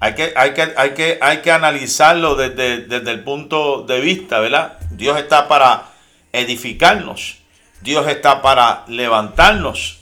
hay 0.01 0.15
que, 0.15 0.33
hay 0.37 0.55
que, 0.55 0.73
hay 0.77 0.91
que, 0.95 1.19
hay 1.21 1.39
que 1.39 1.51
analizarlo 1.51 2.37
desde, 2.37 2.83
desde 2.83 3.11
el 3.11 3.25
punto 3.25 3.83
de 3.83 4.01
vista, 4.01 4.39
¿verdad? 4.39 4.79
Dios 4.91 5.19
está 5.19 5.49
para 5.49 5.89
edificarnos. 6.33 7.39
Dios 7.81 8.07
está 8.07 8.43
para 8.43 8.85
levantarnos. 8.89 9.99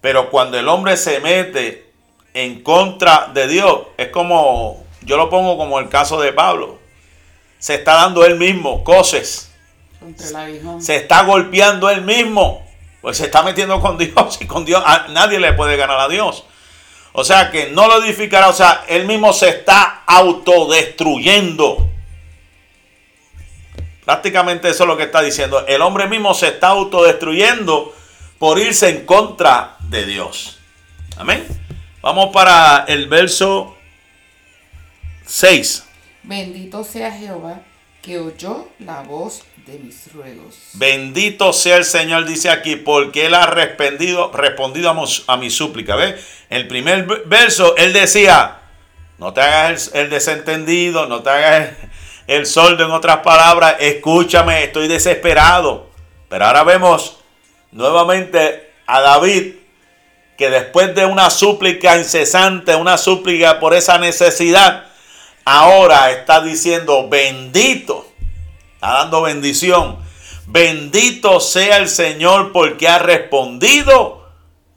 Pero 0.00 0.30
cuando 0.30 0.58
el 0.58 0.68
hombre 0.68 0.96
se 0.96 1.20
mete 1.20 1.90
en 2.34 2.62
contra 2.62 3.30
de 3.34 3.48
Dios, 3.48 3.80
es 3.96 4.08
como, 4.08 4.84
yo 5.02 5.16
lo 5.16 5.28
pongo 5.30 5.56
como 5.56 5.80
el 5.80 5.88
caso 5.88 6.20
de 6.20 6.32
Pablo. 6.32 6.78
Se 7.58 7.74
está 7.74 7.94
dando 7.94 8.24
él 8.24 8.36
mismo 8.36 8.84
cosas. 8.84 9.50
Se 10.78 10.96
está 10.96 11.24
golpeando 11.24 11.90
él 11.90 12.02
mismo. 12.02 12.64
Pues 13.00 13.16
se 13.16 13.24
está 13.24 13.42
metiendo 13.42 13.80
con 13.80 13.98
Dios 13.98 14.38
y 14.40 14.46
con 14.46 14.64
Dios 14.64 14.82
nadie 15.10 15.40
le 15.40 15.52
puede 15.54 15.76
ganar 15.76 15.98
a 15.98 16.08
Dios. 16.08 16.44
O 17.12 17.24
sea 17.24 17.50
que 17.50 17.70
no 17.70 17.88
lo 17.88 18.02
edificará. 18.02 18.48
O 18.48 18.52
sea, 18.52 18.84
él 18.88 19.06
mismo 19.06 19.32
se 19.32 19.48
está 19.48 20.02
autodestruyendo. 20.06 21.88
Prácticamente 24.04 24.70
eso 24.70 24.84
es 24.84 24.88
lo 24.88 24.96
que 24.96 25.04
está 25.04 25.20
diciendo. 25.20 25.66
El 25.66 25.82
hombre 25.82 26.06
mismo 26.06 26.32
se 26.34 26.48
está 26.48 26.68
autodestruyendo 26.68 27.94
por 28.38 28.58
irse 28.58 28.88
en 28.88 29.04
contra 29.04 29.76
de 29.80 30.06
Dios. 30.06 30.58
Amén. 31.16 31.46
Vamos 32.00 32.30
para 32.32 32.84
el 32.88 33.08
verso 33.08 33.76
6. 35.26 35.84
Bendito 36.22 36.84
sea 36.84 37.12
Jehová 37.12 37.60
que 38.00 38.18
oyó 38.18 38.68
la 38.78 39.02
voz 39.02 39.42
de 39.68 39.78
mis 39.78 40.10
ruegos. 40.12 40.70
Bendito 40.72 41.52
sea 41.52 41.76
el 41.76 41.84
Señor, 41.84 42.24
dice 42.24 42.48
aquí, 42.48 42.76
porque 42.76 43.26
Él 43.26 43.34
ha 43.34 43.44
respondido, 43.46 44.32
respondido 44.32 44.90
a, 45.26 45.36
mi 45.36 45.50
súplica. 45.50 45.94
¿Ves? 45.94 46.24
El 46.48 46.66
primer 46.66 47.06
verso, 47.26 47.76
Él 47.76 47.92
decía, 47.92 48.60
no 49.18 49.34
te 49.34 49.42
hagas 49.42 49.90
el, 49.92 50.08
desentendido, 50.08 51.06
no 51.06 51.22
te 51.22 51.30
hagas 51.30 51.68
el, 52.26 52.38
el 52.38 52.46
soldo, 52.46 52.84
en 52.86 52.92
otras 52.92 53.18
palabras, 53.18 53.76
escúchame, 53.78 54.64
estoy 54.64 54.88
desesperado. 54.88 55.90
Pero 56.30 56.46
ahora 56.46 56.64
vemos 56.64 57.18
nuevamente 57.70 58.72
a 58.86 59.00
David 59.02 59.52
que 60.38 60.48
después 60.48 60.94
de 60.94 61.04
una 61.04 61.28
súplica 61.28 61.98
incesante, 61.98 62.74
una 62.74 62.96
súplica 62.96 63.60
por 63.60 63.74
esa 63.74 63.98
necesidad, 63.98 64.86
ahora 65.44 66.10
está 66.10 66.40
diciendo 66.40 67.08
bendito, 67.08 68.07
está 68.78 68.92
dando 68.92 69.22
bendición. 69.22 69.98
Bendito 70.46 71.40
sea 71.40 71.78
el 71.78 71.88
Señor 71.88 72.52
porque 72.52 72.88
ha 72.88 72.98
respondido 72.98 74.26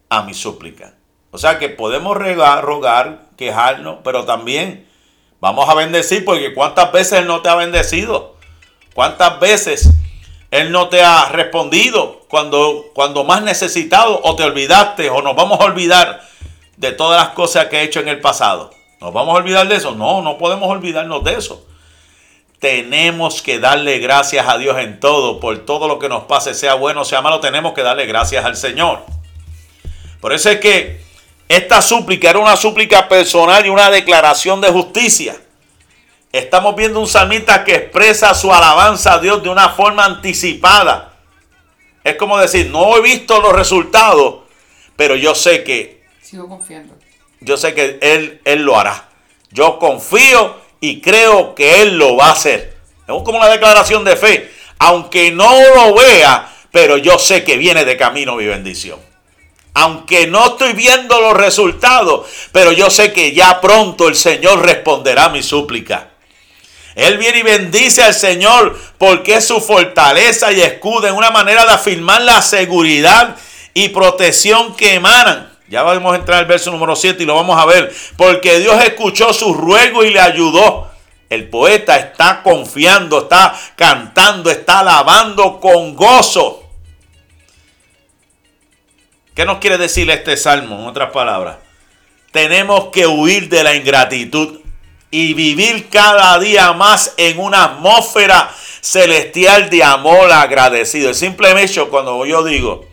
a 0.10 0.24
mi 0.24 0.34
súplica. 0.34 0.96
O 1.30 1.38
sea 1.38 1.60
que 1.60 1.70
podemos 1.70 2.18
rogar, 2.18 3.22
quejarnos, 3.38 3.98
pero 4.04 4.26
también 4.26 4.88
vamos 5.40 5.70
a 5.70 5.76
bendecir 5.76 6.26
porque 6.26 6.54
cuántas 6.54 6.92
veces 6.92 7.20
Él 7.20 7.28
no 7.28 7.42
te 7.42 7.50
ha 7.50 7.56
bendecido. 7.56 8.36
¿Cuántas 8.94 9.40
veces 9.40 9.92
Él 10.50 10.72
no 10.72 10.90
te 10.90 11.02
ha 11.04 11.30
respondido? 11.30 12.22
cuando, 12.32 12.86
cuando 12.94 13.26
más 13.26 13.44
necesitado 13.44 14.22
o 14.24 14.36
te 14.38 14.44
olvidaste 14.44 15.10
o 15.10 15.22
nos 15.22 15.36
vamos 15.36 15.60
a 15.60 15.66
olvidar 15.66 16.22
de 16.78 16.94
todas 16.94 17.22
las 17.22 17.34
cosas 17.34 17.66
que 17.66 17.80
he 17.80 17.84
hecho 17.84 18.00
en 18.00 18.08
el 18.08 18.22
pasado. 18.22 18.72
¿Nos 19.02 19.12
vamos 19.12 19.36
a 19.36 19.40
olvidar 19.40 19.68
de 19.68 19.76
eso? 19.76 19.92
No, 19.92 20.22
no 20.22 20.38
podemos 20.38 20.70
olvidarnos 20.70 21.26
de 21.26 21.34
eso. 21.34 21.68
Tenemos 22.62 23.42
que 23.42 23.60
darle 23.60 24.00
gracias 24.00 24.48
a 24.48 24.58
Dios 24.58 24.78
en 24.78 25.02
todo, 25.02 25.42
por 25.42 25.66
todo 25.66 25.90
lo 25.90 26.00
que 26.00 26.08
nos 26.08 26.24
pase, 26.24 26.54
sea 26.54 26.76
bueno 26.76 27.02
o 27.02 27.06
sea 27.06 27.22
malo, 27.22 27.42
tenemos 27.42 27.74
que 27.74 27.84
darle 27.84 28.06
gracias 28.06 28.46
al 28.46 28.56
Señor. 28.56 29.04
Por 30.22 30.32
eso 30.32 30.50
es 30.50 30.62
que 30.62 31.02
esta 31.50 31.82
súplica 31.82 32.30
era 32.30 32.40
una 32.40 32.56
súplica 32.56 33.10
personal 33.10 33.66
y 33.66 33.70
una 33.70 33.92
declaración 33.92 34.62
de 34.62 34.70
justicia. 34.70 35.36
Estamos 36.32 36.78
viendo 36.78 37.02
un 37.02 37.08
salmista 37.08 37.66
que 37.66 37.76
expresa 37.76 38.34
su 38.34 38.54
alabanza 38.54 39.16
a 39.16 39.20
Dios 39.20 39.44
de 39.44 39.50
una 39.50 39.68
forma 39.68 40.06
anticipada 40.06 41.12
es 42.04 42.16
como 42.16 42.38
decir, 42.38 42.70
no 42.70 42.98
he 42.98 43.02
visto 43.02 43.40
los 43.42 43.54
resultados, 43.54 44.42
pero 44.96 45.16
yo 45.16 45.36
sé 45.36 45.64
que... 45.64 46.04
Sigo 46.22 46.48
confiando. 46.48 46.96
Yo 47.40 47.58
sé 47.58 47.74
que 47.74 48.00
Él, 48.02 48.42
él 48.44 48.64
lo 48.64 48.78
hará. 48.78 49.10
Yo 49.52 49.78
confío 49.80 50.61
y 50.82 51.00
creo 51.00 51.56
que 51.56 51.84
Él 51.84 51.98
lo 51.98 52.18
va 52.18 52.28
a 52.28 52.32
hacer. 52.32 52.76
Es 53.08 53.24
como 53.24 53.38
una 53.38 53.48
declaración 53.48 54.04
de 54.04 54.18
fe. 54.18 54.52
Aunque 54.80 55.32
no 55.32 55.50
lo 55.76 55.94
vea, 55.94 56.52
pero 56.72 56.98
yo 56.98 57.20
sé 57.20 57.44
que 57.44 57.58
viene 57.58 57.86
de 57.86 57.96
camino 57.96 58.36
mi 58.36 58.48
bendición. 58.48 59.00
Aunque 59.76 60.28
no 60.28 60.48
estoy 60.48 60.74
viendo 60.74 61.22
los 61.22 61.38
resultados, 61.38 62.28
pero 62.52 62.72
yo 62.72 62.90
sé 62.90 63.14
que 63.14 63.32
ya 63.32 63.62
pronto 63.62 64.08
el 64.08 64.16
Señor 64.16 64.66
responderá 64.66 65.30
mi 65.30 65.44
súplica. 65.44 66.10
Él 66.96 67.18
viene 67.18 67.40
y 67.40 67.44
bendice 67.44 68.04
al 68.04 68.14
Señor 68.14 68.78
porque 68.98 69.36
es 69.36 69.48
su 69.48 69.62
fortaleza 69.62 70.52
y 70.52 70.62
escudo 70.62 71.08
en 71.08 71.16
una 71.16 71.30
manera 71.30 71.64
de 71.66 71.72
afirmar 71.72 72.22
la 72.24 72.42
seguridad 72.42 73.38
y 73.74 73.90
protección 73.90 74.76
que 74.76 74.96
emanan. 74.96 75.51
Ya 75.72 75.84
vamos 75.84 76.12
a 76.12 76.18
entrar 76.18 76.40
al 76.40 76.46
verso 76.48 76.70
número 76.70 76.98
7 76.98 77.24
y 77.24 77.26
lo 77.26 77.34
vamos 77.34 77.58
a 77.58 77.66
ver. 77.66 77.96
Porque 78.18 78.60
Dios 78.60 78.84
escuchó 78.84 79.32
su 79.32 79.54
ruego 79.54 80.04
y 80.04 80.10
le 80.10 80.20
ayudó. 80.20 80.92
El 81.30 81.48
poeta 81.48 81.96
está 81.96 82.44
confiando, 82.44 83.20
está 83.20 83.58
cantando, 83.78 84.52
está 84.52 84.80
alabando 84.80 85.62
con 85.62 85.96
gozo. 85.96 86.70
¿Qué 89.34 89.46
nos 89.46 89.60
quiere 89.60 89.78
decir 89.78 90.12
este 90.12 90.36
salmo? 90.36 90.78
En 90.78 90.88
otras 90.88 91.12
palabras, 91.12 91.56
tenemos 92.34 92.88
que 92.88 93.08
huir 93.08 93.48
de 93.48 93.64
la 93.64 93.74
ingratitud 93.74 94.60
y 95.10 95.34
vivir 95.34 95.88
cada 95.88 96.38
día 96.38 96.74
más 96.74 97.14
en 97.16 97.40
una 97.40 97.64
atmósfera 97.64 98.54
celestial 98.82 99.70
de 99.70 99.86
amor 99.86 100.30
agradecido. 100.34 101.08
El 101.08 101.16
simple 101.16 101.64
hecho 101.64 101.90
cuando 101.90 102.26
yo 102.26 102.44
digo 102.44 102.91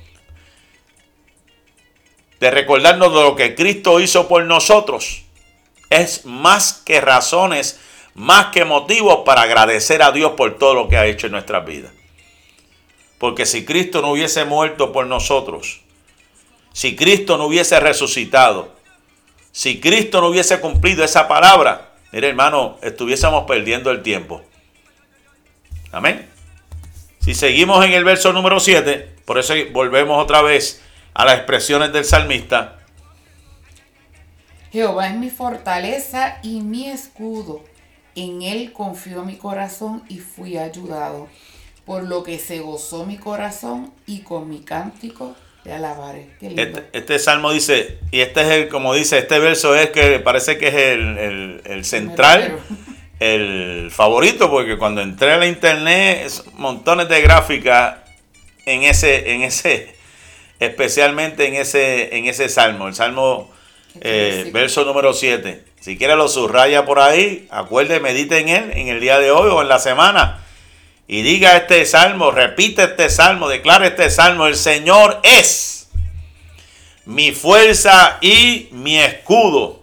de 2.41 2.51
recordarnos 2.51 3.12
de 3.12 3.22
lo 3.22 3.36
que 3.36 3.55
Cristo 3.55 4.01
hizo 4.01 4.28
por 4.28 4.45
nosotros 4.45 5.22
es 5.91 6.24
más 6.24 6.82
que 6.84 7.01
razones, 7.01 7.80
más 8.14 8.47
que 8.47 8.64
motivos 8.64 9.20
para 9.24 9.43
agradecer 9.43 10.03
a 10.03 10.12
Dios 10.12 10.32
por 10.32 10.59
todo 10.59 10.74
lo 10.74 10.89
que 10.89 10.97
ha 10.97 11.07
hecho 11.07 11.26
en 11.26 11.32
nuestras 11.32 11.64
vidas. 11.64 11.93
Porque 13.18 13.47
si 13.47 13.64
Cristo 13.64 14.03
no 14.03 14.12
hubiese 14.12 14.45
muerto 14.45 14.93
por 14.93 15.07
nosotros, 15.07 15.80
si 16.72 16.95
Cristo 16.95 17.36
no 17.36 17.47
hubiese 17.47 17.80
resucitado, 17.80 18.72
si 19.51 19.80
Cristo 19.80 20.20
no 20.20 20.28
hubiese 20.28 20.61
cumplido 20.61 21.05
esa 21.05 21.26
palabra, 21.26 21.89
Mire, 22.12 22.28
hermano, 22.28 22.78
estuviésemos 22.82 23.45
perdiendo 23.45 23.91
el 23.91 24.03
tiempo. 24.03 24.43
Amén. 25.93 26.28
Si 27.20 27.34
seguimos 27.34 27.84
en 27.84 27.93
el 27.93 28.05
verso 28.05 28.32
número 28.32 28.61
7, 28.61 29.16
por 29.26 29.39
eso 29.39 29.55
volvemos 29.72 30.22
otra 30.22 30.41
vez 30.41 30.82
a 31.19 31.27
las 31.27 31.35
expresiones 31.35 31.93
del 31.93 32.07
salmista. 32.07 32.79
Jehová 34.73 35.09
es 35.09 35.16
mi 35.16 35.29
fortaleza 35.29 36.39
y 36.43 36.62
mi 36.62 36.89
escudo. 36.89 37.62
En 38.14 38.41
él 38.41 38.73
confió 38.73 39.23
mi 39.25 39.37
corazón 39.37 40.03
y 40.09 40.19
fui 40.19 40.57
ayudado. 40.57 41.29
Por 41.85 42.05
lo 42.05 42.23
que 42.23 42.39
se 42.39 42.61
gozó 42.61 43.05
mi 43.05 43.19
corazón 43.19 43.93
y 44.07 44.21
con 44.21 44.49
mi 44.49 44.61
cántico 44.61 45.35
este, 46.41 46.89
este, 46.93 47.19
salmo 47.19 47.53
dice, 47.53 47.99
y 48.11 48.21
este 48.21 48.41
es 48.41 48.49
el, 48.49 48.69
como 48.69 48.95
dice, 48.95 49.19
este 49.19 49.39
verso 49.39 49.75
es 49.75 49.91
que 49.91 50.19
parece 50.19 50.57
que 50.57 50.69
es 50.69 50.75
el, 50.75 51.85
central, 51.85 52.59
el 53.21 53.91
favorito, 53.91 54.51
porque 54.51 54.79
cuando 54.79 55.03
entré 55.03 55.33
a 55.33 55.37
la 55.37 55.47
internet, 55.47 56.31
montones 56.55 57.09
de 57.11 57.21
gráficas 57.21 57.97
en 58.64 58.85
ese, 58.85 59.35
en 59.35 59.43
ese, 59.43 59.95
especialmente 60.59 61.47
en 61.47 61.55
ese, 61.55 62.17
en 62.17 62.27
ese 62.27 62.49
salmo, 62.49 62.89
el 62.89 62.95
salmo 62.95 63.51
eh, 64.01 64.51
verso 64.53 64.85
número 64.85 65.13
7. 65.13 65.65
Si 65.81 65.97
quiere 65.97 66.17
lo 66.17 66.29
subraya 66.29 66.85
por 66.85 67.01
ahí, 67.01 67.47
acuerde, 67.51 68.01
medite 68.01 68.39
en 68.39 68.49
él 68.49 68.73
en 68.75 68.89
el 68.89 69.01
día 69.01 69.19
de 69.19 69.31
hoy 69.31 69.49
o 69.51 69.63
en 69.63 69.69
la 69.69 69.79
semana 69.79 70.45
y 71.07 71.23
diga 71.23 71.57
este 71.57 71.87
salmo, 71.87 72.31
repite 72.31 72.85
este 72.85 73.09
salmo, 73.09 73.49
declare 73.49 73.89
este 73.89 74.11
salmo, 74.11 74.47
el 74.47 74.57
Señor 74.57 75.21
es 75.23 75.89
mi 77.07 77.33
fuerza 77.33 78.19
y 78.21 78.69
mi 78.73 78.99
escudo. 78.99 79.81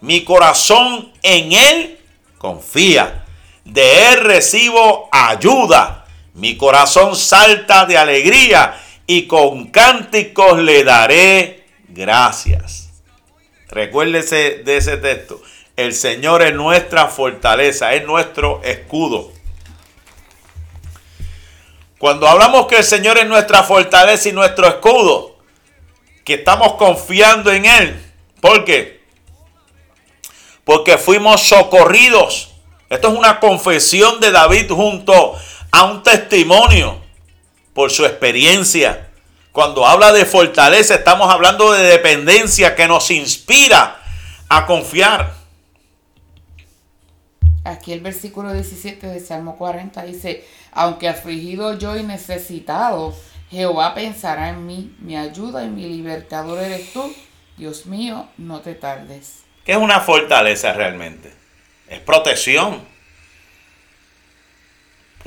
Mi 0.00 0.24
corazón 0.24 1.12
en 1.22 1.52
Él 1.52 2.00
confía. 2.38 3.24
De 3.64 4.12
Él 4.12 4.24
recibo 4.24 5.08
ayuda. 5.12 6.04
Mi 6.34 6.56
corazón 6.56 7.14
salta 7.14 7.86
de 7.86 7.96
alegría 7.96 8.74
y 9.10 9.26
con 9.26 9.68
cánticos 9.68 10.58
le 10.58 10.84
daré 10.84 11.64
gracias. 11.88 12.90
Recuérdese 13.68 14.62
de 14.64 14.76
ese 14.76 14.98
texto. 14.98 15.40
El 15.76 15.94
Señor 15.94 16.42
es 16.42 16.54
nuestra 16.54 17.06
fortaleza, 17.06 17.94
es 17.94 18.04
nuestro 18.04 18.60
escudo. 18.62 19.32
Cuando 21.98 22.28
hablamos 22.28 22.66
que 22.66 22.76
el 22.76 22.84
Señor 22.84 23.16
es 23.16 23.26
nuestra 23.26 23.62
fortaleza 23.62 24.28
y 24.28 24.32
nuestro 24.32 24.68
escudo, 24.68 25.38
que 26.22 26.34
estamos 26.34 26.74
confiando 26.74 27.50
en 27.50 27.64
Él. 27.64 28.12
¿Por 28.42 28.66
qué? 28.66 29.00
Porque 30.64 30.98
fuimos 30.98 31.48
socorridos. 31.48 32.50
Esto 32.90 33.08
es 33.08 33.18
una 33.18 33.40
confesión 33.40 34.20
de 34.20 34.32
David 34.32 34.70
junto 34.70 35.34
a 35.72 35.84
un 35.84 36.02
testimonio 36.02 37.07
por 37.78 37.92
su 37.92 38.04
experiencia. 38.04 39.06
Cuando 39.52 39.86
habla 39.86 40.12
de 40.12 40.24
fortaleza, 40.24 40.96
estamos 40.96 41.32
hablando 41.32 41.70
de 41.70 41.84
dependencia 41.84 42.74
que 42.74 42.88
nos 42.88 43.08
inspira 43.12 44.02
a 44.48 44.66
confiar. 44.66 45.32
Aquí 47.62 47.92
el 47.92 48.00
versículo 48.00 48.52
17 48.52 49.06
de 49.06 49.20
Salmo 49.20 49.56
40 49.56 50.02
dice, 50.02 50.44
aunque 50.72 51.08
afligido 51.08 51.78
yo 51.78 51.96
y 51.96 52.02
necesitado, 52.02 53.14
Jehová 53.48 53.94
pensará 53.94 54.48
en 54.48 54.66
mí, 54.66 54.96
mi 54.98 55.16
ayuda 55.16 55.62
y 55.64 55.68
mi 55.68 55.86
libertador 55.86 56.58
eres 56.58 56.92
tú. 56.92 57.14
Dios 57.56 57.86
mío, 57.86 58.28
no 58.38 58.58
te 58.58 58.74
tardes. 58.74 59.44
¿Qué 59.64 59.70
es 59.70 59.78
una 59.78 60.00
fortaleza 60.00 60.72
realmente? 60.72 61.32
Es 61.88 62.00
protección. 62.00 62.82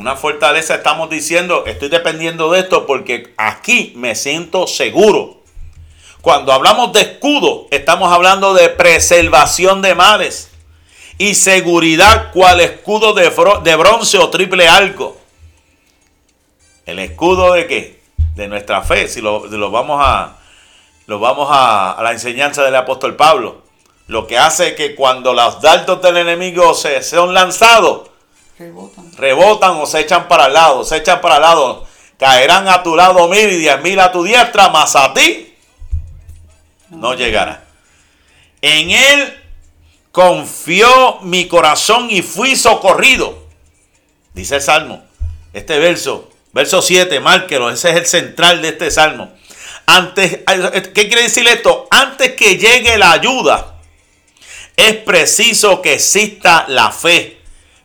Una 0.01 0.15
fortaleza 0.15 0.73
estamos 0.73 1.11
diciendo, 1.11 1.63
estoy 1.67 1.87
dependiendo 1.87 2.51
de 2.51 2.61
esto 2.61 2.87
porque 2.87 3.35
aquí 3.37 3.93
me 3.95 4.15
siento 4.15 4.65
seguro. 4.65 5.41
Cuando 6.21 6.51
hablamos 6.53 6.91
de 6.91 7.01
escudo, 7.01 7.67
estamos 7.69 8.11
hablando 8.11 8.55
de 8.55 8.69
preservación 8.69 9.83
de 9.83 9.93
males 9.93 10.49
y 11.19 11.35
seguridad 11.35 12.31
cual 12.31 12.61
escudo 12.61 13.13
de, 13.13 13.31
de 13.63 13.75
bronce 13.75 14.17
o 14.17 14.31
triple 14.31 14.67
arco. 14.67 15.17
¿El 16.87 16.97
escudo 16.97 17.53
de 17.53 17.67
qué? 17.67 18.01
De 18.33 18.47
nuestra 18.47 18.81
fe, 18.81 19.07
si 19.07 19.21
lo, 19.21 19.69
vamos 19.69 20.01
a, 20.03 20.37
lo 21.05 21.19
vamos 21.19 21.47
a 21.51 21.99
la 22.01 22.11
enseñanza 22.11 22.63
del 22.63 22.75
apóstol 22.75 23.15
Pablo. 23.15 23.61
Lo 24.07 24.25
que 24.25 24.39
hace 24.39 24.73
que 24.73 24.95
cuando 24.95 25.35
los 25.35 25.61
dardos 25.61 26.01
del 26.01 26.17
enemigo 26.17 26.73
se 26.73 27.03
son 27.03 27.35
lanzados, 27.35 28.10
rebotan. 28.61 29.11
rebotan 29.17 29.71
o 29.77 29.85
se 29.85 29.99
echan 29.99 30.27
para 30.27 30.47
el 30.47 30.53
lado, 30.53 30.83
se 30.83 30.97
echan 30.97 31.21
para 31.21 31.35
el 31.35 31.41
lado. 31.41 31.87
Caerán 32.17 32.67
a 32.67 32.83
tu 32.83 32.95
lado 32.95 33.27
mil 33.27 33.49
y 33.51 33.57
diez 33.57 33.81
mil 33.81 33.99
a 33.99 34.11
tu 34.11 34.23
diestra, 34.23 34.69
más 34.69 34.95
a 34.95 35.13
ti 35.13 35.51
no 36.91 37.13
llegará. 37.13 37.63
En 38.61 38.91
él 38.91 39.41
confió 40.11 41.19
mi 41.21 41.47
corazón 41.47 42.07
y 42.09 42.21
fui 42.21 42.55
socorrido. 42.55 43.47
Dice 44.33 44.55
el 44.55 44.61
Salmo. 44.61 45.03
Este 45.53 45.79
verso, 45.79 46.29
verso 46.53 46.81
7, 46.81 47.19
márquelo, 47.19 47.69
ese 47.69 47.89
es 47.89 47.95
el 47.97 48.05
central 48.05 48.61
de 48.61 48.69
este 48.69 48.91
Salmo. 48.91 49.31
Antes, 49.85 50.39
¿Qué 50.93 51.07
quiere 51.07 51.23
decir 51.23 51.47
esto? 51.47 51.87
Antes 51.89 52.33
que 52.33 52.57
llegue 52.57 52.97
la 52.97 53.11
ayuda, 53.11 53.79
es 54.77 54.95
preciso 54.97 55.81
que 55.81 55.95
exista 55.95 56.65
la 56.69 56.91
fe. 56.91 57.40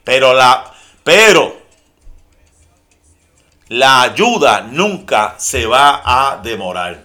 Pero 0.07 0.35
la, 0.35 0.73
pero 1.03 1.63
la 3.71 4.03
ayuda 4.03 4.61
nunca 4.61 5.35
se 5.37 5.67
va 5.67 6.01
a 6.05 6.37
demorar. 6.37 7.03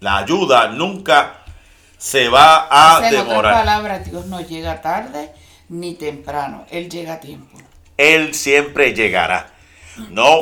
La 0.00 0.18
ayuda 0.18 0.66
nunca 0.66 1.44
se 1.96 2.28
va 2.28 2.66
a 2.68 3.00
demorar. 3.08 3.52
En 3.52 3.58
palabras, 3.60 4.10
Dios 4.10 4.26
no 4.26 4.40
llega 4.40 4.82
tarde 4.82 5.30
ni 5.68 5.94
temprano. 5.94 6.66
Él 6.72 6.90
llega 6.90 7.12
a 7.12 7.20
tiempo. 7.20 7.58
Él 7.96 8.34
siempre 8.34 8.92
llegará. 8.92 9.52
No, 10.10 10.40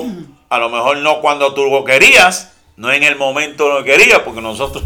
a 0.49 0.59
lo 0.59 0.71
mejor 0.71 0.97
no 0.97 1.21
cuando 1.21 1.53
tú 1.53 1.67
lo 1.67 1.85
querías, 1.85 2.53
no 2.77 2.91
en 2.91 3.03
el 3.03 3.17
momento 3.17 3.69
lo 3.69 3.85
querías, 3.85 4.21
porque 4.21 4.41
nosotros 4.41 4.85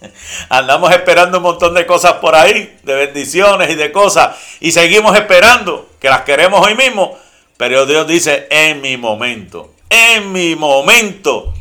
andamos 0.48 0.90
esperando 0.92 1.38
un 1.38 1.44
montón 1.44 1.74
de 1.74 1.86
cosas 1.86 2.14
por 2.14 2.34
ahí, 2.34 2.78
de 2.82 2.94
bendiciones 2.94 3.70
y 3.70 3.74
de 3.74 3.92
cosas, 3.92 4.36
y 4.60 4.72
seguimos 4.72 5.16
esperando, 5.16 5.88
que 6.00 6.08
las 6.08 6.22
queremos 6.22 6.66
hoy 6.66 6.74
mismo, 6.74 7.18
pero 7.56 7.86
Dios 7.86 8.06
dice, 8.06 8.46
en 8.50 8.80
mi 8.80 8.96
momento, 8.96 9.74
en 9.90 10.32
mi 10.32 10.56
momento, 10.56 11.52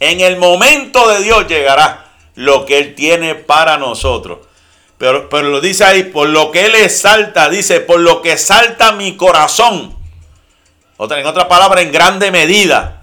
en 0.00 0.20
el 0.20 0.36
momento 0.38 1.08
de 1.08 1.22
Dios 1.22 1.46
llegará 1.46 2.12
lo 2.34 2.66
que 2.66 2.78
Él 2.78 2.94
tiene 2.94 3.34
para 3.34 3.78
nosotros. 3.78 4.38
Pero, 4.98 5.28
pero 5.28 5.50
lo 5.50 5.60
dice 5.60 5.84
ahí, 5.84 6.04
por 6.04 6.28
lo 6.28 6.50
que 6.50 6.66
Él 6.66 6.74
exalta, 6.74 7.48
dice, 7.48 7.80
por 7.80 8.00
lo 8.00 8.22
que 8.22 8.38
salta 8.38 8.92
mi 8.92 9.16
corazón. 9.16 9.96
Otra, 10.96 11.20
en 11.20 11.26
otra 11.26 11.48
palabra, 11.48 11.80
en 11.82 11.92
grande 11.92 12.30
medida, 12.30 13.02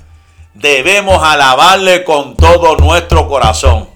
debemos 0.54 1.24
alabarle 1.24 2.04
con 2.04 2.36
todo 2.36 2.76
nuestro 2.78 3.28
corazón. 3.28 3.91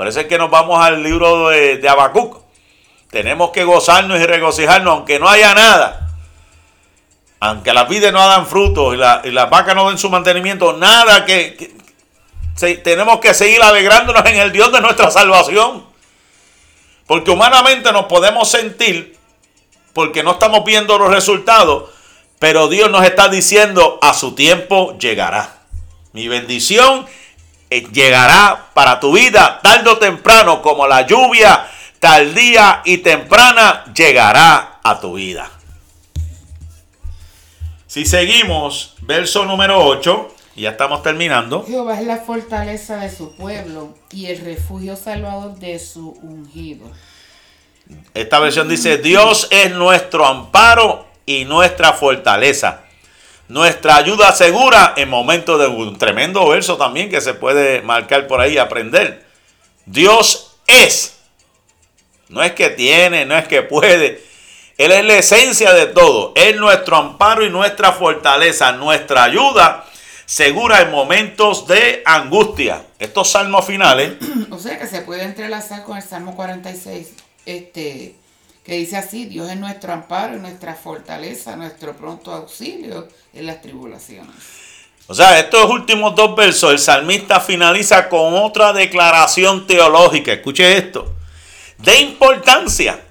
Por 0.00 0.08
eso 0.08 0.20
es 0.20 0.28
que 0.28 0.38
nos 0.38 0.48
vamos 0.48 0.82
al 0.82 1.02
libro 1.02 1.50
de, 1.50 1.76
de. 1.76 2.30
Tenemos 3.10 3.50
que 3.50 3.64
gozarnos 3.64 4.18
y 4.18 4.24
regocijarnos, 4.24 4.94
aunque 4.94 5.18
no 5.18 5.28
haya 5.28 5.52
nada. 5.52 6.08
Aunque 7.38 7.74
las 7.74 7.86
vides 7.86 8.10
no 8.10 8.18
hagan 8.18 8.46
frutos 8.46 8.94
y, 8.94 8.96
las 8.96 9.50
vacas 9.50 9.74
no 9.74 9.90
den 9.90 9.98
su 9.98 10.08
mantenimiento, 10.08 10.72
nada 10.72 11.26
que, 11.26 11.74
tenemos 12.82 13.20
que 13.20 13.34
seguir 13.34 13.62
alegrándonos 13.62 14.24
en 14.24 14.36
el 14.38 14.52
Dios 14.52 14.72
de 14.72 14.80
nuestra 14.80 15.10
salvación. 15.10 15.84
Porque 17.06 17.30
humanamente 17.30 17.92
nos 17.92 18.06
podemos 18.06 18.50
sentir, 18.50 19.18
porque 19.92 20.22
no 20.22 20.30
estamos 20.30 20.64
viendo 20.64 20.96
los 20.96 21.10
resultados, 21.10 21.90
pero 22.38 22.68
Dios 22.68 22.90
nos 22.90 23.04
está 23.04 23.28
diciendo, 23.28 23.98
a 24.00 24.14
su 24.14 24.34
tiempo 24.34 24.96
llegará. 24.98 25.58
Mi 26.14 26.26
bendición 26.26 27.06
llegará 27.70 28.70
para 28.74 29.00
tu 29.00 29.12
vida 29.12 29.60
tarde 29.62 29.90
o 29.90 29.98
temprano, 29.98 30.60
como 30.60 30.86
la 30.86 31.06
lluvia 31.06 31.66
tardía 31.98 32.82
y 32.84 32.98
temprana 32.98 33.84
llegará 33.94 34.80
a 34.82 35.00
tu 35.00 35.14
vida. 35.14 35.50
Si 37.86 38.04
seguimos, 38.04 38.94
verso 39.02 39.44
número 39.44 39.84
8 39.84 40.34
ya 40.60 40.70
estamos 40.70 41.02
terminando. 41.02 41.64
Jehová 41.66 41.98
es 41.98 42.06
la 42.06 42.18
fortaleza 42.18 42.98
de 42.98 43.10
su 43.10 43.34
pueblo 43.34 43.94
y 44.10 44.26
el 44.26 44.44
refugio 44.44 44.94
salvador 44.94 45.54
de 45.58 45.78
su 45.78 46.10
ungido. 46.22 46.86
Esta 48.14 48.38
versión 48.38 48.68
dice, 48.68 48.98
Dios 48.98 49.48
es 49.50 49.72
nuestro 49.72 50.26
amparo 50.26 51.06
y 51.24 51.44
nuestra 51.44 51.94
fortaleza. 51.94 52.79
Nuestra 53.50 53.96
ayuda 53.96 54.30
segura 54.30 54.94
en 54.96 55.08
momentos 55.08 55.58
de 55.58 55.66
un 55.66 55.98
tremendo 55.98 56.48
verso 56.48 56.76
también 56.76 57.10
que 57.10 57.20
se 57.20 57.34
puede 57.34 57.82
marcar 57.82 58.28
por 58.28 58.40
ahí 58.40 58.52
y 58.52 58.58
aprender. 58.58 59.26
Dios 59.86 60.56
es. 60.68 61.16
No 62.28 62.44
es 62.44 62.52
que 62.52 62.70
tiene, 62.70 63.26
no 63.26 63.36
es 63.36 63.48
que 63.48 63.62
puede. 63.62 64.22
Él 64.78 64.92
es 64.92 65.04
la 65.04 65.14
esencia 65.14 65.72
de 65.72 65.86
todo. 65.86 66.32
Es 66.36 66.54
nuestro 66.54 66.96
amparo 66.96 67.44
y 67.44 67.50
nuestra 67.50 67.90
fortaleza, 67.90 68.70
nuestra 68.70 69.24
ayuda 69.24 69.84
segura 70.26 70.82
en 70.82 70.92
momentos 70.92 71.66
de 71.66 72.04
angustia. 72.06 72.84
Estos 73.00 73.30
salmos 73.30 73.66
finales. 73.66 74.12
O 74.50 74.60
sea 74.60 74.78
que 74.78 74.86
se 74.86 75.02
puede 75.02 75.24
entrelazar 75.24 75.82
con 75.82 75.96
el 75.96 76.04
Salmo 76.04 76.36
46, 76.36 77.14
este, 77.46 78.14
que 78.64 78.74
dice 78.74 78.96
así, 78.96 79.24
Dios 79.24 79.50
es 79.50 79.56
nuestro 79.56 79.92
amparo 79.92 80.36
nuestra 80.38 80.74
fortaleza, 80.74 81.56
nuestro 81.56 81.96
pronto 81.96 82.32
auxilio 82.32 83.08
en 83.32 83.46
las 83.46 83.60
tribulaciones. 83.60 84.34
O 85.06 85.14
sea, 85.14 85.38
estos 85.40 85.68
últimos 85.68 86.14
dos 86.14 86.36
versos, 86.36 86.70
el 86.70 86.78
salmista 86.78 87.40
finaliza 87.40 88.08
con 88.08 88.34
otra 88.34 88.72
declaración 88.72 89.66
teológica. 89.66 90.32
Escuche 90.32 90.76
esto. 90.76 91.12
De 91.78 91.98
importancia 92.00 93.02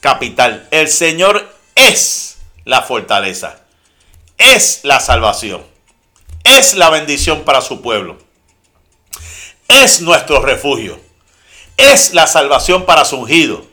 capital. 0.00 0.68
El 0.70 0.88
Señor 0.88 1.52
es 1.74 2.38
la 2.64 2.82
fortaleza. 2.82 3.60
Es 4.38 4.80
la 4.84 5.00
salvación 5.00 5.74
es 6.44 6.74
la 6.74 6.90
bendición 6.90 7.42
para 7.42 7.62
su 7.62 7.80
pueblo. 7.80 8.18
Es 9.66 10.02
nuestro 10.02 10.40
refugio. 10.40 11.00
Es 11.76 12.12
la 12.12 12.26
salvación 12.26 12.84
para 12.84 13.04
su 13.04 13.16
ungido. 13.16 13.66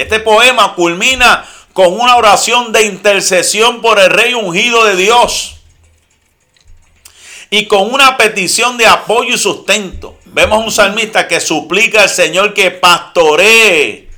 Este 0.00 0.20
poema 0.20 0.74
culmina 0.74 1.46
con 1.74 2.00
una 2.00 2.16
oración 2.16 2.72
de 2.72 2.84
intercesión 2.84 3.82
por 3.82 3.98
el 3.98 4.08
rey 4.08 4.32
ungido 4.32 4.84
de 4.84 4.96
Dios. 4.96 5.56
Y 7.50 7.66
con 7.66 7.92
una 7.92 8.16
petición 8.16 8.78
de 8.78 8.86
apoyo 8.86 9.34
y 9.34 9.38
sustento. 9.38 10.16
Vemos 10.24 10.64
un 10.64 10.72
salmista 10.72 11.28
que 11.28 11.40
suplica 11.40 12.02
al 12.02 12.08
Señor 12.08 12.54
que 12.54 12.70
pastoree 12.70 14.08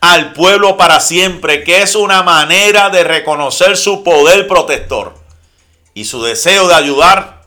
al 0.00 0.32
pueblo 0.32 0.76
para 0.76 1.00
siempre, 1.00 1.64
que 1.64 1.82
es 1.82 1.96
una 1.96 2.22
manera 2.22 2.90
de 2.90 3.02
reconocer 3.02 3.76
su 3.76 4.04
poder 4.04 4.46
protector 4.46 5.18
y 5.92 6.04
su 6.04 6.22
deseo 6.22 6.68
de 6.68 6.74
ayudar 6.74 7.42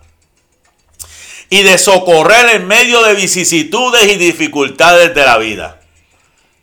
y 1.50 1.64
de 1.64 1.78
socorrer 1.78 2.56
en 2.56 2.68
medio 2.68 3.04
de 3.04 3.14
vicisitudes 3.14 4.12
y 4.12 4.18
dificultades 4.18 5.16
de 5.16 5.24
la 5.24 5.38
vida. 5.38 5.79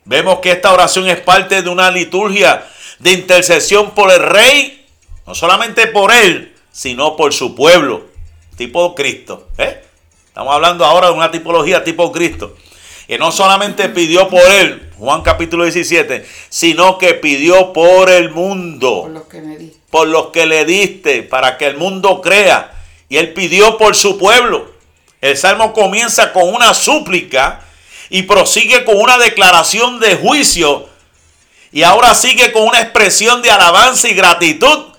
Vemos 0.07 0.38
que 0.38 0.52
esta 0.52 0.72
oración 0.72 1.09
es 1.09 1.20
parte 1.20 1.62
de 1.62 1.68
una 1.68 1.90
liturgia 1.90 2.66
de 2.98 3.12
intercesión 3.12 3.90
por 3.90 4.11
el 4.11 4.22
rey, 4.22 4.86
no 5.26 5.34
solamente 5.34 5.86
por 5.88 6.12
él, 6.12 6.54
sino 6.72 7.16
por 7.16 7.34
su 7.34 7.54
pueblo, 7.54 8.07
tipo 8.57 8.94
Cristo. 8.94 9.48
¿eh? 9.59 9.82
Estamos 10.28 10.54
hablando 10.54 10.84
ahora 10.84 11.09
de 11.09 11.14
una 11.14 11.30
tipología 11.30 11.84
tipo 11.84 12.11
Cristo. 12.12 12.57
Que 13.07 13.18
no 13.18 13.30
solamente 13.30 13.88
pidió 13.88 14.28
por 14.28 14.42
él, 14.42 14.90
Juan 14.98 15.22
capítulo 15.22 15.62
17, 15.64 16.26
sino 16.48 16.98
que 16.98 17.14
pidió 17.14 17.72
por 17.72 18.11
el 18.11 18.30
mundo. 18.30 19.02
Por 19.02 19.11
los 19.11 19.24
que 19.24 19.40
me 19.40 19.57
diste 19.59 19.76
por 19.96 20.09
los 20.09 20.26
que 20.26 20.44
le 20.44 20.66
diste, 20.66 21.22
para 21.22 21.57
que 21.57 21.66
el 21.66 21.78
mundo 21.78 22.20
crea. 22.20 22.70
Y 23.09 23.16
él 23.16 23.32
pidió 23.32 23.78
por 23.78 23.96
su 23.96 24.18
pueblo. 24.18 24.70
El 25.22 25.38
salmo 25.38 25.72
comienza 25.72 26.34
con 26.34 26.52
una 26.52 26.74
súplica 26.74 27.62
y 28.11 28.22
prosigue 28.22 28.84
con 28.84 28.98
una 28.98 29.18
declaración 29.18 30.00
de 30.00 30.16
juicio. 30.16 30.88
Y 31.72 31.82
ahora 31.82 32.14
sigue 32.14 32.52
con 32.52 32.62
una 32.62 32.80
expresión 32.80 33.42
de 33.42 33.50
alabanza 33.50 34.09
y 34.09 34.14
gratitud. 34.14 34.92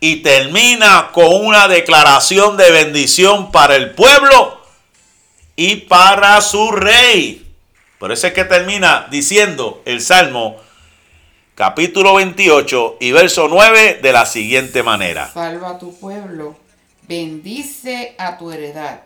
Y 0.00 0.16
termina 0.16 1.10
con 1.12 1.46
una 1.46 1.66
declaración 1.66 2.56
de 2.56 2.70
bendición 2.70 3.50
para 3.50 3.76
el 3.76 3.92
pueblo 3.92 4.60
y 5.56 5.76
para 5.76 6.40
su 6.40 6.70
rey. 6.72 7.46
Por 7.98 8.12
eso 8.12 8.26
es 8.26 8.34
que 8.34 8.44
termina 8.44 9.06
diciendo 9.10 9.80
el 9.86 10.02
salmo, 10.02 10.56
capítulo 11.54 12.14
28 12.16 12.98
y 13.00 13.12
verso 13.12 13.48
9 13.48 14.00
de 14.02 14.12
la 14.12 14.26
siguiente 14.26 14.82
manera. 14.82 15.30
Salva 15.32 15.70
a 15.70 15.78
tu 15.78 15.98
pueblo, 15.98 16.56
bendice 17.08 18.14
a 18.18 18.36
tu 18.36 18.50
heredad 18.50 19.04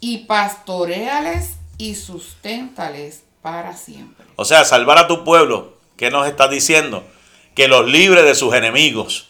y 0.00 0.24
pastoreales 0.24 1.50
y 1.78 1.94
susténtales 1.94 3.22
para 3.42 3.76
siempre. 3.76 4.26
O 4.36 4.44
sea, 4.44 4.64
salvar 4.64 4.98
a 4.98 5.06
tu 5.06 5.24
pueblo, 5.24 5.74
¿qué 5.96 6.10
nos 6.10 6.26
está 6.26 6.48
diciendo? 6.48 7.04
Que 7.54 7.68
los 7.68 7.86
libre 7.86 8.22
de 8.22 8.34
sus 8.34 8.54
enemigos, 8.54 9.28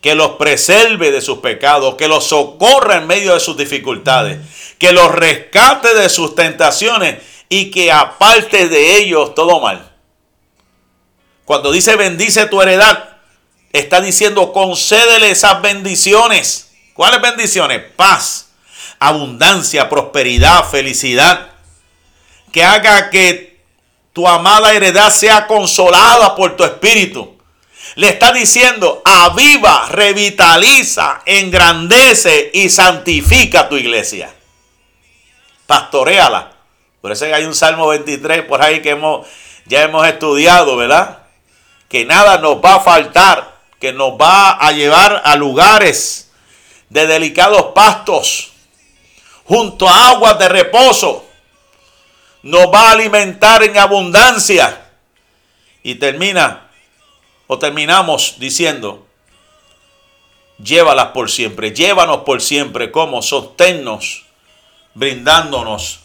que 0.00 0.14
los 0.14 0.32
preserve 0.32 1.10
de 1.10 1.20
sus 1.20 1.38
pecados, 1.38 1.96
que 1.96 2.08
los 2.08 2.26
socorra 2.26 2.96
en 2.96 3.06
medio 3.06 3.34
de 3.34 3.40
sus 3.40 3.56
dificultades, 3.56 4.38
que 4.78 4.92
los 4.92 5.12
rescate 5.12 5.94
de 5.94 6.08
sus 6.08 6.34
tentaciones 6.34 7.18
y 7.48 7.70
que 7.70 7.92
aparte 7.92 8.68
de 8.68 8.96
ellos 8.96 9.34
todo 9.34 9.60
mal. 9.60 9.90
Cuando 11.44 11.72
dice 11.72 11.96
bendice 11.96 12.46
tu 12.46 12.62
heredad, 12.62 13.16
está 13.72 14.00
diciendo 14.00 14.52
concédele 14.52 15.30
esas 15.30 15.60
bendiciones. 15.60 16.72
¿Cuáles 16.94 17.20
bendiciones? 17.20 17.82
Paz, 17.96 18.50
abundancia, 18.98 19.88
prosperidad, 19.88 20.64
felicidad. 20.70 21.50
Que 22.52 22.64
haga 22.64 23.10
que 23.10 23.60
tu 24.12 24.26
amada 24.26 24.72
heredad 24.72 25.10
sea 25.10 25.46
consolada 25.46 26.34
por 26.34 26.56
tu 26.56 26.64
espíritu. 26.64 27.36
Le 27.94 28.08
está 28.08 28.32
diciendo, 28.32 29.02
aviva, 29.04 29.86
revitaliza, 29.88 31.22
engrandece 31.26 32.50
y 32.54 32.68
santifica 32.68 33.68
tu 33.68 33.76
iglesia. 33.76 34.32
Pastoreala. 35.66 36.52
Por 37.00 37.12
eso 37.12 37.24
hay 37.24 37.44
un 37.44 37.54
Salmo 37.54 37.88
23 37.88 38.44
por 38.44 38.62
ahí 38.62 38.82
que 38.82 38.90
hemos, 38.90 39.26
ya 39.66 39.82
hemos 39.82 40.06
estudiado, 40.06 40.76
¿verdad? 40.76 41.20
que 41.90 42.04
nada 42.04 42.38
nos 42.38 42.64
va 42.64 42.76
a 42.76 42.80
faltar, 42.80 43.58
que 43.80 43.92
nos 43.92 44.12
va 44.12 44.52
a 44.52 44.70
llevar 44.70 45.22
a 45.24 45.34
lugares 45.34 46.30
de 46.88 47.08
delicados 47.08 47.72
pastos, 47.74 48.52
junto 49.44 49.88
a 49.88 50.10
aguas 50.10 50.38
de 50.38 50.48
reposo, 50.48 51.26
nos 52.42 52.66
va 52.66 52.88
a 52.88 52.92
alimentar 52.92 53.62
en 53.62 53.76
abundancia. 53.76 54.86
Y 55.82 55.96
termina, 55.96 56.68
o 57.46 57.58
terminamos 57.58 58.36
diciendo, 58.38 59.06
llévalas 60.62 61.08
por 61.08 61.30
siempre, 61.30 61.72
llévanos 61.72 62.18
por 62.18 62.42
siempre, 62.42 62.90
como 62.90 63.22
sosténnos, 63.22 64.26
brindándonos 64.94 66.00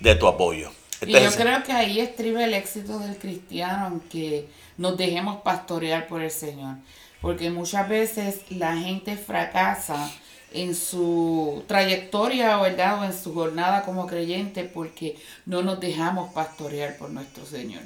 de 0.00 0.14
tu 0.14 0.26
apoyo. 0.26 0.70
y 1.00 1.12
yo 1.12 1.32
creo 1.32 1.62
que 1.62 1.72
ahí 1.72 2.00
estriba 2.00 2.44
el 2.44 2.54
éxito 2.54 2.98
del 2.98 3.16
cristiano, 3.18 3.86
aunque 3.86 4.48
nos 4.76 4.96
dejemos 4.96 5.40
pastorear 5.42 6.06
por 6.06 6.22
el 6.22 6.30
Señor. 6.30 6.76
Porque 7.22 7.50
muchas 7.50 7.88
veces 7.88 8.40
la 8.50 8.76
gente 8.76 9.16
fracasa 9.16 10.10
en 10.52 10.74
su 10.74 11.64
trayectoria 11.66 12.56
¿verdad? 12.58 13.00
o 13.00 13.04
en 13.04 13.12
su 13.12 13.34
jornada 13.34 13.82
como 13.82 14.06
creyente 14.06 14.64
porque 14.64 15.16
no 15.44 15.62
nos 15.62 15.80
dejamos 15.80 16.32
pastorear 16.32 16.96
por 16.96 17.10
nuestro 17.10 17.44
Señor. 17.44 17.82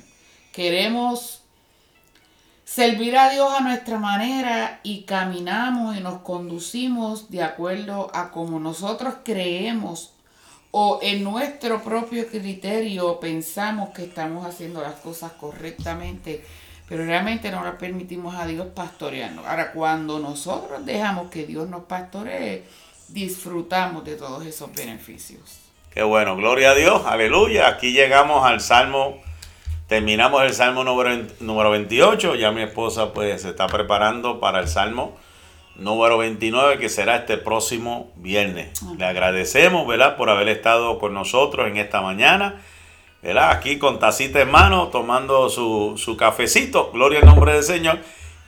Queremos 0.52 1.42
servir 2.64 3.16
a 3.16 3.30
Dios 3.30 3.52
a 3.52 3.60
nuestra 3.60 3.98
manera 3.98 4.80
y 4.82 5.02
caminamos 5.02 5.96
y 5.96 6.00
nos 6.00 6.22
conducimos 6.22 7.30
de 7.30 7.42
acuerdo 7.42 8.10
a 8.14 8.30
como 8.30 8.60
nosotros 8.60 9.14
creemos 9.24 10.12
o 10.70 11.00
en 11.02 11.24
nuestro 11.24 11.82
propio 11.82 12.28
criterio 12.28 13.18
pensamos 13.18 13.90
que 13.90 14.04
estamos 14.04 14.46
haciendo 14.46 14.82
las 14.82 14.94
cosas 14.96 15.32
correctamente 15.32 16.44
pero 16.90 17.04
realmente 17.04 17.52
no 17.52 17.64
le 17.64 17.70
permitimos 17.70 18.34
a 18.34 18.46
Dios 18.46 18.66
pastorearnos. 18.74 19.46
Ahora, 19.46 19.70
cuando 19.70 20.18
nosotros 20.18 20.84
dejamos 20.84 21.30
que 21.30 21.46
Dios 21.46 21.68
nos 21.68 21.84
pastoree, 21.84 22.64
disfrutamos 23.06 24.04
de 24.04 24.16
todos 24.16 24.44
esos 24.44 24.74
beneficios. 24.74 25.60
Qué 25.94 26.02
bueno, 26.02 26.34
gloria 26.34 26.72
a 26.72 26.74
Dios, 26.74 27.02
aleluya. 27.06 27.68
Aquí 27.68 27.92
llegamos 27.92 28.44
al 28.44 28.60
Salmo, 28.60 29.22
terminamos 29.86 30.42
el 30.42 30.52
Salmo 30.52 30.82
número, 30.82 31.28
número 31.38 31.70
28, 31.70 32.34
ya 32.34 32.50
mi 32.50 32.62
esposa 32.62 33.14
pues 33.14 33.42
se 33.42 33.50
está 33.50 33.68
preparando 33.68 34.40
para 34.40 34.58
el 34.58 34.66
Salmo 34.66 35.16
número 35.76 36.18
29 36.18 36.80
que 36.80 36.88
será 36.88 37.18
este 37.18 37.36
próximo 37.36 38.10
viernes. 38.16 38.82
Le 38.98 39.04
agradecemos, 39.04 39.86
¿verdad?, 39.86 40.16
por 40.16 40.28
haber 40.28 40.48
estado 40.48 40.98
con 40.98 41.14
nosotros 41.14 41.68
en 41.68 41.76
esta 41.76 42.00
mañana. 42.00 42.60
Aquí 43.22 43.78
con 43.78 43.98
tacita 43.98 44.40
en 44.40 44.50
mano, 44.50 44.88
tomando 44.88 45.50
su, 45.50 46.16
cafecito, 46.18 46.90
gloria 46.92 47.20
al 47.20 47.26
nombre 47.26 47.52
del 47.52 47.62
Señor, 47.62 47.98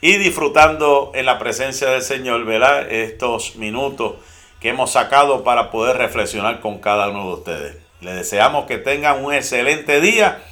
y 0.00 0.16
disfrutando 0.16 1.12
en 1.14 1.26
la 1.26 1.38
presencia 1.38 1.88
del 1.90 2.02
Señor, 2.02 2.44
¿verdad? 2.44 2.90
Estos 2.90 3.56
minutos 3.56 4.14
que 4.60 4.70
hemos 4.70 4.92
sacado 4.92 5.44
para 5.44 5.70
poder 5.70 5.98
reflexionar 5.98 6.60
con 6.60 6.78
cada 6.78 7.10
uno 7.10 7.28
de 7.28 7.34
ustedes. 7.34 7.76
Les 8.00 8.14
deseamos 8.14 8.66
que 8.66 8.78
tengan 8.78 9.24
un 9.24 9.34
excelente 9.34 10.00
día 10.00 10.42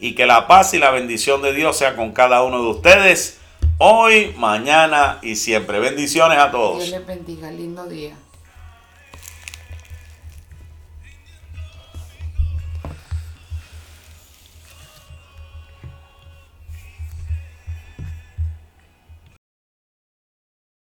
y 0.00 0.14
que 0.14 0.26
la 0.26 0.46
paz 0.46 0.72
y 0.74 0.78
la 0.78 0.90
bendición 0.90 1.42
de 1.42 1.52
Dios 1.52 1.76
sea 1.76 1.96
con 1.96 2.12
cada 2.12 2.42
uno 2.42 2.62
de 2.62 2.68
ustedes 2.70 3.38
hoy, 3.78 4.34
mañana 4.38 5.18
y 5.22 5.36
siempre. 5.36 5.78
Bendiciones 5.80 6.38
a 6.38 6.50
todos. 6.50 6.78
Dios 6.78 6.90
les 6.90 7.06
bendiga, 7.06 7.50
lindo 7.50 7.84
día. 7.86 8.16